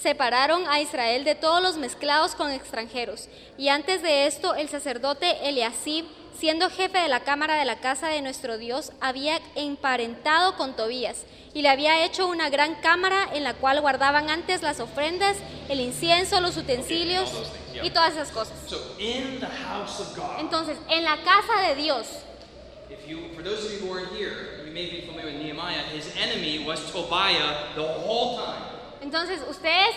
separaron 0.00 0.66
a 0.68 0.80
Israel 0.80 1.24
de 1.24 1.34
todos 1.34 1.62
los 1.62 1.76
mezclados 1.76 2.34
con 2.34 2.50
extranjeros. 2.50 3.28
Y 3.56 3.68
antes 3.68 4.02
de 4.02 4.26
esto, 4.26 4.54
el 4.54 4.68
sacerdote 4.68 5.48
Eliasib, 5.48 6.04
siendo 6.38 6.68
jefe 6.68 6.98
de 6.98 7.08
la 7.08 7.20
cámara 7.20 7.56
de 7.56 7.64
la 7.64 7.80
casa 7.80 8.08
de 8.08 8.22
nuestro 8.22 8.58
Dios, 8.58 8.92
había 9.00 9.40
emparentado 9.54 10.56
con 10.56 10.76
Tobías 10.76 11.24
y 11.54 11.62
le 11.62 11.70
había 11.70 12.04
hecho 12.04 12.26
una 12.26 12.50
gran 12.50 12.74
cámara 12.76 13.28
en 13.32 13.42
la 13.42 13.54
cual 13.54 13.80
guardaban 13.80 14.28
antes 14.28 14.62
las 14.62 14.80
ofrendas, 14.80 15.38
el 15.70 15.80
incienso, 15.80 16.40
los 16.40 16.56
utensilios 16.56 17.32
y 17.82 17.90
todas 17.90 18.12
esas 18.12 18.30
cosas. 18.30 18.54
So 18.68 18.78
in 18.98 19.40
the 19.40 19.46
house 19.46 19.98
of 20.00 20.14
God, 20.14 20.40
Entonces, 20.40 20.76
en 20.90 21.04
la 21.04 21.16
casa 21.22 21.68
de 21.68 21.74
Dios, 21.76 22.06
you, 23.08 23.28
for 23.34 23.42
those 23.42 23.64
of 23.64 23.72
you 23.72 23.78
who 23.86 23.92
are 23.92 24.04
here, 24.14 24.64
you 24.66 24.72
may 24.72 24.90
be 24.90 25.06
familiar 25.06 25.32
with 25.32 25.42
Nehemiah. 25.42 25.82
His 25.94 26.12
enemy 26.16 26.64
was 26.64 26.80
Tobiah 26.92 27.74
the 27.74 27.82
whole 27.82 28.36
time. 28.36 28.75
Entonces 29.06 29.40
ustedes 29.48 29.94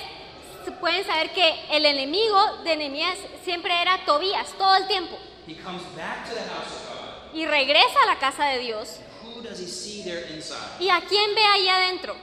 pueden 0.79 1.03
saber 1.03 1.33
que 1.33 1.65
el 1.71 1.83
enemigo 1.83 2.39
de 2.63 2.77
Nehemías 2.77 3.17
siempre 3.43 3.73
era 3.81 4.05
Tobías, 4.05 4.53
todo 4.55 4.75
el 4.75 4.85
tiempo. 4.85 5.17
He 5.47 5.55
comes 5.55 5.81
back 5.95 6.29
to 6.29 6.35
the 6.35 6.41
house 6.41 6.67
of 6.67 6.89
God. 6.89 7.33
Y 7.33 7.47
regresa 7.47 8.03
a 8.03 8.05
la 8.05 8.19
casa 8.19 8.45
de 8.45 8.59
Dios. 8.59 8.99
Who 9.23 9.41
does 9.41 9.59
he 9.59 9.65
see 9.65 10.03
there 10.03 10.31
inside? 10.31 10.79
¿Y 10.79 10.89
a 10.89 11.01
quién 11.01 11.33
ve 11.33 11.43
ahí 11.43 11.67
adentro? 11.67 12.15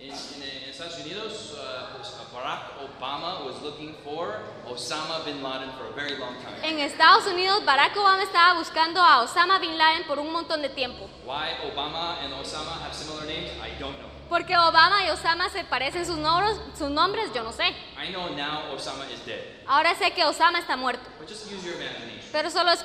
In, 0.00 0.10
in 0.10 0.68
Estados 0.68 0.98
Unidos, 0.98 1.54
uh, 1.54 1.96
pues, 1.96 2.08
uh, 2.08 2.36
Barack 2.36 2.72
Obama 2.80 3.44
was 3.46 3.62
looking 3.62 3.94
for 4.02 4.40
Osama 4.66 5.24
bin 5.24 5.40
Laden 5.40 5.70
for 5.78 5.86
a 5.86 5.92
very 5.94 6.18
long 6.18 6.34
time. 6.42 6.58
En 6.64 6.80
Estados 6.80 7.24
Unidos, 7.28 7.64
Barack 7.64 7.96
Obama 7.96 8.24
estaba 8.24 8.58
buscando 8.58 9.00
a 9.00 9.22
Osama 9.22 9.60
Bin 9.60 9.78
Laden 9.78 10.08
por 10.08 10.18
un 10.18 10.32
montón 10.32 10.60
de 10.60 10.70
tiempo. 10.70 11.08
Why 11.24 11.54
Obama 11.70 12.18
and 12.24 12.32
Osama 12.34 12.80
have 12.82 12.92
similar 12.92 13.26
names, 13.26 13.52
I 13.62 13.78
don't 13.78 13.96
know. 14.00 14.17
Porque 14.28 14.56
Obama 14.56 15.04
y 15.06 15.10
Osama 15.10 15.48
se 15.48 15.64
parecen 15.64 16.04
sus 16.04 16.18
nombres, 16.18 16.56
sus 16.76 16.90
nombres, 16.90 17.30
yo 17.34 17.42
no 17.42 17.52
sé. 17.52 17.68
I 17.96 18.10
know 18.12 18.28
now 18.30 18.72
Osama 18.74 19.04
is 19.10 19.24
dead. 19.24 19.40
Ahora 19.66 19.94
sé 19.94 20.10
que 20.12 20.24
Osama 20.24 20.58
está 20.58 20.76
muerto, 20.76 21.02
But 21.18 21.28
just 21.28 21.46
use 21.50 21.64
your 21.64 21.76
imagination. 21.76 22.28
pero 22.32 22.50
solo 22.50 22.70
es- 22.72 22.84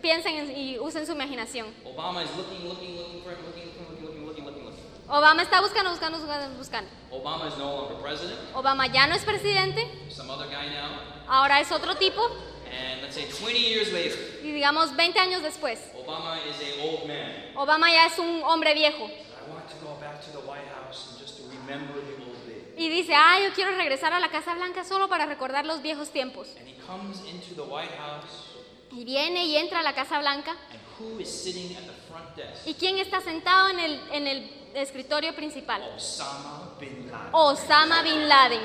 piensen 0.00 0.34
en- 0.36 0.56
y 0.56 0.78
usen 0.78 1.04
su 1.06 1.12
imaginación. 1.12 1.66
Obama 1.84 2.22
is 2.22 2.30
looking, 2.36 2.66
looking, 2.68 2.96
looking 2.96 3.22
for 3.22 3.32
him, 3.32 3.44
looking, 3.46 3.64
looking, 3.66 3.90
looking, 3.90 4.26
looking, 4.26 4.44
looking, 4.46 4.64
looking. 4.64 4.84
Obama 5.10 5.42
está 5.42 5.60
buscando, 5.60 5.90
buscando, 5.90 6.18
buscando, 6.18 6.56
buscando. 6.56 6.90
Obama 7.10 7.48
is 7.48 7.56
no 7.58 7.64
longer 7.76 7.96
president. 8.02 8.38
Obama 8.54 8.86
ya 8.86 9.06
no 9.06 9.14
es 9.14 9.24
presidente, 9.24 9.86
Some 10.10 10.30
other 10.30 10.46
guy 10.48 10.68
now. 10.70 11.00
ahora 11.28 11.60
es 11.60 11.70
otro 11.72 11.96
tipo. 11.96 12.22
And 12.70 13.02
let's 13.02 13.14
say 13.14 13.26
20 13.26 13.58
years 13.58 13.92
later, 13.92 14.18
Y 14.42 14.52
digamos 14.52 14.94
20 14.94 15.18
años 15.18 15.42
después, 15.42 15.78
Obama 15.94 16.38
is 16.48 16.56
a 16.60 16.82
old 16.82 17.06
man. 17.06 17.52
Obama 17.56 17.90
ya 17.90 18.06
es 18.06 18.18
un 18.18 18.42
hombre 18.44 18.72
viejo. 18.74 19.04
I 19.06 19.50
want 19.50 19.66
to 19.70 19.76
go 19.82 19.96
back 19.98 20.20
to 20.20 20.30
the 20.30 20.46
White 20.46 20.68
House 20.68 20.77
Y 22.76 22.88
dice, 22.88 23.12
ah, 23.14 23.38
yo 23.42 23.52
quiero 23.54 23.72
regresar 23.72 24.12
a 24.12 24.20
la 24.20 24.30
Casa 24.30 24.54
Blanca 24.54 24.84
solo 24.84 25.08
para 25.08 25.26
recordar 25.26 25.66
los 25.66 25.82
viejos 25.82 26.10
tiempos. 26.10 26.48
And 26.58 26.68
he 26.68 26.74
comes 26.86 27.20
into 27.24 27.54
the 27.54 27.62
White 27.68 27.92
House, 27.96 28.44
Y 28.92 29.04
viene 29.04 29.44
y 29.44 29.56
entra 29.56 29.80
a 29.80 29.82
la 29.82 29.94
Casa 29.94 30.18
Blanca. 30.20 30.52
and 30.70 30.80
who 30.98 31.20
is 31.20 31.28
sitting 31.28 31.76
at 31.76 31.82
the 31.84 31.92
front 32.08 32.36
desk? 32.36 32.66
¿Y 32.66 32.74
quién 32.74 32.98
está 32.98 33.20
sentado 33.20 33.70
en 33.70 33.80
el, 33.80 34.00
en 34.12 34.26
el 34.28 34.50
escritorio 34.74 35.34
principal? 35.34 35.82
Osama 35.96 36.76
bin 36.78 37.10
Laden. 37.10 37.30
Osama 37.32 38.02
Bin 38.02 38.28
Laden. 38.28 38.62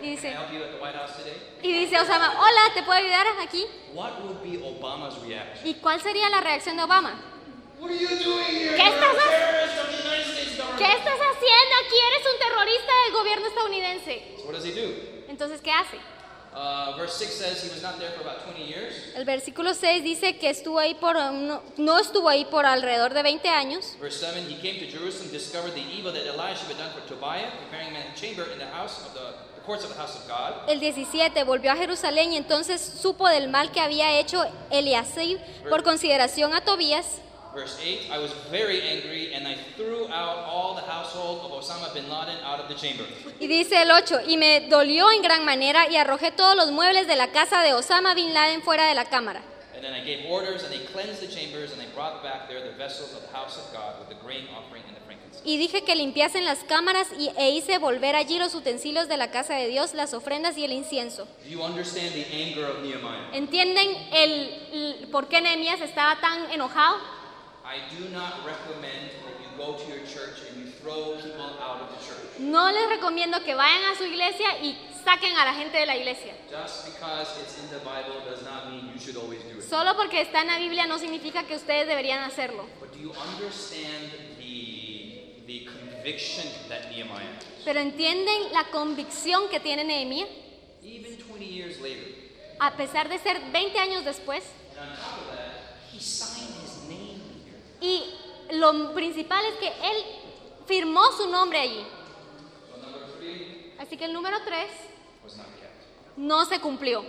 Y 0.00 0.10
dice-? 0.10 0.36
Y 1.62 1.72
dice 1.72 2.00
Osama, 2.00 2.34
hola, 2.40 2.74
¿te 2.74 2.82
puedo 2.82 2.98
ayudar 2.98 3.26
aquí? 3.42 3.64
¿Y 5.64 5.74
cuál 5.74 6.00
sería 6.00 6.28
la 6.28 6.40
reacción 6.40 6.76
de 6.76 6.82
Obama? 6.82 7.14
¿Qué 7.86 8.88
estás 8.88 9.14
ha-. 9.14 9.44
¿Qué 10.76 10.84
estás 10.84 11.20
haciendo 11.20 11.74
aquí? 11.84 11.96
Eres 12.08 12.26
un 12.32 12.38
terrorista 12.38 12.92
del 13.04 13.12
gobierno 13.12 13.46
estadounidense. 13.46 14.36
So 14.38 14.44
what 14.46 14.54
does 14.54 14.64
he 14.64 14.72
do? 14.72 14.90
Entonces, 15.28 15.60
¿qué 15.60 15.70
hace? 15.70 15.98
Uh, 16.54 16.96
verse 16.96 17.18
6 17.18 17.30
says 17.32 17.64
he 17.64 17.68
was 17.68 17.82
not 17.82 17.98
there 17.98 18.12
for 18.12 18.22
about 18.22 18.44
20 18.44 18.64
years. 18.64 18.94
El 19.16 19.24
versículo 19.24 19.74
6 19.74 20.04
dice 20.04 20.38
que 20.38 20.48
estuvo 20.48 20.78
ahí 20.78 20.94
por 20.94 21.16
no, 21.16 21.62
no 21.78 21.98
estuvo 21.98 22.28
ahí 22.28 22.44
por 22.44 22.64
alrededor 22.64 23.12
de 23.12 23.22
20 23.22 23.48
años. 23.48 23.96
Verse 24.00 24.20
7, 24.20 24.46
he 24.48 24.56
came 24.62 24.78
to 24.78 24.86
Jerusalem, 24.86 25.32
discovered 25.32 25.74
the 25.74 25.82
evil 25.82 26.12
that 26.12 26.24
Elisha 26.26 26.64
had 26.66 26.78
done 26.78 26.92
for 26.92 27.00
Tobiah, 27.08 27.50
preparing 27.58 27.92
him 27.92 27.96
a 27.96 28.14
chamber 28.14 28.44
in 28.52 28.58
the 28.58 28.66
house 28.66 29.04
of 29.04 29.12
the, 29.14 29.34
the 29.56 29.62
courts 29.66 29.84
of 29.84 29.90
the 29.90 30.00
house 30.00 30.16
of 30.16 30.28
God. 30.28 30.68
El 30.68 30.78
17 30.78 31.42
volvió 31.42 31.72
a 31.72 31.76
Jerusalén 31.76 32.32
y 32.32 32.36
entonces 32.36 32.80
supo 32.80 33.28
del 33.28 33.48
mal 33.48 33.72
que 33.72 33.80
había 33.80 34.16
hecho 34.20 34.44
Eliasib 34.70 35.40
por 35.68 35.82
consideración 35.82 36.54
a 36.54 36.60
Tobías. 36.60 37.20
Verse 37.54 37.78
8, 37.80 38.10
I 38.10 38.18
was 38.18 38.32
very 38.50 38.82
angry 38.82 39.32
and 39.32 39.46
I 39.46 39.54
threw 39.76 40.08
out 40.08 40.44
all 40.48 40.74
the 40.74 40.82
household 40.82 41.40
of 41.44 41.52
Osama 41.52 41.92
bin 41.94 42.08
Laden 42.10 42.42
out 42.44 42.58
of 42.58 42.68
the 42.68 42.74
chamber. 42.74 43.04
Y 43.38 43.46
dice 43.46 43.80
el 43.82 43.90
8, 43.92 44.22
y 44.26 44.36
me 44.36 44.62
dolió 44.68 45.10
en 45.12 45.22
gran 45.22 45.44
manera 45.44 45.88
y 45.88 45.96
arrojé 45.96 46.32
todos 46.32 46.56
los 46.56 46.72
muebles 46.72 47.06
de 47.06 47.14
la 47.14 47.28
casa 47.30 47.62
de 47.62 47.72
Osama 47.74 48.14
Bin 48.14 48.34
Laden 48.34 48.62
fuera 48.62 48.86
de 48.88 48.94
la 48.96 49.04
cámara. 49.04 49.40
And 49.76 49.84
then 49.84 49.92
I 49.94 50.00
gave 50.04 50.26
orders 50.30 50.64
and 50.64 50.72
they 50.72 50.84
cleansed 50.92 51.20
the 51.20 51.28
chambers 51.28 51.70
and 51.72 51.80
they 51.80 51.86
brought 51.94 52.22
back 52.24 52.48
there 52.48 52.60
the 52.60 52.76
vessels 52.76 53.12
of 53.14 53.22
the 53.22 53.36
house 53.36 53.56
of 53.56 53.72
God 53.72 54.00
with 54.00 54.08
the 54.08 54.20
grain 54.24 54.46
offering 54.56 54.82
and 54.88 54.96
the 54.96 55.00
frankincense. 55.06 55.42
Y 55.44 55.56
dije 55.56 55.84
que 55.84 55.94
limpiasen 55.94 56.44
las 56.44 56.64
cámaras 56.64 57.08
y, 57.18 57.30
e 57.36 57.50
hice 57.50 57.78
volver 57.78 58.16
allí 58.16 58.38
los 58.38 58.54
utensilios 58.56 59.06
de 59.08 59.16
la 59.16 59.30
casa 59.30 59.54
de 59.54 59.68
Dios, 59.68 59.94
las 59.94 60.12
ofrendas 60.14 60.56
y 60.58 60.64
el 60.64 60.72
incienso. 60.72 61.26
Do 61.44 61.50
you 61.50 61.62
understand 61.62 62.14
the 62.14 62.24
anger 62.34 62.64
of 62.64 62.82
Nehemiah? 62.82 63.30
¿Entienden 63.32 63.96
el, 64.12 64.32
el- 64.72 65.08
por 65.12 65.28
qué 65.28 65.40
Nehemías 65.40 65.80
estaba 65.80 66.20
tan 66.20 66.50
enojado? 66.50 66.96
I 67.64 67.80
do 67.96 68.10
not 68.12 68.44
recommend 68.44 69.08
that 69.24 69.40
you 69.40 69.48
go 69.56 69.72
to 69.72 69.84
your 69.88 70.04
church 70.04 70.44
and 70.46 70.60
you 70.60 70.70
throw 70.70 71.16
people 71.16 71.56
out 71.58 71.80
of 71.80 71.88
the 71.96 72.04
church. 72.04 72.38
No 72.38 72.70
les 72.70 72.88
recomiendo 72.90 73.42
que 73.42 73.54
vayan 73.54 73.84
a 73.90 73.96
su 73.96 74.04
iglesia 74.04 74.58
y 74.62 74.76
saquen 75.02 75.34
a 75.34 75.46
la 75.46 75.54
gente 75.54 75.78
de 75.78 75.86
la 75.86 75.96
iglesia. 75.96 76.34
Just 76.50 76.84
because 76.92 77.26
it's 77.40 77.58
in 77.58 77.70
the 77.70 77.82
Bible 77.82 78.20
does 78.28 78.44
not 78.44 78.70
mean 78.70 78.92
you 78.92 79.00
should 79.00 79.16
always 79.16 79.40
do 79.44 79.58
it. 79.60 79.62
Solo 79.62 79.96
porque 79.96 80.20
está 80.20 80.42
en 80.42 80.48
la 80.48 80.58
Biblia 80.58 80.86
no 80.86 80.98
significa 80.98 81.44
que 81.44 81.56
ustedes 81.56 81.88
deberían 81.88 82.22
hacerlo. 82.22 82.66
But 82.78 82.92
do 82.92 82.98
you 82.98 83.12
understand 83.12 84.12
the, 84.38 85.42
the 85.46 85.64
conviction 85.64 86.44
that 86.68 86.90
Nehemiah 86.90 87.32
has? 87.38 87.64
Pero 87.64 87.80
¿entienden 87.80 88.52
la 88.52 88.64
convicción 88.64 89.48
que 89.48 89.58
tiene 89.58 89.84
Nehemías? 89.84 90.28
Even 90.82 91.16
20 91.16 91.46
years 91.46 91.80
later, 91.80 92.12
a 92.60 92.76
pesar 92.76 93.08
de 93.08 93.18
ser 93.20 93.40
20 93.52 93.78
años 93.78 94.04
después. 94.04 94.44
Y 97.84 98.02
lo 98.52 98.94
principal 98.94 99.44
es 99.44 99.54
que 99.56 99.68
él 99.68 100.04
firmó 100.66 101.02
su 101.12 101.28
nombre 101.28 101.58
allí. 101.58 101.86
Así 103.78 103.98
que 103.98 104.06
el 104.06 104.14
número 104.14 104.38
3 104.42 104.70
was 105.22 105.36
not 105.36 105.46
kept. 105.60 106.16
no 106.16 106.46
se 106.46 106.60
cumplió. 106.60 107.04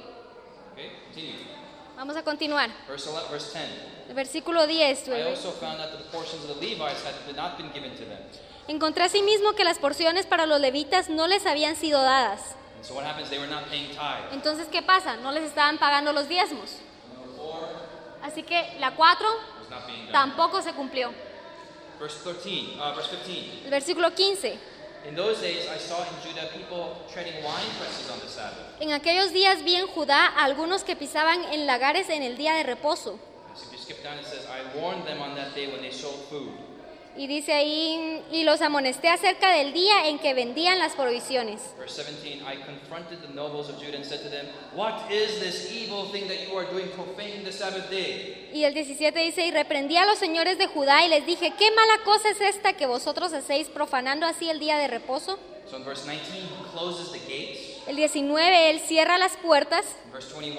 Vamos 1.95 2.17
a 2.17 2.23
continuar. 2.23 2.69
Verse 2.89 3.09
11, 3.09 3.31
verse 3.31 3.57
10. 3.57 4.09
El 4.09 4.15
versículo 4.15 4.67
10. 4.67 5.07
I 5.07 5.21
also 5.29 5.51
found 5.51 5.79
out 5.79 5.91
that 5.91 6.03
the 6.03 6.11
portions 6.11 6.43
of 6.43 6.59
the 6.59 6.67
Levites 6.67 7.05
had 7.05 7.35
not 7.37 7.57
been 7.57 7.71
given 7.71 7.91
to 7.91 8.03
them. 8.03 8.19
Encontré 8.67 9.05
asimismo 9.05 9.55
que 9.55 9.63
las 9.63 9.79
porciones 9.79 10.25
para 10.25 10.45
los 10.45 10.59
levitas 10.59 11.07
no 11.07 11.27
les 11.27 11.45
habían 11.45 11.77
sido 11.77 12.01
dadas. 12.01 12.41
And 12.75 12.83
so 12.83 12.95
what 12.95 13.05
happens? 13.05 13.29
They 13.29 13.39
were 13.39 13.49
not 13.49 13.69
paying 13.69 13.91
tithe. 13.91 14.33
Entonces, 14.33 14.67
¿qué 14.69 14.81
pasa? 14.81 15.15
No 15.15 15.31
les 15.31 15.43
estaban 15.43 15.77
pagando 15.77 16.11
los 16.11 16.27
diezmos. 16.27 16.81
Así 18.21 18.43
que 18.43 18.75
la 18.79 18.95
4 18.95 19.27
was 19.65 19.69
not 19.69 19.87
being 19.87 20.05
done. 20.05 20.13
tampoco 20.13 20.61
se 20.61 20.73
cumplió. 20.73 21.11
Verse 21.99 22.17
13, 22.23 22.77
uh, 22.79 22.93
verse 22.95 23.09
15. 23.09 23.65
El 23.65 23.71
versículo 23.71 24.11
15. 24.13 24.59
In 25.07 25.15
those 25.15 25.39
days 25.39 25.67
I 25.67 25.77
saw 25.77 26.01
in 26.01 26.15
Judah 26.23 26.47
people 26.51 27.05
treading 27.11 27.35
wine 27.43 27.69
presses 27.79 28.09
on 28.09 28.19
the 28.19 28.27
Sabbath. 28.27 28.79
En 28.79 28.91
aquellos 28.91 29.31
días 29.31 29.63
vi 29.63 29.75
en 29.75 29.87
Judá 29.87 30.27
a 30.35 30.45
algunos 30.45 30.83
que 30.83 30.95
pisaban 30.95 31.43
en 31.53 31.65
lagares 31.67 32.09
en 32.09 32.23
el 32.23 32.37
día 32.37 32.53
de 32.55 32.63
reposo. 32.63 33.19
So 33.55 33.65
if 33.67 33.71
you 33.71 33.77
skip 33.77 34.03
down, 34.03 34.17
it 34.19 34.25
says, 34.25 34.45
I 34.47 34.77
warned 34.77 35.05
them 35.05 35.21
on 35.21 35.35
that 35.35 35.55
day 35.55 35.67
when 35.67 35.81
they 35.81 35.91
sold 35.91 36.25
food. 36.29 36.51
Y 37.17 37.27
dice 37.27 37.53
ahí, 37.53 38.23
y 38.31 38.43
los 38.43 38.61
amonesté 38.61 39.07
acerca 39.07 39.51
del 39.51 39.71
día 39.71 40.07
en 40.07 40.19
que 40.19 40.33
vendían 40.33 40.79
las 40.79 40.93
provisiones. 40.93 41.61
Verse 41.77 42.03
17, 42.03 42.41
I 42.43 42.57
confronted 42.65 43.21
the 43.21 43.33
nobles 43.33 43.69
of 43.69 43.79
Judah 43.79 43.95
and 43.95 44.05
said 44.05 44.21
to 44.21 44.29
them, 44.29 44.45
What 44.75 45.09
is 45.09 45.39
this 45.39 45.71
evil 45.71 46.11
thing 46.11 46.27
that 46.27 46.45
you 46.45 46.57
are 46.57 46.69
doing, 46.69 46.89
profaning 46.89 47.45
the 47.45 47.53
Sabbath 47.53 47.89
day? 47.89 48.49
Y 48.53 48.63
el 48.65 48.73
17 48.73 49.17
dice, 49.19 49.45
y 49.45 49.51
reprendí 49.51 49.95
a 49.95 50.05
los 50.05 50.17
señores 50.17 50.57
de 50.57 50.67
Judá 50.67 51.05
y 51.05 51.09
les 51.09 51.25
dije, 51.25 51.53
¿qué 51.57 51.71
mala 51.71 52.03
cosa 52.03 52.29
es 52.29 52.41
esta 52.41 52.73
que 52.73 52.85
vosotros 52.85 53.31
hacéis 53.33 53.69
profanando 53.69 54.25
así 54.25 54.49
el 54.49 54.59
día 54.59 54.77
de 54.77 54.87
reposo? 54.87 55.39
So 55.69 55.77
in 55.77 55.83
verse 55.85 56.05
19, 56.05 56.19
he 56.19 56.71
closes 56.71 57.11
the 57.11 57.19
gates. 57.19 57.74
El 57.87 57.95
19, 57.97 58.69
él 58.71 58.79
cierra 58.79 59.17
las 59.17 59.37
puertas. 59.37 59.85
Verse 60.11 60.29
21, 60.33 60.57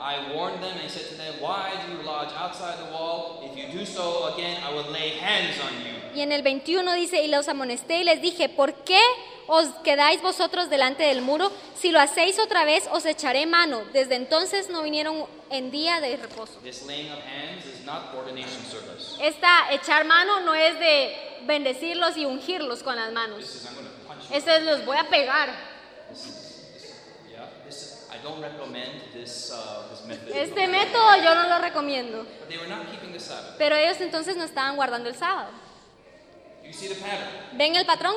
I 0.00 0.34
warned 0.34 0.60
them 0.60 0.76
and 0.80 0.90
said 0.90 1.08
to 1.10 1.16
them, 1.16 1.34
Why 1.40 1.70
do 1.86 1.92
you 1.92 2.02
lodge 2.02 2.32
outside 2.36 2.76
the 2.84 2.92
wall? 2.92 3.42
If 3.44 3.56
you 3.56 3.68
do 3.78 3.86
so 3.86 4.32
again, 4.34 4.56
I 4.62 4.72
will 4.74 4.90
lay 4.92 5.18
hands 5.20 5.56
on 5.60 5.72
you. 5.84 5.94
Y 6.14 6.20
en 6.22 6.32
el 6.32 6.42
21 6.42 6.94
dice, 6.94 7.22
y 7.24 7.28
los 7.28 7.48
amonesté 7.48 7.98
y 7.98 8.04
les 8.04 8.20
dije, 8.22 8.48
¿por 8.48 8.72
qué 8.84 9.00
os 9.48 9.68
quedáis 9.82 10.22
vosotros 10.22 10.70
delante 10.70 11.02
del 11.04 11.22
muro? 11.22 11.50
Si 11.76 11.90
lo 11.90 12.00
hacéis 12.00 12.38
otra 12.38 12.64
vez, 12.64 12.88
os 12.92 13.04
echaré 13.04 13.46
mano. 13.46 13.82
Desde 13.92 14.14
entonces 14.16 14.68
no 14.70 14.82
vinieron 14.82 15.26
en 15.50 15.70
día 15.72 16.00
de 16.00 16.16
reposo. 16.16 16.58
This 16.62 16.86
laying 16.86 17.10
of 17.10 17.18
hands 17.18 17.66
is 17.66 17.84
not 17.84 18.14
ordination 18.16 18.62
service. 18.64 19.16
Esta 19.20 19.72
echar 19.72 20.04
mano 20.04 20.40
no 20.40 20.54
es 20.54 20.78
de 20.78 21.16
bendecirlos 21.46 22.16
y 22.16 22.24
ungirlos 22.24 22.82
con 22.82 22.94
las 22.96 23.06
This 23.08 23.14
manos. 23.14 23.40
is, 23.42 23.66
I'm 23.66 23.74
going 23.74 23.86
to 23.86 24.06
punch 24.08 24.28
you. 24.30 24.36
Esto 24.36 24.50
es, 24.52 24.62
los 24.64 24.84
voy 24.84 24.96
a 24.96 25.04
pegar. 25.08 25.48
This 26.10 26.26
is, 26.26 26.70
this, 26.74 26.94
yeah, 27.28 27.46
this 27.66 27.74
is, 27.74 28.08
I 28.08 28.13
don't 28.24 28.40
recommend 28.40 29.02
this, 29.12 29.52
uh, 29.52 29.86
this 29.90 30.04
method. 30.06 30.34
Este 30.34 30.66
método 30.66 31.16
yo 31.22 31.34
no 31.34 31.48
lo 31.48 31.58
recomiendo. 31.60 32.24
But 32.40 32.48
they 32.48 32.58
were 32.58 32.66
not 32.66 32.90
keeping 32.90 33.12
the 33.12 33.20
Sabbath. 33.20 33.56
Pero 33.58 33.76
ellos 33.76 34.00
entonces 34.00 34.36
no 34.36 34.44
estaban 34.44 34.76
guardando 34.76 35.08
el 35.08 35.14
sábado. 35.14 35.50
You 36.64 36.72
see 36.72 36.88
the 36.88 36.96
pattern. 36.96 37.28
¿Ven 37.56 37.76
el 37.76 37.84
patrón? 37.84 38.14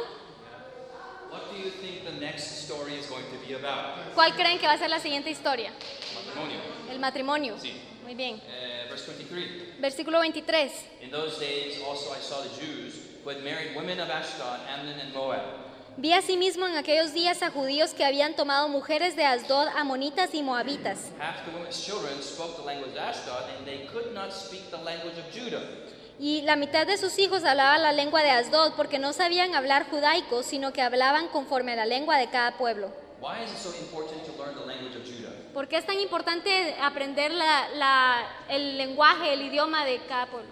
What 1.30 1.51
do 1.51 1.58
you 1.58 1.70
think 1.70 2.05
the 2.05 2.20
next 2.20 2.64
story 2.64 2.95
is 2.95 3.08
going 3.08 3.26
to 3.26 3.38
be 3.45 3.53
about? 3.53 4.16
¿Cuál 4.16 4.34
creen 4.34 4.58
que 4.58 4.66
va 4.66 4.74
a 4.74 4.78
ser 4.78 4.89
la 4.89 4.99
siguiente 4.99 5.30
historia? 5.30 5.72
Matrimonio. 6.16 6.60
El 6.89 6.99
matrimonio. 6.99 7.55
Sí. 7.60 7.74
Muy 8.03 8.16
bien. 8.16 8.36
Uh, 8.36 8.89
verse 8.89 9.05
23. 9.05 9.82
Versículo 9.82 10.20
23. 10.20 10.72
In 11.01 11.12
those 11.12 11.38
days 11.39 11.82
also 11.86 12.14
I 12.14 12.22
saw 12.22 12.41
the 12.41 12.49
Jews 12.58 12.95
who 13.24 13.30
had 13.30 13.43
married 13.43 13.76
women 13.76 13.99
of 13.99 14.10
Ashdod, 14.10 14.62
Ammon, 14.70 14.97
and 14.99 15.14
Moab. 15.14 15.66
Vi 15.98 16.14
asimismo 16.14 16.68
en 16.68 16.76
aquellos 16.76 17.12
días 17.14 17.41
a 17.41 17.50
judíos 17.50 17.93
que 17.95 18.06
habían 18.06 18.36
tomado 18.36 18.68
mujeres 18.70 19.16
de 19.16 19.26
Asdod, 19.26 19.68
amonitas 19.76 20.30
y 20.34 20.43
moabitas. 20.43 21.10
Y 26.20 26.41
la 26.43 26.56
mitad 26.56 26.86
de 26.86 26.98
sus 26.98 27.18
hijos 27.18 27.43
hablaban 27.43 27.82
la 27.82 27.91
lengua 27.93 28.22
de 28.22 28.30
Asdod 28.30 28.74
porque 28.76 29.00
no 29.00 29.12
sabían 29.14 29.56
hablar 29.56 29.89
judaico, 29.89 30.43
sino 30.43 30.72
que 30.72 30.82
hablaban 30.84 31.28
conforme 31.30 31.74
a 31.74 31.76
la 31.78 31.86
lengua 31.88 32.18
de 32.18 32.28
cada 32.28 32.58
pueblo. 32.58 32.89
¿Por 35.54 35.68
qué 35.68 35.78
es 35.78 35.86
tan 35.88 36.00
importante 36.00 36.76
aprender 36.80 37.32
la- 37.32 37.68
la- 37.76 38.28
el 38.50 38.78
lenguaje, 38.78 39.34
el 39.34 39.41
idioma 39.41 39.84
de 39.86 39.98
cada 40.08 40.28
pueblo? 40.28 40.50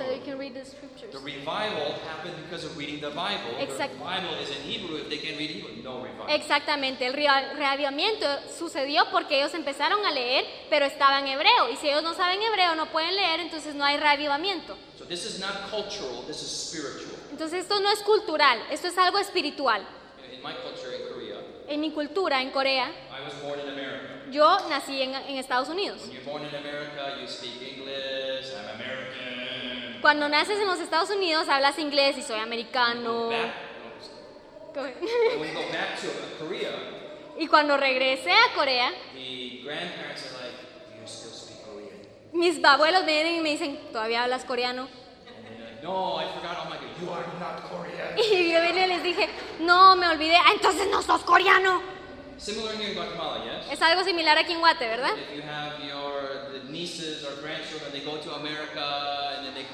So 0.00 0.10
you 0.10 0.22
can 0.24 0.38
read 0.38 0.54
the 0.54 0.64
scriptures. 0.64 1.12
The 1.12 1.18
revival 1.20 1.92
happened 2.08 2.34
because 2.44 2.64
of 2.64 2.76
reading 2.76 3.00
the 3.00 3.10
Bible. 3.10 3.52
Exact- 3.60 3.92
The 3.98 4.04
Bible 4.04 4.34
is 4.42 4.48
in 4.50 4.62
Hebrew. 4.64 4.96
If 4.96 5.08
they 5.10 5.18
can 5.18 5.36
read 5.36 5.50
Hebrew, 5.50 5.82
no 5.82 6.00
revival. 6.02 6.26
Exactamente, 6.30 7.06
el 7.06 7.12
rea- 7.12 7.52
reavivamiento 7.54 8.26
sucedió 8.58 9.04
porque 9.10 9.38
ellos 9.38 9.52
empezaron 9.54 10.04
a 10.06 10.10
leer, 10.10 10.44
pero 10.70 10.86
estaba 10.86 11.18
en 11.20 11.28
hebreo. 11.28 11.68
Y 11.70 11.76
si 11.76 11.88
ellos 11.88 12.02
no 12.02 12.14
saben 12.14 12.40
hebreo, 12.42 12.74
no 12.74 12.86
pueden 12.90 13.14
leer, 13.14 13.40
entonces 13.40 13.74
no 13.74 13.84
hay 13.84 13.98
reavivamiento. 13.98 14.76
So 14.98 15.04
this 15.04 15.24
is 15.26 15.38
not 15.38 15.70
cultural. 15.70 16.24
This 16.26 16.40
is 16.42 16.50
spiritual. 16.50 17.16
Entonces 17.30 17.60
esto 17.62 17.78
no 17.80 17.90
es 17.90 18.00
cultural, 18.02 18.58
esto 18.70 18.88
es 18.88 18.96
algo 18.98 19.18
espiritual. 19.18 19.86
In- 20.24 20.34
In 20.36 20.42
my 20.42 20.54
culture 20.54 20.94
in 20.96 21.08
Korea, 21.12 21.36
En 21.68 21.80
mi 21.80 21.90
cultura, 21.92 22.40
en 22.40 22.50
Corea, 22.50 22.88
I 22.88 23.22
was 23.24 23.34
born 23.42 23.60
in 23.60 23.68
America. 23.68 24.22
yo 24.30 24.58
nací 24.70 25.02
en, 25.02 25.14
en 25.14 25.36
Estados 25.36 25.68
Unidos. 25.68 26.00
When 26.02 26.12
you're 26.12 26.24
born 26.24 26.42
in 26.44 26.54
America, 26.54 27.18
you 27.20 27.26
speak 27.28 27.60
English. 27.60 28.46
I'm 28.56 28.80
American. 28.80 29.19
Cuando 30.00 30.28
naces 30.28 30.58
en 30.58 30.66
los 30.66 30.80
Estados 30.80 31.10
Unidos, 31.10 31.48
hablas 31.48 31.78
inglés 31.78 32.16
y 32.18 32.22
soy 32.22 32.38
americano. 32.40 33.30
Korea, 36.38 36.70
Y 37.38 37.46
cuando 37.48 37.76
regresé 37.76 38.30
a 38.32 38.54
Corea, 38.54 38.92
mis 42.32 42.64
abuelos 42.64 43.04
vienen 43.04 43.34
y 43.36 43.40
me 43.40 43.50
dicen, 43.50 43.80
¿todavía 43.92 44.22
hablas 44.22 44.44
coreano? 44.44 44.88
"No, 45.82 46.20
I 46.20 46.26
forgot. 46.34 46.58
Oh 46.62 46.68
my 46.68 46.76
God, 46.76 47.00
you 47.00 47.10
are 47.12 47.26
not 47.38 47.68
Korean." 47.68 48.16
Y 48.18 48.52
yo 48.52 48.60
vine 48.62 48.84
y 48.84 48.88
les 48.88 49.02
dije, 49.02 49.28
no, 49.60 49.96
me 49.96 50.06
olvidé. 50.08 50.36
Ah, 50.36 50.52
entonces 50.54 50.88
no 50.90 51.02
sos 51.02 51.22
coreano. 51.22 51.82
Similar 52.38 52.74
here 52.76 52.88
in 52.90 52.94
Guatemala, 52.94 53.44
yes. 53.44 53.72
Es 53.72 53.82
algo 53.82 54.02
similar 54.02 54.38
aquí 54.38 54.52
en 54.52 54.60
Guate, 54.60 54.86
¿verdad? 54.86 55.12
If 55.14 55.36
you 55.36 55.42
have 55.42 55.82
your 55.86 56.52
the 56.52 56.72
nieces 56.72 57.22
or 57.24 57.40
grandchildren, 57.42 57.92
they 57.92 58.00
go 58.00 58.16
to 58.18 58.34
America 58.34 59.29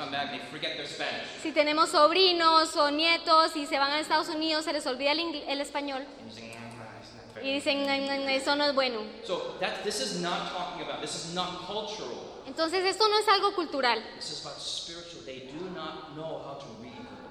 come 0.07 0.13
back, 0.13 0.31
they 0.31 0.39
forget 0.51 0.77
their 0.77 0.87
Spanish. 0.87 1.27
Si 1.43 1.53
tenemos 1.53 1.91
sobrinos 1.91 2.75
o 2.77 2.91
nietos 2.91 3.55
y 3.57 3.67
se 3.67 3.79
van 3.79 3.91
a 3.93 4.01
Estados 4.01 4.29
Unidos, 4.29 4.65
se 4.65 4.73
les 4.73 4.87
olvida 4.87 5.13
el, 5.13 5.21
ingl- 5.21 5.45
el 5.49 5.61
español 5.61 6.03
And 6.21 6.31
you 6.31 6.35
say, 6.35 6.55
"Ah, 6.57 6.99
it's 7.01 7.13
not 7.15 7.43
y 7.43 7.47
fair." 7.47 7.55
dicen, 7.55 7.83
"Mm, 7.87 8.25
mm, 8.25 8.29
eso 8.31 8.55
no 8.57 8.65
es 8.65 8.75
bueno. 8.75 9.01
So 9.27 9.57
that 9.61 9.83
this 9.85 10.01
is 10.01 10.21
not 10.21 10.51
talking 10.53 10.83
about. 10.87 11.01
This 11.01 11.15
is 11.15 11.35
not 11.35 11.67
cultural. 11.67 12.23
Entonces 12.47 12.85
esto 12.85 13.09
no 13.09 13.19
es 13.19 13.27
algo 13.29 13.55
cultural, 13.55 14.01
This 14.17 14.31
is 14.31 14.41
about 14.47 14.59
spiritual. 14.61 15.25
They 15.25 15.51
do 15.53 15.69
not 15.75 16.15
know 16.15 16.41
how. 16.45 16.56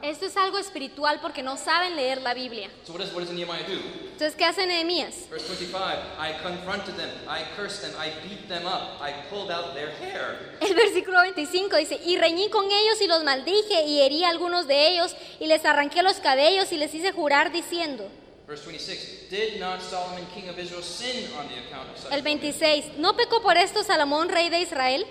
Esto 0.02 0.26
es 0.26 0.38
algo 0.38 0.58
espiritual 0.58 1.20
porque 1.22 1.43
no 1.43 1.58
saben 1.58 1.96
leer 1.96 2.22
la 2.22 2.34
Biblia. 2.34 2.70
So 2.84 2.93
what 2.93 3.02
does 3.02 3.14
what 3.14 3.22
does 3.22 3.32
Nehemiah 3.32 3.66
do? 3.68 3.80
Entonces, 4.16 4.36
¿qué 4.36 4.46
hace 4.46 4.66
Nehemías? 4.66 5.30
Verse 5.30 5.46
25. 5.46 5.76
I 6.18 6.34
confronted 6.41 6.96
them. 6.96 7.10
I 7.28 7.43
cursed 7.58 7.82
them. 7.82 7.91
I 8.00 8.12
beat 8.26 8.48
them 8.48 8.66
up. 8.66 9.02
I 9.02 9.12
pulled 9.30 9.52
out 9.52 9.74
their 9.74 9.91
hair. 9.91 10.58
El 10.62 10.74
versículo 10.74 11.20
25 11.22 11.76
dice, 11.76 12.00
y 12.06 12.18
reñí 12.18 12.50
con 12.50 12.66
ellos 12.66 13.02
y 13.02 13.08
los 13.08 13.24
maldije 13.26 13.84
y 13.86 14.02
herí 14.02 14.24
a 14.24 14.30
algunos 14.30 14.68
de 14.68 14.88
ellos 14.88 15.16
y 15.39 15.48
les 15.48 15.66
arranqué 15.66 16.02
los 16.02 16.22
cabellos 16.22 16.72
y 16.72 16.78
les 16.78 16.93
hice 16.93 17.12
jurar 17.12 17.52
diciendo. 17.52 18.10
Verse 18.48 18.64
26. 18.66 19.30
Did 19.30 19.60
not 19.60 19.82
Solomon, 19.82 20.26
king 20.34 20.48
of 20.50 20.58
Israel, 20.58 20.84
sin 20.84 21.26
on 21.38 21.48
the 21.48 21.58
account 21.68 21.89
of 21.89 21.98
such? 21.98 22.14
El 22.14 22.22
26, 22.22 22.98
¿no 22.98 23.18
pecó 23.18 23.41
por 23.41 23.58
esto 23.58 23.84
Salomón, 23.84 24.30
rey 24.30 24.50
de 24.50 24.62
Israel? 24.62 25.06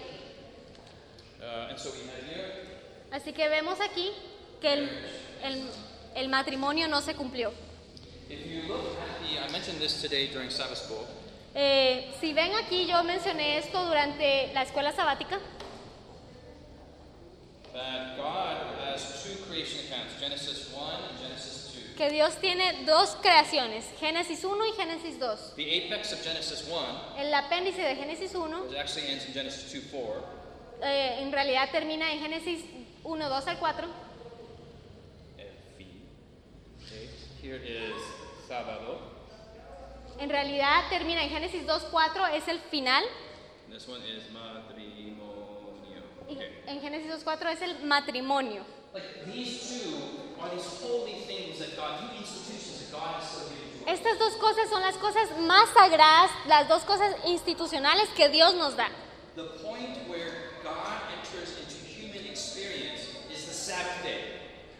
Uh, 1.40 1.68
and 1.68 1.78
so 1.78 1.90
we 1.90 1.98
have 2.08 2.24
here. 2.26 2.52
Así 3.10 3.32
que 3.32 3.48
vemos 3.48 3.80
aquí 3.80 4.12
que 4.60 4.72
el, 4.72 4.88
el- 5.42 5.70
el 6.14 6.28
matrimonio 6.28 6.88
no 6.88 7.00
se 7.00 7.14
cumplió. 7.14 7.52
If 8.30 8.46
you 8.46 8.62
look 8.68 8.96
at 8.98 9.20
the, 9.20 9.38
I 9.38 9.50
mentioned 9.52 9.80
this 9.80 10.00
today 10.00 10.28
during 10.28 10.50
Sabbath 10.50 10.78
school. 10.78 11.04
Eh, 11.54 12.12
si 12.20 12.32
ven 12.32 12.52
aquí, 12.54 12.86
yo 12.86 13.02
mencioné 13.04 13.58
esto 13.58 13.84
durante 13.84 14.52
la 14.54 14.62
escuela 14.62 14.92
sabática, 14.92 15.38
that 17.72 18.16
God 18.16 18.56
has 18.80 19.22
two 19.24 19.36
creation 19.46 19.80
accounts, 19.86 20.14
Genesis 20.20 20.72
1 20.72 20.80
and 20.82 21.18
Genesis 21.20 21.72
2. 21.74 21.96
que 21.96 22.10
Dios 22.10 22.34
tiene 22.40 22.84
dos 22.84 23.16
creaciones, 23.22 23.84
Génesis 24.00 24.42
1 24.44 24.66
y 24.66 24.72
Génesis 24.72 25.18
2. 25.18 25.54
The 25.56 25.86
apex 25.86 26.12
of 26.12 26.22
Genesis 26.24 26.64
1 26.68 27.18
El 27.18 27.32
apéndice 27.34 27.82
de 27.82 27.94
Génesis 27.96 28.34
1 28.34 28.70
it 28.72 28.76
actually 28.78 29.08
ends 29.08 29.26
in 29.26 29.32
Genesis 29.34 29.72
2 29.72 29.82
4. 29.92 30.24
eh, 30.82 31.18
en 31.22 31.30
realidad 31.32 31.68
termina 31.70 32.10
en 32.12 32.20
Génesis 32.20 32.64
1, 33.04 33.28
2 33.28 33.46
al 33.46 33.58
4. 33.58 33.86
Okay. 36.84 37.08
Here 37.44 37.60
is 37.62 38.00
sábado. 38.48 39.00
En 40.18 40.30
realidad 40.30 40.88
termina 40.88 41.22
en 41.22 41.28
Génesis 41.28 41.66
2.4, 41.66 42.32
es 42.32 42.48
el 42.48 42.58
final. 42.70 43.04
This 43.70 43.86
one 43.86 44.00
is 44.08 44.30
matrimonio. 44.32 46.00
Okay. 46.26 46.62
En 46.66 46.80
Génesis 46.80 47.22
2.4 47.22 47.52
es 47.52 47.60
el 47.60 47.84
matrimonio. 47.84 48.64
Like 48.94 49.26
these 49.26 49.60
two 49.68 50.40
are 50.40 50.48
these 50.56 50.66
holy 50.80 51.20
things 51.26 51.58
that 51.58 51.76
God, 51.76 52.00
new 52.00 52.18
institutions 52.18 52.80
that 52.80 52.98
God 52.98 53.20
has 53.20 53.28
still 53.28 53.50
given 53.50 53.84
to 53.84 53.92
us. 53.92 53.98
Estas 53.98 54.18
dos 54.18 54.36
cosas 54.36 54.70
son 54.70 54.80
las 54.80 54.96
cosas 54.96 55.28
más 55.40 55.68
sagradas, 55.74 56.30
las 56.46 56.66
dos 56.66 56.82
cosas 56.84 57.14
institucionales 57.26 58.08
que 58.16 58.30
Dios 58.30 58.54
nos 58.54 58.74
da. 58.74 58.88
The 59.36 59.44
point 59.62 60.08
where 60.08 60.32
God 60.62 60.96
enters 61.12 61.58
into 61.60 61.76
human 61.84 62.24
experience 62.24 63.02
is 63.30 63.44
the 63.44 63.52
Sabbath 63.52 64.02
day. 64.02 64.33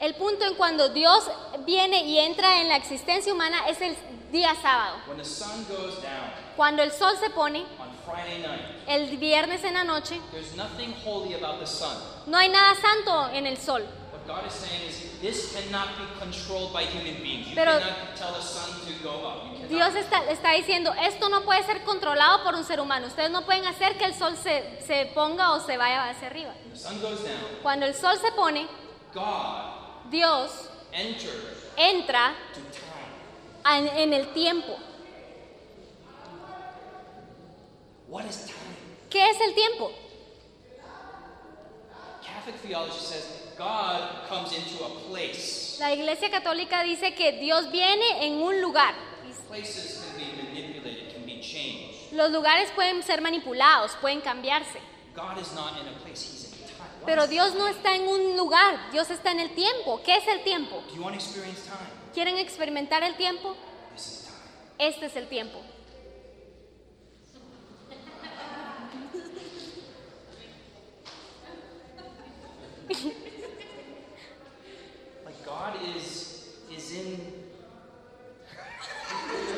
El 0.05 0.15
punto 0.17 0.45
en 0.45 0.55
cuando 0.57 0.91
Dios 0.91 1.25
viene 1.65 2.05
y 2.05 2.19
entra 2.19 2.61
en 2.61 2.69
la 2.69 2.77
existencia 2.77 3.33
humana 3.33 3.67
es 3.69 3.81
el 3.81 3.97
día 4.31 4.55
sábado. 4.61 4.99
When 5.07 5.17
the 5.17 5.25
sun 5.25 5.65
goes 5.67 5.95
down 6.03 6.31
Cuando 6.57 6.83
el 6.83 6.93
sol 6.93 7.17
se 7.19 7.31
pone, 7.31 7.61
on 7.81 7.89
Friday 8.05 8.43
night, 8.43 8.61
el 8.87 9.17
viernes 9.17 9.65
en 9.65 9.73
la 9.73 9.83
noche, 9.83 10.21
there's 10.31 10.55
nothing 10.57 10.95
holy 11.07 11.33
about 11.33 11.59
the 11.59 11.67
sun. 11.67 11.97
no 12.27 12.37
hay 12.37 12.51
nada 12.51 12.75
santo 12.75 13.31
en 13.33 13.47
el 13.47 13.57
sol. 13.57 13.83
What 14.13 14.27
God 14.27 14.47
is 14.47 14.53
saying 14.53 14.83
is 14.87 15.21
this 15.23 15.55
cannot 15.55 15.97
be 15.97 16.05
controlled 16.21 16.75
by 16.75 16.83
human 16.85 17.23
beings. 17.23 17.49
You 17.49 17.55
Pero- 17.55 17.79
cannot 17.79 18.15
tell 18.15 18.35
the 18.35 18.43
sun 18.43 18.73
to 18.85 19.03
go 19.03 19.27
up. 19.27 19.45
You 19.53 19.67
cannot. 19.67 19.71
Dios 19.71 19.95
está, 19.95 20.23
está 20.31 20.53
diciendo, 20.53 20.93
esto 21.01 21.31
no 21.31 21.47
puede 21.47 21.63
ser 21.63 21.83
controlado 21.83 22.45
por 22.45 22.55
un 22.55 22.65
ser 22.65 22.79
humano. 22.79 23.07
Ustedes 23.07 23.31
no 23.31 23.47
pueden 23.47 23.65
hacer 23.65 23.97
que 23.97 24.05
el 24.05 24.15
sol 24.15 24.37
se, 24.37 24.83
se 24.87 25.07
ponga 25.15 25.53
o 25.53 25.61
se 25.61 25.79
vaya 25.79 26.11
hacia 26.11 26.29
arriba. 26.29 26.53
the 26.71 26.79
sun 26.79 27.01
goes 27.01 27.25
down. 27.25 27.39
Cuando 27.63 27.87
el 27.87 27.95
sol 27.95 28.19
se 28.21 28.31
pone, 28.33 28.69
God 29.15 29.84
Dios 30.11 30.69
entra 31.77 32.35
to 32.55 32.61
time. 32.61 33.89
en, 33.97 34.13
el 34.13 34.33
tiempo. 34.33 34.79
What 38.09 38.27
is 38.27 38.47
time? 38.47 38.55
¿Qué 39.11 39.31
es 39.31 39.41
el 39.41 39.55
tiempo? 39.55 39.93
Catholic 42.23 42.57
theology 42.61 42.99
says 42.99 43.45
God 43.57 44.29
comes 44.29 44.53
into 44.53 44.85
a 44.85 44.91
place. 45.09 45.79
La 45.81 45.93
Iglesia 45.93 46.31
Católica 46.31 46.83
dice 46.83 47.15
que 47.15 47.33
Dios 47.41 47.71
viene 47.71 48.27
en 48.27 48.43
un 48.43 48.61
lugar. 48.61 48.95
Places 49.49 50.03
can 50.03 50.17
be 50.19 50.53
manipulated, 50.53 51.15
can 51.15 51.25
be 51.25 51.41
changed. 51.41 52.13
Los 52.13 52.31
lugares 52.31 52.71
pueden 52.75 53.03
ser 53.03 53.21
manipulados, 53.21 53.97
pueden 54.01 54.21
cambiarse. 54.21 54.81
God 55.15 55.39
is 55.39 55.55
not 55.55 55.81
in 55.81 55.87
a 55.87 55.93
place, 56.01 56.23
He's 56.23 56.44
Pero 57.07 57.27
Dios 57.27 57.55
no 57.55 57.69
está 57.69 57.95
en 57.95 58.09
un 58.09 58.37
lugar, 58.37 58.91
Dios 58.91 59.11
está 59.11 59.31
en 59.33 59.41
el 59.41 59.55
tiempo. 59.55 60.01
¿Qué 60.05 60.17
es 60.17 60.27
el 60.27 60.43
tiempo? 60.43 60.83
¿Quieren 62.15 62.39
experimentar 62.39 63.03
el 63.03 63.17
tiempo? 63.17 63.55
Este 64.79 65.07
es 65.07 65.17
el 65.17 65.29
tiempo. 65.29 65.61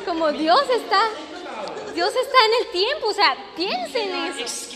Como 0.05 0.31
Dios 0.31 0.61
está, 0.69 0.99
Dios 1.97 2.13
está 2.15 2.37
en 2.45 2.65
el 2.67 2.71
tiempo, 2.71 3.07
o 3.07 3.11
sea, 3.11 3.35
piensen 3.55 4.13
en 4.13 4.37
eso. 4.37 4.69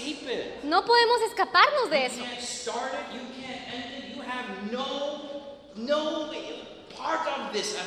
No 0.64 0.84
podemos 0.84 1.22
escaparnos 1.22 1.88
de 1.92 2.06
eso. 2.08 2.24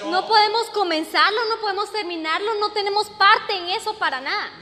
no 0.08 0.28
podemos 0.28 0.70
comenzarlo, 0.70 1.44
no 1.46 1.60
podemos 1.60 1.90
terminarlo, 1.90 2.54
no 2.60 2.70
tenemos 2.70 3.10
parte 3.10 3.56
en 3.56 3.70
eso 3.70 3.94
para 3.94 4.20
nada. 4.20 4.52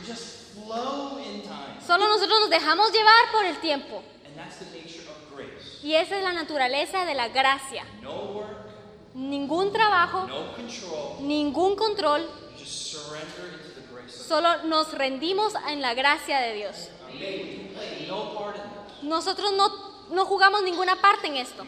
Solo 1.86 2.08
nosotros 2.08 2.40
nos 2.40 2.48
dejamos 2.48 2.92
llevar 2.92 3.30
por 3.30 3.44
el 3.44 3.60
tiempo. 3.60 4.02
Y 5.82 5.96
esa 5.96 6.16
es 6.16 6.24
la 6.24 6.32
naturaleza 6.32 7.04
de 7.04 7.12
la 7.12 7.28
gracia. 7.28 7.84
No 8.00 8.12
work, 8.12 8.48
Ningún 9.12 9.70
trabajo, 9.70 10.26
no 10.26 10.54
control. 10.56 11.28
ningún 11.28 11.76
control, 11.76 12.26
solo 14.12 14.62
nos 14.64 14.92
rendimos 14.92 15.54
en 15.68 15.80
la 15.80 15.94
gracia 15.94 16.40
de 16.40 16.54
Dios. 16.54 16.88
Nosotros 19.02 19.52
no, 19.52 19.68
no 20.10 20.24
jugamos 20.26 20.62
ninguna 20.62 21.00
parte 21.00 21.26
en 21.26 21.36
esto, 21.36 21.64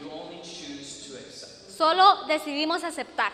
solo 1.76 2.24
decidimos 2.26 2.84
aceptar. 2.84 3.32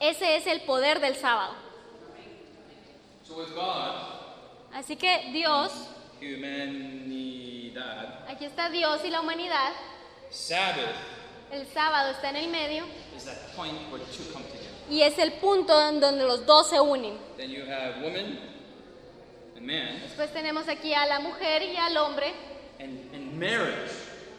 Ese 0.00 0.36
es 0.36 0.46
el 0.46 0.62
poder 0.62 1.00
del 1.00 1.16
sábado. 1.16 1.54
Así 4.72 4.96
que 4.96 5.30
Dios, 5.32 5.72
aquí 8.28 8.44
está 8.44 8.68
Dios 8.70 9.00
y 9.04 9.10
la 9.10 9.20
humanidad, 9.20 9.72
Sabbath 10.30 11.14
el 11.54 11.66
sábado 11.72 12.10
está 12.10 12.30
en 12.30 12.36
el 12.36 12.48
medio 12.48 12.84
y 14.90 15.02
es 15.02 15.18
el 15.18 15.32
punto 15.34 15.80
en 15.88 16.00
donde 16.00 16.24
los 16.24 16.44
dos 16.46 16.68
se 16.70 16.80
unen. 16.80 17.18
Then 17.36 17.50
you 17.50 17.62
have 17.64 18.00
woman 18.02 18.38
and 19.56 19.66
man, 19.66 20.00
Después 20.02 20.32
tenemos 20.32 20.68
aquí 20.68 20.92
a 20.94 21.06
la 21.06 21.20
mujer 21.20 21.62
y 21.62 21.76
al 21.76 21.96
hombre 21.96 22.32
and, 22.78 23.14
and 23.14 23.32
marriage, 23.38 23.90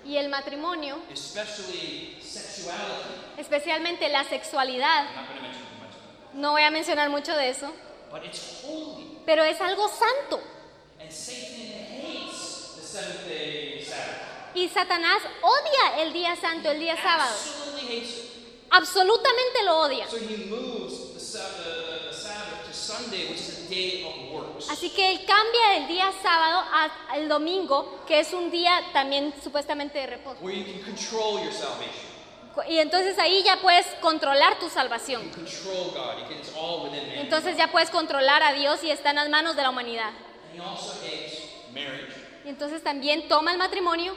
y 0.05 0.17
el 0.17 0.29
matrimonio, 0.29 0.97
especially 1.11 2.17
sexuality. 2.21 3.37
especialmente 3.37 4.07
la 4.09 4.23
sexualidad. 4.25 5.05
I'm 5.07 5.15
not 5.15 5.27
going 5.27 5.37
to 5.37 5.41
mention 5.41 5.61
too 5.63 5.83
much, 5.83 6.33
No 6.35 6.51
voy 6.51 6.63
a 6.63 6.69
mencionar 6.71 7.09
mucho 7.09 7.35
de 7.35 7.49
eso, 7.49 7.71
but 8.11 8.23
it's 8.23 8.63
holy. 8.63 9.17
pero 9.25 9.43
es 9.43 9.59
algo 9.61 9.87
santo. 9.89 10.39
And 11.01 11.11
Satan 11.11 11.71
hates 11.89 12.75
the 12.75 12.81
seventh 12.81 13.27
day 13.27 13.83
Sabbath. 13.83 14.53
Y 14.55 14.69
Satanás 14.69 15.21
odia 15.41 16.01
el 16.03 16.13
día 16.13 16.35
santo, 16.37 16.71
el 16.71 16.79
día 16.79 16.95
sábado. 16.95 17.35
Absolutamente 18.75 19.63
lo 19.63 19.79
odia. 19.79 20.07
So 20.09 20.17
he 20.17 20.45
moves 20.49 21.13
the, 21.13 21.19
Sab- 21.19 21.43
the, 21.63 22.09
the 22.09 22.13
Sabbath 22.13 22.65
to 22.67 22.73
Sunday, 22.73 23.27
which 23.29 23.39
is 23.39 23.65
a 23.65 23.69
day 23.69 24.03
of 24.05 24.33
works. 24.33 24.69
Así 24.69 24.89
que 24.89 25.11
él 25.11 25.25
cambia 25.25 25.77
el 25.77 25.87
día 25.87 26.11
sábado 26.21 26.63
al 27.09 27.29
domingo, 27.29 28.03
que 28.05 28.19
es 28.19 28.33
un 28.33 28.51
día 28.51 28.81
también 28.91 29.33
supuestamente 29.41 29.99
de 29.99 30.07
reposo. 30.07 30.41
Where 30.41 30.57
you 30.57 30.65
can 30.65 30.83
control 30.83 31.41
your 31.41 31.53
salvation. 31.53 32.15
Y 32.69 32.79
entonces 32.79 33.17
ahí 33.19 33.43
ya 33.43 33.57
puedes 33.61 33.85
controlar 34.01 34.59
tu 34.59 34.69
salvación. 34.69 35.29
Entonces 37.15 37.57
ya 37.57 37.71
puedes 37.71 37.89
controlar 37.89 38.43
a 38.43 38.53
Dios 38.53 38.83
y 38.83 38.91
está 38.91 39.09
en 39.09 39.17
las 39.17 39.29
manos 39.29 39.55
de 39.55 39.61
la 39.61 39.69
humanidad. 39.69 40.09
And 40.09 40.55
he 40.55 40.61
also 40.61 40.93
hates 41.03 41.39
marriage. 41.73 42.13
Y 42.45 42.49
entonces 42.49 42.81
también 42.83 43.27
toma 43.27 43.51
el 43.51 43.57
matrimonio. 43.57 44.15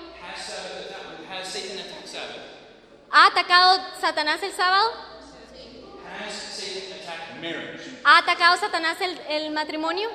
¿Ha 3.11 3.27
atacado 3.27 3.81
Satanás 4.01 4.43
el 4.43 4.53
sábado? 4.53 4.91
¿Ha 8.05 8.19
atacado 8.19 8.57
Satanás 8.59 9.01
el, 9.01 9.19
el 9.29 9.51
matrimonio? 9.51 10.09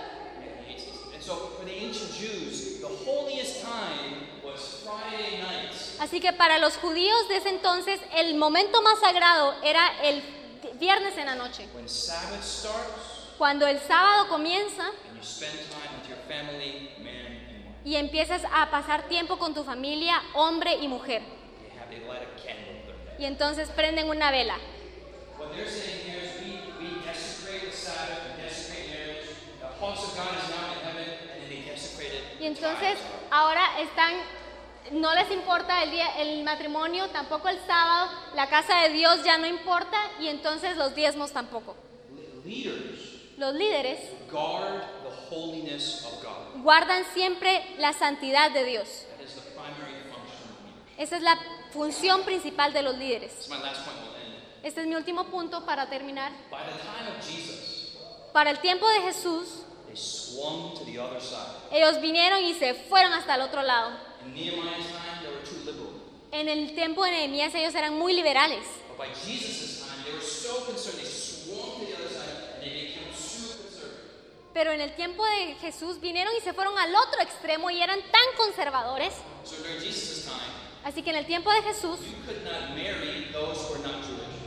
Así 6.00 6.20
que 6.20 6.34
para 6.34 6.58
los 6.60 6.78
judíos 6.78 7.28
de 7.30 7.38
ese 7.38 7.50
entonces 7.50 8.00
el 8.16 8.36
momento 8.36 8.82
más 8.82 9.00
sagrado 9.00 9.56
era 9.64 10.02
el 10.04 10.22
viernes 10.80 11.18
en 11.18 11.26
la 11.26 11.36
noche. 11.36 11.68
Cuando 13.38 13.66
el 13.68 13.80
sábado 13.80 14.28
comienza 14.28 14.92
y 17.86 17.96
empiezas 17.96 18.42
a 18.54 18.70
pasar 18.70 19.08
tiempo 19.08 19.38
con 19.40 19.54
tu 19.54 19.64
familia, 19.64 20.22
hombre 20.34 20.76
y 20.76 20.88
mujer. 20.88 21.22
Y 23.20 23.26
entonces 23.26 23.70
prenden 23.70 24.10
una 24.10 24.32
vela. 24.32 24.58
Y 32.40 32.46
entonces 32.46 32.98
ahora 33.32 33.80
están, 33.80 34.16
no 34.92 35.14
les 35.16 35.32
importa 35.32 35.82
el 35.84 35.92
día, 35.92 36.08
el 36.20 36.44
matrimonio, 36.44 37.10
tampoco 37.10 37.48
el 37.48 37.58
sábado, 37.66 38.12
la 38.36 38.50
casa 38.50 38.82
de 38.82 38.90
Dios 38.90 39.24
ya 39.24 39.38
no 39.38 39.48
importa 39.48 39.98
y 40.20 40.28
entonces 40.28 40.76
los 40.76 40.94
diezmos 40.94 41.32
tampoco. 41.32 41.76
Los 43.38 43.54
líderes 43.56 44.00
guard 44.30 44.84
the 45.04 45.36
holiness 45.36 46.06
of 46.06 46.22
God. 46.22 46.62
guardan 46.64 47.06
siempre 47.14 47.64
la 47.78 47.94
santidad 47.94 48.52
de 48.52 48.64
Dios. 48.66 49.06
Esa 50.98 51.18
es 51.18 51.24
la 51.24 51.40
función 51.74 52.24
principal 52.24 52.72
de 52.72 52.84
los 52.84 52.96
líderes. 52.96 53.50
Este 54.62 54.82
es 54.82 54.88
mi 54.88 54.96
último 54.96 55.26
punto 55.26 55.66
para 55.66 55.90
terminar. 55.90 56.32
By 56.50 56.64
the 56.64 56.80
time 56.80 57.10
of 57.10 57.26
Jesus, 57.26 57.98
Para 58.32 58.52
el 58.52 58.60
tiempo 58.60 58.88
de 58.88 59.02
Jesús, 59.02 59.64
ellos 61.72 62.02
vinieron 62.02 62.44
y 62.44 62.54
se 62.54 62.74
fueron 62.74 63.14
hasta 63.14 63.36
el 63.36 63.42
otro 63.42 63.62
lado. 63.62 63.92
En 66.32 66.50
el 66.50 66.74
tiempo 66.74 67.04
de 67.04 67.12
Nehemías 67.12 67.54
ellos 67.54 67.76
eran 67.76 67.98
muy 67.98 68.14
liberales. 68.14 68.66
Pero 74.54 74.72
en 74.72 74.82
el 74.82 74.96
tiempo 74.96 75.26
de 75.26 75.56
Jesús 75.56 76.00
vinieron 76.00 76.34
y 76.38 76.42
se 76.42 76.54
fueron 76.54 76.78
al 76.78 76.96
otro 76.96 77.22
extremo 77.22 77.70
y 77.70 77.82
eran 77.82 78.00
tan 78.00 78.38
conservadores. 78.38 79.14
Así 80.84 81.02
que 81.02 81.10
en 81.12 81.16
el 81.18 81.26
tiempo 81.26 81.52
de 81.52 81.62
Jesús 81.64 81.98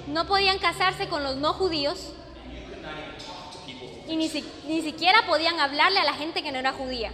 no 0.07 0.27
podían 0.27 0.59
casarse 0.59 1.09
con 1.09 1.23
los 1.25 1.37
no 1.37 1.53
judíos 1.55 2.13
y 4.09 4.17
ni, 4.17 4.29
si- 4.29 4.45
ni 4.67 4.83
siquiera 4.83 5.27
podían 5.27 5.59
hablarle 5.59 5.99
a 5.99 6.05
la 6.05 6.15
gente 6.15 6.43
que 6.43 6.53
no 6.53 6.59
era 6.59 6.73
judía. 6.73 7.13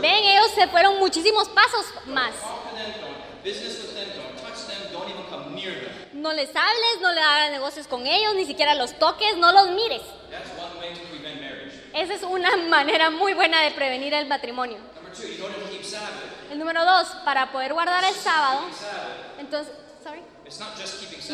Ven, 0.00 0.24
ellos 0.24 0.50
se 0.54 0.66
fueron 0.68 0.98
muchísimos 0.98 1.48
pasos 1.50 1.86
más. 2.06 2.34
No 6.12 6.32
les 6.32 6.48
hables, 6.56 7.00
no 7.02 7.12
le 7.12 7.20
hagas 7.20 7.50
negocios 7.50 7.86
con 7.86 8.06
ellos, 8.06 8.34
ni 8.34 8.46
siquiera 8.46 8.74
los 8.74 8.98
toques, 8.98 9.36
no 9.36 9.52
los 9.52 9.70
mires. 9.72 10.00
That's 10.30 10.48
one 10.58 10.80
way 10.80 10.94
to 10.94 11.00
prevent 11.10 11.40
marriage. 11.40 11.80
Esa 11.92 12.14
es 12.14 12.22
una 12.22 12.56
manera 12.56 13.10
muy 13.10 13.34
buena 13.34 13.60
de 13.62 13.70
prevenir 13.72 14.14
el 14.14 14.26
matrimonio. 14.26 14.78
El 16.50 16.58
número 16.58 16.84
dos, 16.84 17.08
para 17.24 17.50
poder 17.52 17.72
guardar 17.72 18.04
el 18.04 18.14
sábado, 18.14 18.60
entonces, 19.38 19.72
sorry, 20.02 20.22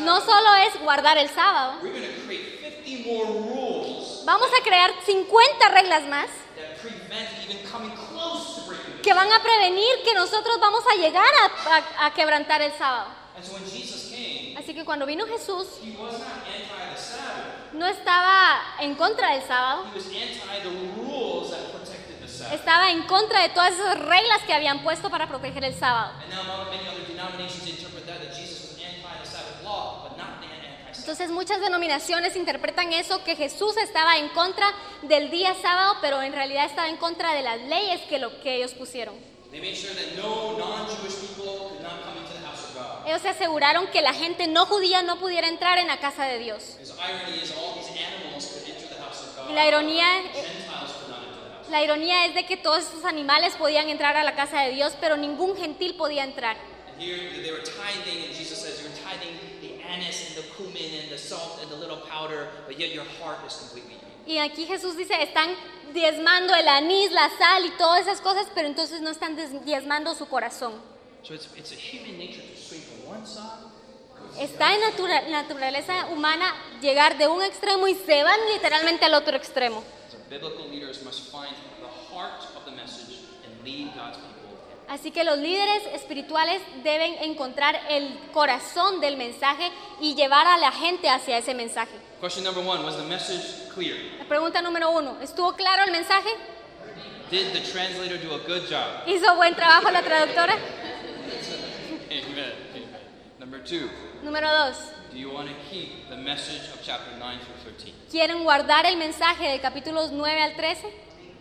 no 0.04 0.20
solo 0.20 0.54
es 0.56 0.80
guardar 0.80 1.18
el 1.18 1.28
sábado, 1.30 1.78
We're 1.82 1.92
going 1.98 2.14
to 2.14 2.26
create 2.26 2.82
50 2.84 3.06
more 3.08 3.24
rules 3.26 4.22
vamos 4.24 4.48
a 4.58 4.62
crear 4.62 4.90
50 5.04 5.68
reglas 5.70 6.02
más 6.08 6.28
que 9.02 9.14
van 9.14 9.32
a 9.32 9.42
prevenir 9.42 10.02
que 10.04 10.14
nosotros 10.14 10.60
vamos 10.60 10.84
a 10.92 10.96
llegar 10.96 11.24
a, 11.34 11.76
a- 11.76 12.06
a 12.06 12.14
quebrantar 12.14 12.60
el 12.62 12.72
sábado. 12.76 13.08
Así 14.58 14.74
que 14.74 14.84
cuando 14.84 15.06
vino 15.06 15.26
Jesús, 15.26 15.66
no 17.72 17.86
estaba 17.86 18.60
en 18.80 18.94
contra 18.94 19.30
del 19.32 19.42
sábado, 19.46 19.84
estaba 22.52 22.90
en 22.90 23.02
contra 23.04 23.42
de 23.42 23.50
todas 23.50 23.74
esas 23.74 23.98
reglas 23.98 24.42
que 24.46 24.52
habían 24.52 24.82
puesto 24.82 25.10
para 25.10 25.28
proteger 25.28 25.64
el 25.64 25.74
sábado. 25.74 26.12
Entonces 30.98 31.30
muchas 31.30 31.60
denominaciones 31.60 32.36
interpretan 32.36 32.92
eso 32.92 33.24
que 33.24 33.34
Jesús 33.34 33.76
estaba 33.78 34.18
en 34.18 34.28
contra 34.28 34.66
del 35.02 35.30
día 35.30 35.54
sábado, 35.60 35.96
pero 36.00 36.22
en 36.22 36.32
realidad 36.32 36.66
estaba 36.66 36.88
en 36.88 36.98
contra 36.98 37.32
de 37.34 37.42
las 37.42 37.60
leyes 37.62 38.00
que 38.02 38.18
lo 38.18 38.40
que 38.42 38.56
ellos 38.56 38.74
pusieron. 38.74 39.14
They 39.50 39.60
made 39.60 39.74
sure 39.74 39.92
that 39.94 40.14
no 40.16 40.56
non-Jewish 40.56 41.26
people 41.26 41.70
could 41.70 41.82
not 41.82 42.04
come 42.04 42.20
into 42.20 42.32
the 42.32 42.46
house 42.46 42.70
of 42.70 42.74
God. 42.74 43.04
Ellos 43.04 43.20
se 43.20 43.30
aseguraron 43.30 43.88
que 43.88 44.00
la 44.00 44.14
gente 44.14 44.46
no 44.46 44.64
judía 44.66 45.02
no 45.02 45.18
pudiera 45.18 45.48
entrar 45.48 45.78
en 45.78 45.88
la 45.88 45.98
casa 45.98 46.24
de 46.26 46.38
Dios. 46.38 46.76
Y 49.48 49.52
la 49.52 49.66
ironía, 49.66 50.06
Gentiles 50.32 50.92
could 50.94 51.10
not 51.10 51.22
enter 51.26 51.42
the 51.42 51.50
house. 51.56 51.59
La 51.70 51.82
ironía 51.82 52.26
es 52.26 52.34
de 52.34 52.44
que 52.46 52.56
todos 52.56 52.80
estos 52.84 53.04
animales 53.04 53.54
podían 53.56 53.88
entrar 53.88 54.16
a 54.16 54.24
la 54.24 54.34
casa 54.34 54.62
de 54.62 54.70
Dios, 54.72 54.92
pero 55.00 55.16
ningún 55.16 55.56
gentil 55.56 55.94
podía 55.96 56.24
entrar. 56.24 56.56
And 56.92 57.00
here 57.00 57.16
they 57.42 57.50
were 57.52 57.62
tithing, 57.62 58.24
and 58.26 58.34
Jesus 58.34 58.58
says, 58.60 58.80
You're 58.82 58.92
tithing 59.02 59.38
the 59.62 59.82
anise 59.82 60.26
and 60.28 60.36
the 60.36 60.48
cumin 60.56 61.00
and 61.02 61.10
the 61.10 61.18
salt 61.18 61.60
and 61.62 61.70
the 61.70 61.76
little 61.76 62.02
powder, 62.10 62.48
but 62.66 62.78
yet 62.78 62.92
your 62.92 63.04
heart 63.22 63.38
is 63.46 63.54
completely 63.56 63.94
evil. 63.94 64.08
Y 64.26 64.38
aquí 64.38 64.66
Jesús 64.66 64.96
dice, 64.96 65.14
están 65.22 65.48
diezmando 65.94 66.54
el 66.54 66.68
anís, 66.68 67.10
la 67.10 67.30
sal 67.38 67.64
y 67.64 67.70
todas 67.78 68.02
esas 68.02 68.20
cosas, 68.20 68.46
pero 68.54 68.68
entonces 68.68 69.00
no 69.00 69.10
están 69.10 69.34
diezmando 69.64 70.14
su 70.14 70.26
corazón. 70.28 70.74
So 71.22 71.34
it's, 71.34 71.48
it's 71.56 71.72
a 71.72 71.76
human 71.76 72.18
nature 72.18 72.42
to 72.42 72.56
swing 72.60 72.82
from 72.82 73.08
one 73.16 73.26
side. 73.26 73.68
Está 74.38 74.74
en 74.74 74.80
natura- 74.82 75.22
naturaleza 75.28 76.06
humana 76.12 76.54
llegar 76.80 77.18
de 77.18 77.26
un 77.28 77.42
extremo 77.42 77.88
y 77.88 77.94
se 77.94 78.22
van 78.22 78.38
literalmente 78.52 79.04
al 79.06 79.14
otro 79.14 79.36
extremo. 79.36 79.82
So 80.10 80.18
biblical 80.30 80.66
leaders 80.70 81.04
must 81.04 81.30
find 81.32 81.52
the 81.82 81.88
heart 82.08 82.46
of 82.56 82.64
the 82.64 82.70
message 82.70 83.18
and 83.44 83.52
lead 83.64 83.88
God's 83.96 84.16
people. 84.16 84.36
Así 84.88 85.12
que 85.12 85.22
los 85.24 85.38
líderes 85.38 85.86
espirituales 85.92 86.60
deben 86.82 87.14
encontrar 87.22 87.78
el 87.88 88.08
corazón 88.32 89.00
del 89.00 89.16
mensaje 89.16 89.70
y 90.00 90.14
llevar 90.14 90.46
a 90.46 90.56
la 90.58 90.72
gente 90.72 91.08
hacia 91.08 91.38
ese 91.38 91.54
mensaje. 91.54 91.92
Question 92.20 92.44
number 92.44 92.64
one 92.64 92.84
Was 92.84 92.96
the 92.96 93.04
message 93.04 93.68
clear? 93.72 93.96
La 94.18 94.24
pregunta 94.24 94.62
número 94.62 94.90
uno, 94.90 95.16
¿estuvo 95.20 95.52
claro 95.54 95.84
el 95.84 95.92
mensaje? 95.92 96.28
Did 97.30 97.52
the 97.52 97.60
translator 97.60 98.18
do 98.18 98.34
a 98.34 98.38
good 98.38 98.68
job? 98.68 99.06
¿Hizo 99.06 99.36
buen 99.36 99.54
trabajo 99.54 99.90
la 99.90 100.02
traductora? 100.02 100.54
Amen. 102.10 102.52
Amen. 102.74 102.88
Number 103.38 103.62
two, 103.62 103.88
Número 104.24 104.48
dos, 104.50 104.76
do 105.12 105.18
you 105.18 105.30
want 105.30 105.48
to 105.48 105.54
keep 105.70 106.08
the 106.08 106.16
message 106.16 106.68
of 106.72 106.80
chapter 106.82 107.10
9 107.18 107.38
through 107.40 107.72
13? 107.72 107.92
¿quieren 108.10 108.44
guardar 108.44 108.86
el 108.86 108.96
mensaje 108.96 109.48
de 109.48 109.60
capítulos 109.60 110.12
9 110.12 110.42
al 110.42 110.54
13? 110.56 110.82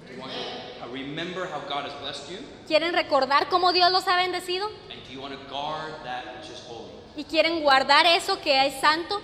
Do 0.07 0.13
you 0.15 0.21
want 0.21 0.31
to 0.33 0.85
uh, 0.85 0.91
remember 0.91 1.45
how 1.45 1.59
God 1.67 1.85
has 1.85 1.93
blessed 2.01 2.31
you? 2.31 2.37
¿Quieren 2.67 2.93
recordar 2.93 3.47
cómo 3.49 3.71
Dios 3.73 3.91
los 3.91 4.05
ha 4.07 4.15
bendecido? 4.17 4.67
And 4.91 5.03
do 5.07 5.13
you 5.13 5.21
want 5.21 5.33
to 5.33 5.49
guard 5.49 5.93
that 6.03 6.25
which 6.37 6.49
is 6.51 6.59
holy? 6.67 6.89
¿Y 7.15 7.23
quieren 7.25 7.61
guardar 7.61 8.05
eso 8.05 8.39
que 8.41 8.53
es 8.65 8.79
santo? 8.81 9.21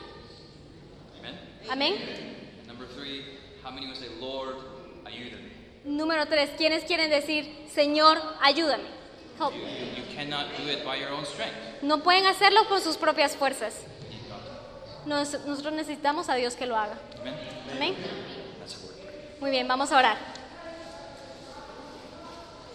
Amen. 1.20 1.36
Amén. 1.70 1.96
Number 2.68 2.86
three, 2.88 3.24
how 3.64 3.72
many 3.72 3.88
would 3.88 3.98
say, 3.98 4.10
Lord, 4.20 4.58
ayúdame? 5.06 5.50
Número 5.86 6.26
tres, 6.28 6.52
¿quiénes 6.58 6.84
quieren 6.84 7.10
decir, 7.10 7.68
Señor, 7.74 8.22
ayúdame? 8.42 8.84
Help 9.40 9.54
You, 9.54 9.64
me. 9.64 9.72
you, 9.72 10.04
you 10.04 10.16
cannot 10.16 10.46
do 10.58 10.70
it 10.70 10.86
by 10.86 10.96
your 10.98 11.10
own 11.10 11.26
strength. 11.26 11.56
No 11.82 12.04
pueden 12.04 12.26
hacerlo 12.26 12.68
por 12.68 12.80
sus 12.80 12.96
propias 12.98 13.36
fuerzas. 13.36 13.74
Nos- 15.06 15.40
nosotros 15.46 15.74
necesitamos 15.74 16.30
a 16.30 16.36
Dios 16.36 16.56
que 16.56 16.66
lo 16.66 16.76
haga. 16.78 16.98
Amén. 17.72 17.96
Muy 19.40 19.52
bien, 19.52 19.68
vamos 19.68 19.92
a 19.92 19.98
orar. 19.98 20.18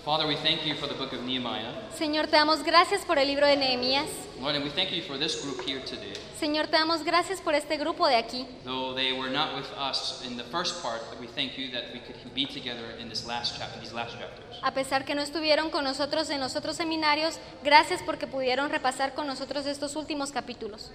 Father, 0.05 0.27
we 0.27 0.35
thank 0.37 0.65
you 0.65 0.75
for 0.77 0.87
the 0.89 0.95
book 0.95 1.13
of 1.13 1.23
Nehemiah. 1.25 1.73
Señor, 1.95 2.27
te 2.27 2.37
damos 2.37 2.63
gracias 2.65 3.05
por 3.05 3.19
el 3.19 3.27
libro 3.29 3.47
de 3.47 3.57
Nehemías. 3.57 4.07
Lord, 4.41 4.55
and 4.55 4.65
we 4.65 4.71
thank 4.71 4.91
you 4.91 5.03
for 5.03 5.19
this 5.19 5.43
group 5.45 5.61
here 5.61 5.81
today. 5.81 6.15
Señor, 6.39 6.69
te 6.69 6.73
damos 6.79 7.05
gracias 7.05 7.41
por 7.43 7.55
este 7.55 7.77
grupo 7.77 8.07
de 8.09 8.17
aquí. 8.17 8.47
Though 8.65 8.95
they 8.95 9.13
were 9.13 9.31
not 9.31 9.55
with 9.55 9.67
us 9.79 10.23
in 10.25 10.39
the 10.39 10.45
first 10.45 10.81
part, 10.83 11.03
we 11.21 11.27
thank 11.27 11.59
you 11.59 11.71
that 11.73 11.93
we 11.93 12.01
could 12.01 12.17
be 12.35 12.47
together 12.47 12.97
in 12.99 13.11
this 13.11 13.27
last 13.27 13.59
chapter, 13.59 13.79
these 13.79 13.93
last 13.93 14.13
chapters. 14.19 14.57
A 14.63 14.73
pesar 14.73 15.05
que 15.05 15.15
no 15.15 15.21
estuvieron 15.21 15.69
con 15.71 15.85
nosotros 15.85 16.31
en 16.31 16.41
los 16.41 16.57
otros 16.57 16.77
seminarios, 16.77 17.39
gracias 17.63 18.01
porque 18.03 18.27
pudieron 18.27 18.71
repasar 18.71 19.13
con 19.15 19.27
nosotros 19.27 19.67
estos 19.67 19.97
últimos 19.97 20.33
capítulos. 20.33 20.91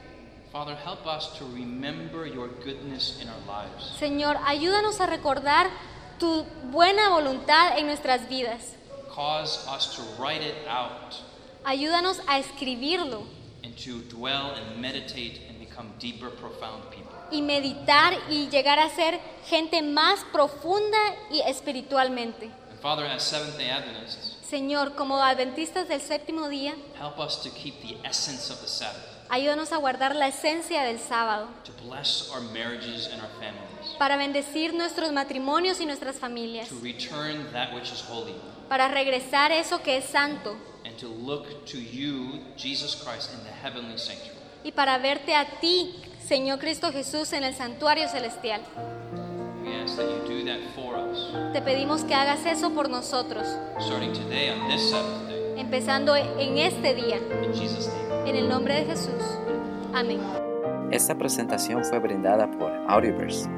Father, 0.56 0.76
help 0.86 1.06
us 1.06 1.38
to 1.38 1.44
remember 1.54 2.26
your 2.26 2.48
goodness 2.64 3.20
in 3.22 3.28
our 3.28 3.42
lives. 3.46 3.92
Señor, 4.00 4.38
ayúdanos 4.46 5.02
a 5.02 5.06
recordar 5.06 5.70
tu 6.18 6.46
buena 6.72 7.10
voluntad 7.10 7.78
en 7.78 7.88
nuestras 7.88 8.30
vidas. 8.30 8.78
Cause 9.14 9.68
us 9.68 9.98
to 9.98 10.02
write 10.18 10.42
it 10.42 10.56
out 10.66 11.14
Ayúdanos 11.66 12.22
a 12.30 12.40
escribirlo 12.40 13.26
and 13.66 13.76
to 13.80 14.00
dwell 14.08 14.56
and 14.56 14.80
meditate 14.82 15.42
and 15.50 15.60
become 15.60 15.92
deeper, 16.00 16.30
profound 16.30 16.84
people. 16.90 17.12
y 17.32 17.42
meditar 17.42 18.14
y 18.30 18.48
llegar 18.50 18.80
a 18.80 18.90
ser 18.90 19.20
gente 19.50 19.82
más 19.82 20.24
profunda 20.32 20.98
y 21.32 21.42
espiritualmente. 21.42 22.46
And 22.72 22.80
Father, 22.80 23.06
as 23.06 23.24
Seventh 23.24 23.58
day 23.58 23.72
Adventists, 23.72 24.38
Señor, 24.50 24.96
como 24.96 25.18
adventistas 25.22 25.90
del 25.90 26.00
séptimo 26.00 26.48
día, 26.48 26.76
help 26.98 27.20
us 27.20 27.44
to 27.44 27.50
keep 27.50 27.82
the 27.82 27.98
essence 28.08 28.50
of 28.50 28.62
the 28.62 28.70
Sabbath, 28.70 29.15
ayúdanos 29.30 29.72
a 29.72 29.78
guardar 29.78 30.16
la 30.16 30.28
esencia 30.28 30.84
del 30.84 31.00
sábado 31.00 31.48
to 31.64 31.72
bless 31.88 32.30
our 32.32 32.42
marriages 32.54 33.08
and 33.12 33.22
our 33.22 33.30
families, 33.40 33.96
para 33.98 34.18
bendecir 34.18 34.74
nuestros 34.74 35.12
matrimonios 35.12 35.80
y 35.82 35.86
nuestras 35.86 36.18
familias, 36.18 36.70
to 36.70 36.76
return 36.82 37.46
that 37.52 37.74
which 37.74 37.92
is 37.92 38.02
holy, 38.10 38.36
para 38.70 38.88
regresar 38.88 39.52
eso 39.52 39.82
que 39.82 39.98
es 39.98 40.06
santo 40.06 40.56
and 40.86 40.96
to 40.98 41.08
look 41.08 41.66
to 41.66 41.78
you, 41.78 42.40
Jesus 42.56 42.96
Christ, 42.96 43.32
in 43.34 43.44
the 43.44 43.52
heavenly 43.52 43.98
sanctuary. 43.98 44.36
y 44.64 44.72
para 44.72 44.98
verte 44.98 45.36
a 45.36 45.46
ti, 45.60 45.96
Señor 46.28 46.60
Cristo 46.60 46.92
Jesús, 46.92 47.34
en 47.34 47.44
el 47.44 47.54
santuario 47.56 48.08
celestial. 48.10 48.62
We 49.64 49.76
ask 49.84 49.96
that 49.98 50.06
you 50.10 50.20
do 50.28 50.44
that 50.46 50.60
for 50.76 50.96
us, 50.96 51.32
Te 51.54 51.62
pedimos 51.62 52.04
que 52.04 52.14
hagas 52.16 52.46
eso 52.46 52.72
por 52.72 52.90
nosotros, 52.90 53.48
starting 53.80 54.14
today 54.14 54.50
on 54.50 54.68
this 54.68 54.90
Sabbath. 54.92 55.35
Empezando 55.58 56.16
en 56.16 56.58
este 56.58 56.94
día, 56.94 57.18
In 57.44 57.54
Jesus' 57.54 57.90
name. 58.10 58.30
en 58.30 58.36
el 58.36 58.50
nombre 58.50 58.76
de 58.76 58.86
Jesús. 58.86 59.40
Amén. 59.94 60.20
Esta 60.92 61.16
presentación 61.16 61.84
fue 61.84 62.00
brindada 62.00 62.50
por 62.52 62.72
Audioverse, 62.88 63.50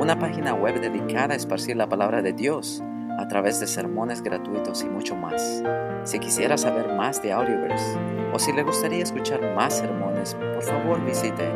una 0.00 0.18
página 0.18 0.54
web 0.54 0.80
dedicada 0.80 1.34
a 1.34 1.36
esparcir 1.36 1.76
la 1.76 1.88
palabra 1.88 2.22
de 2.22 2.32
Dios 2.32 2.82
a 3.18 3.26
través 3.26 3.58
de 3.58 3.66
sermones 3.66 4.22
gratuitos 4.22 4.82
y 4.82 4.88
mucho 4.88 5.16
más. 5.16 5.62
Si 6.04 6.18
quisiera 6.20 6.56
saber 6.56 6.94
más 6.94 7.20
de 7.22 7.32
Audioverse 7.32 7.98
o 8.32 8.38
si 8.38 8.52
le 8.52 8.62
gustaría 8.62 9.02
escuchar 9.02 9.40
más 9.56 9.78
sermones, 9.78 10.34
por 10.34 10.62
favor 10.62 11.04
visite 11.04 11.50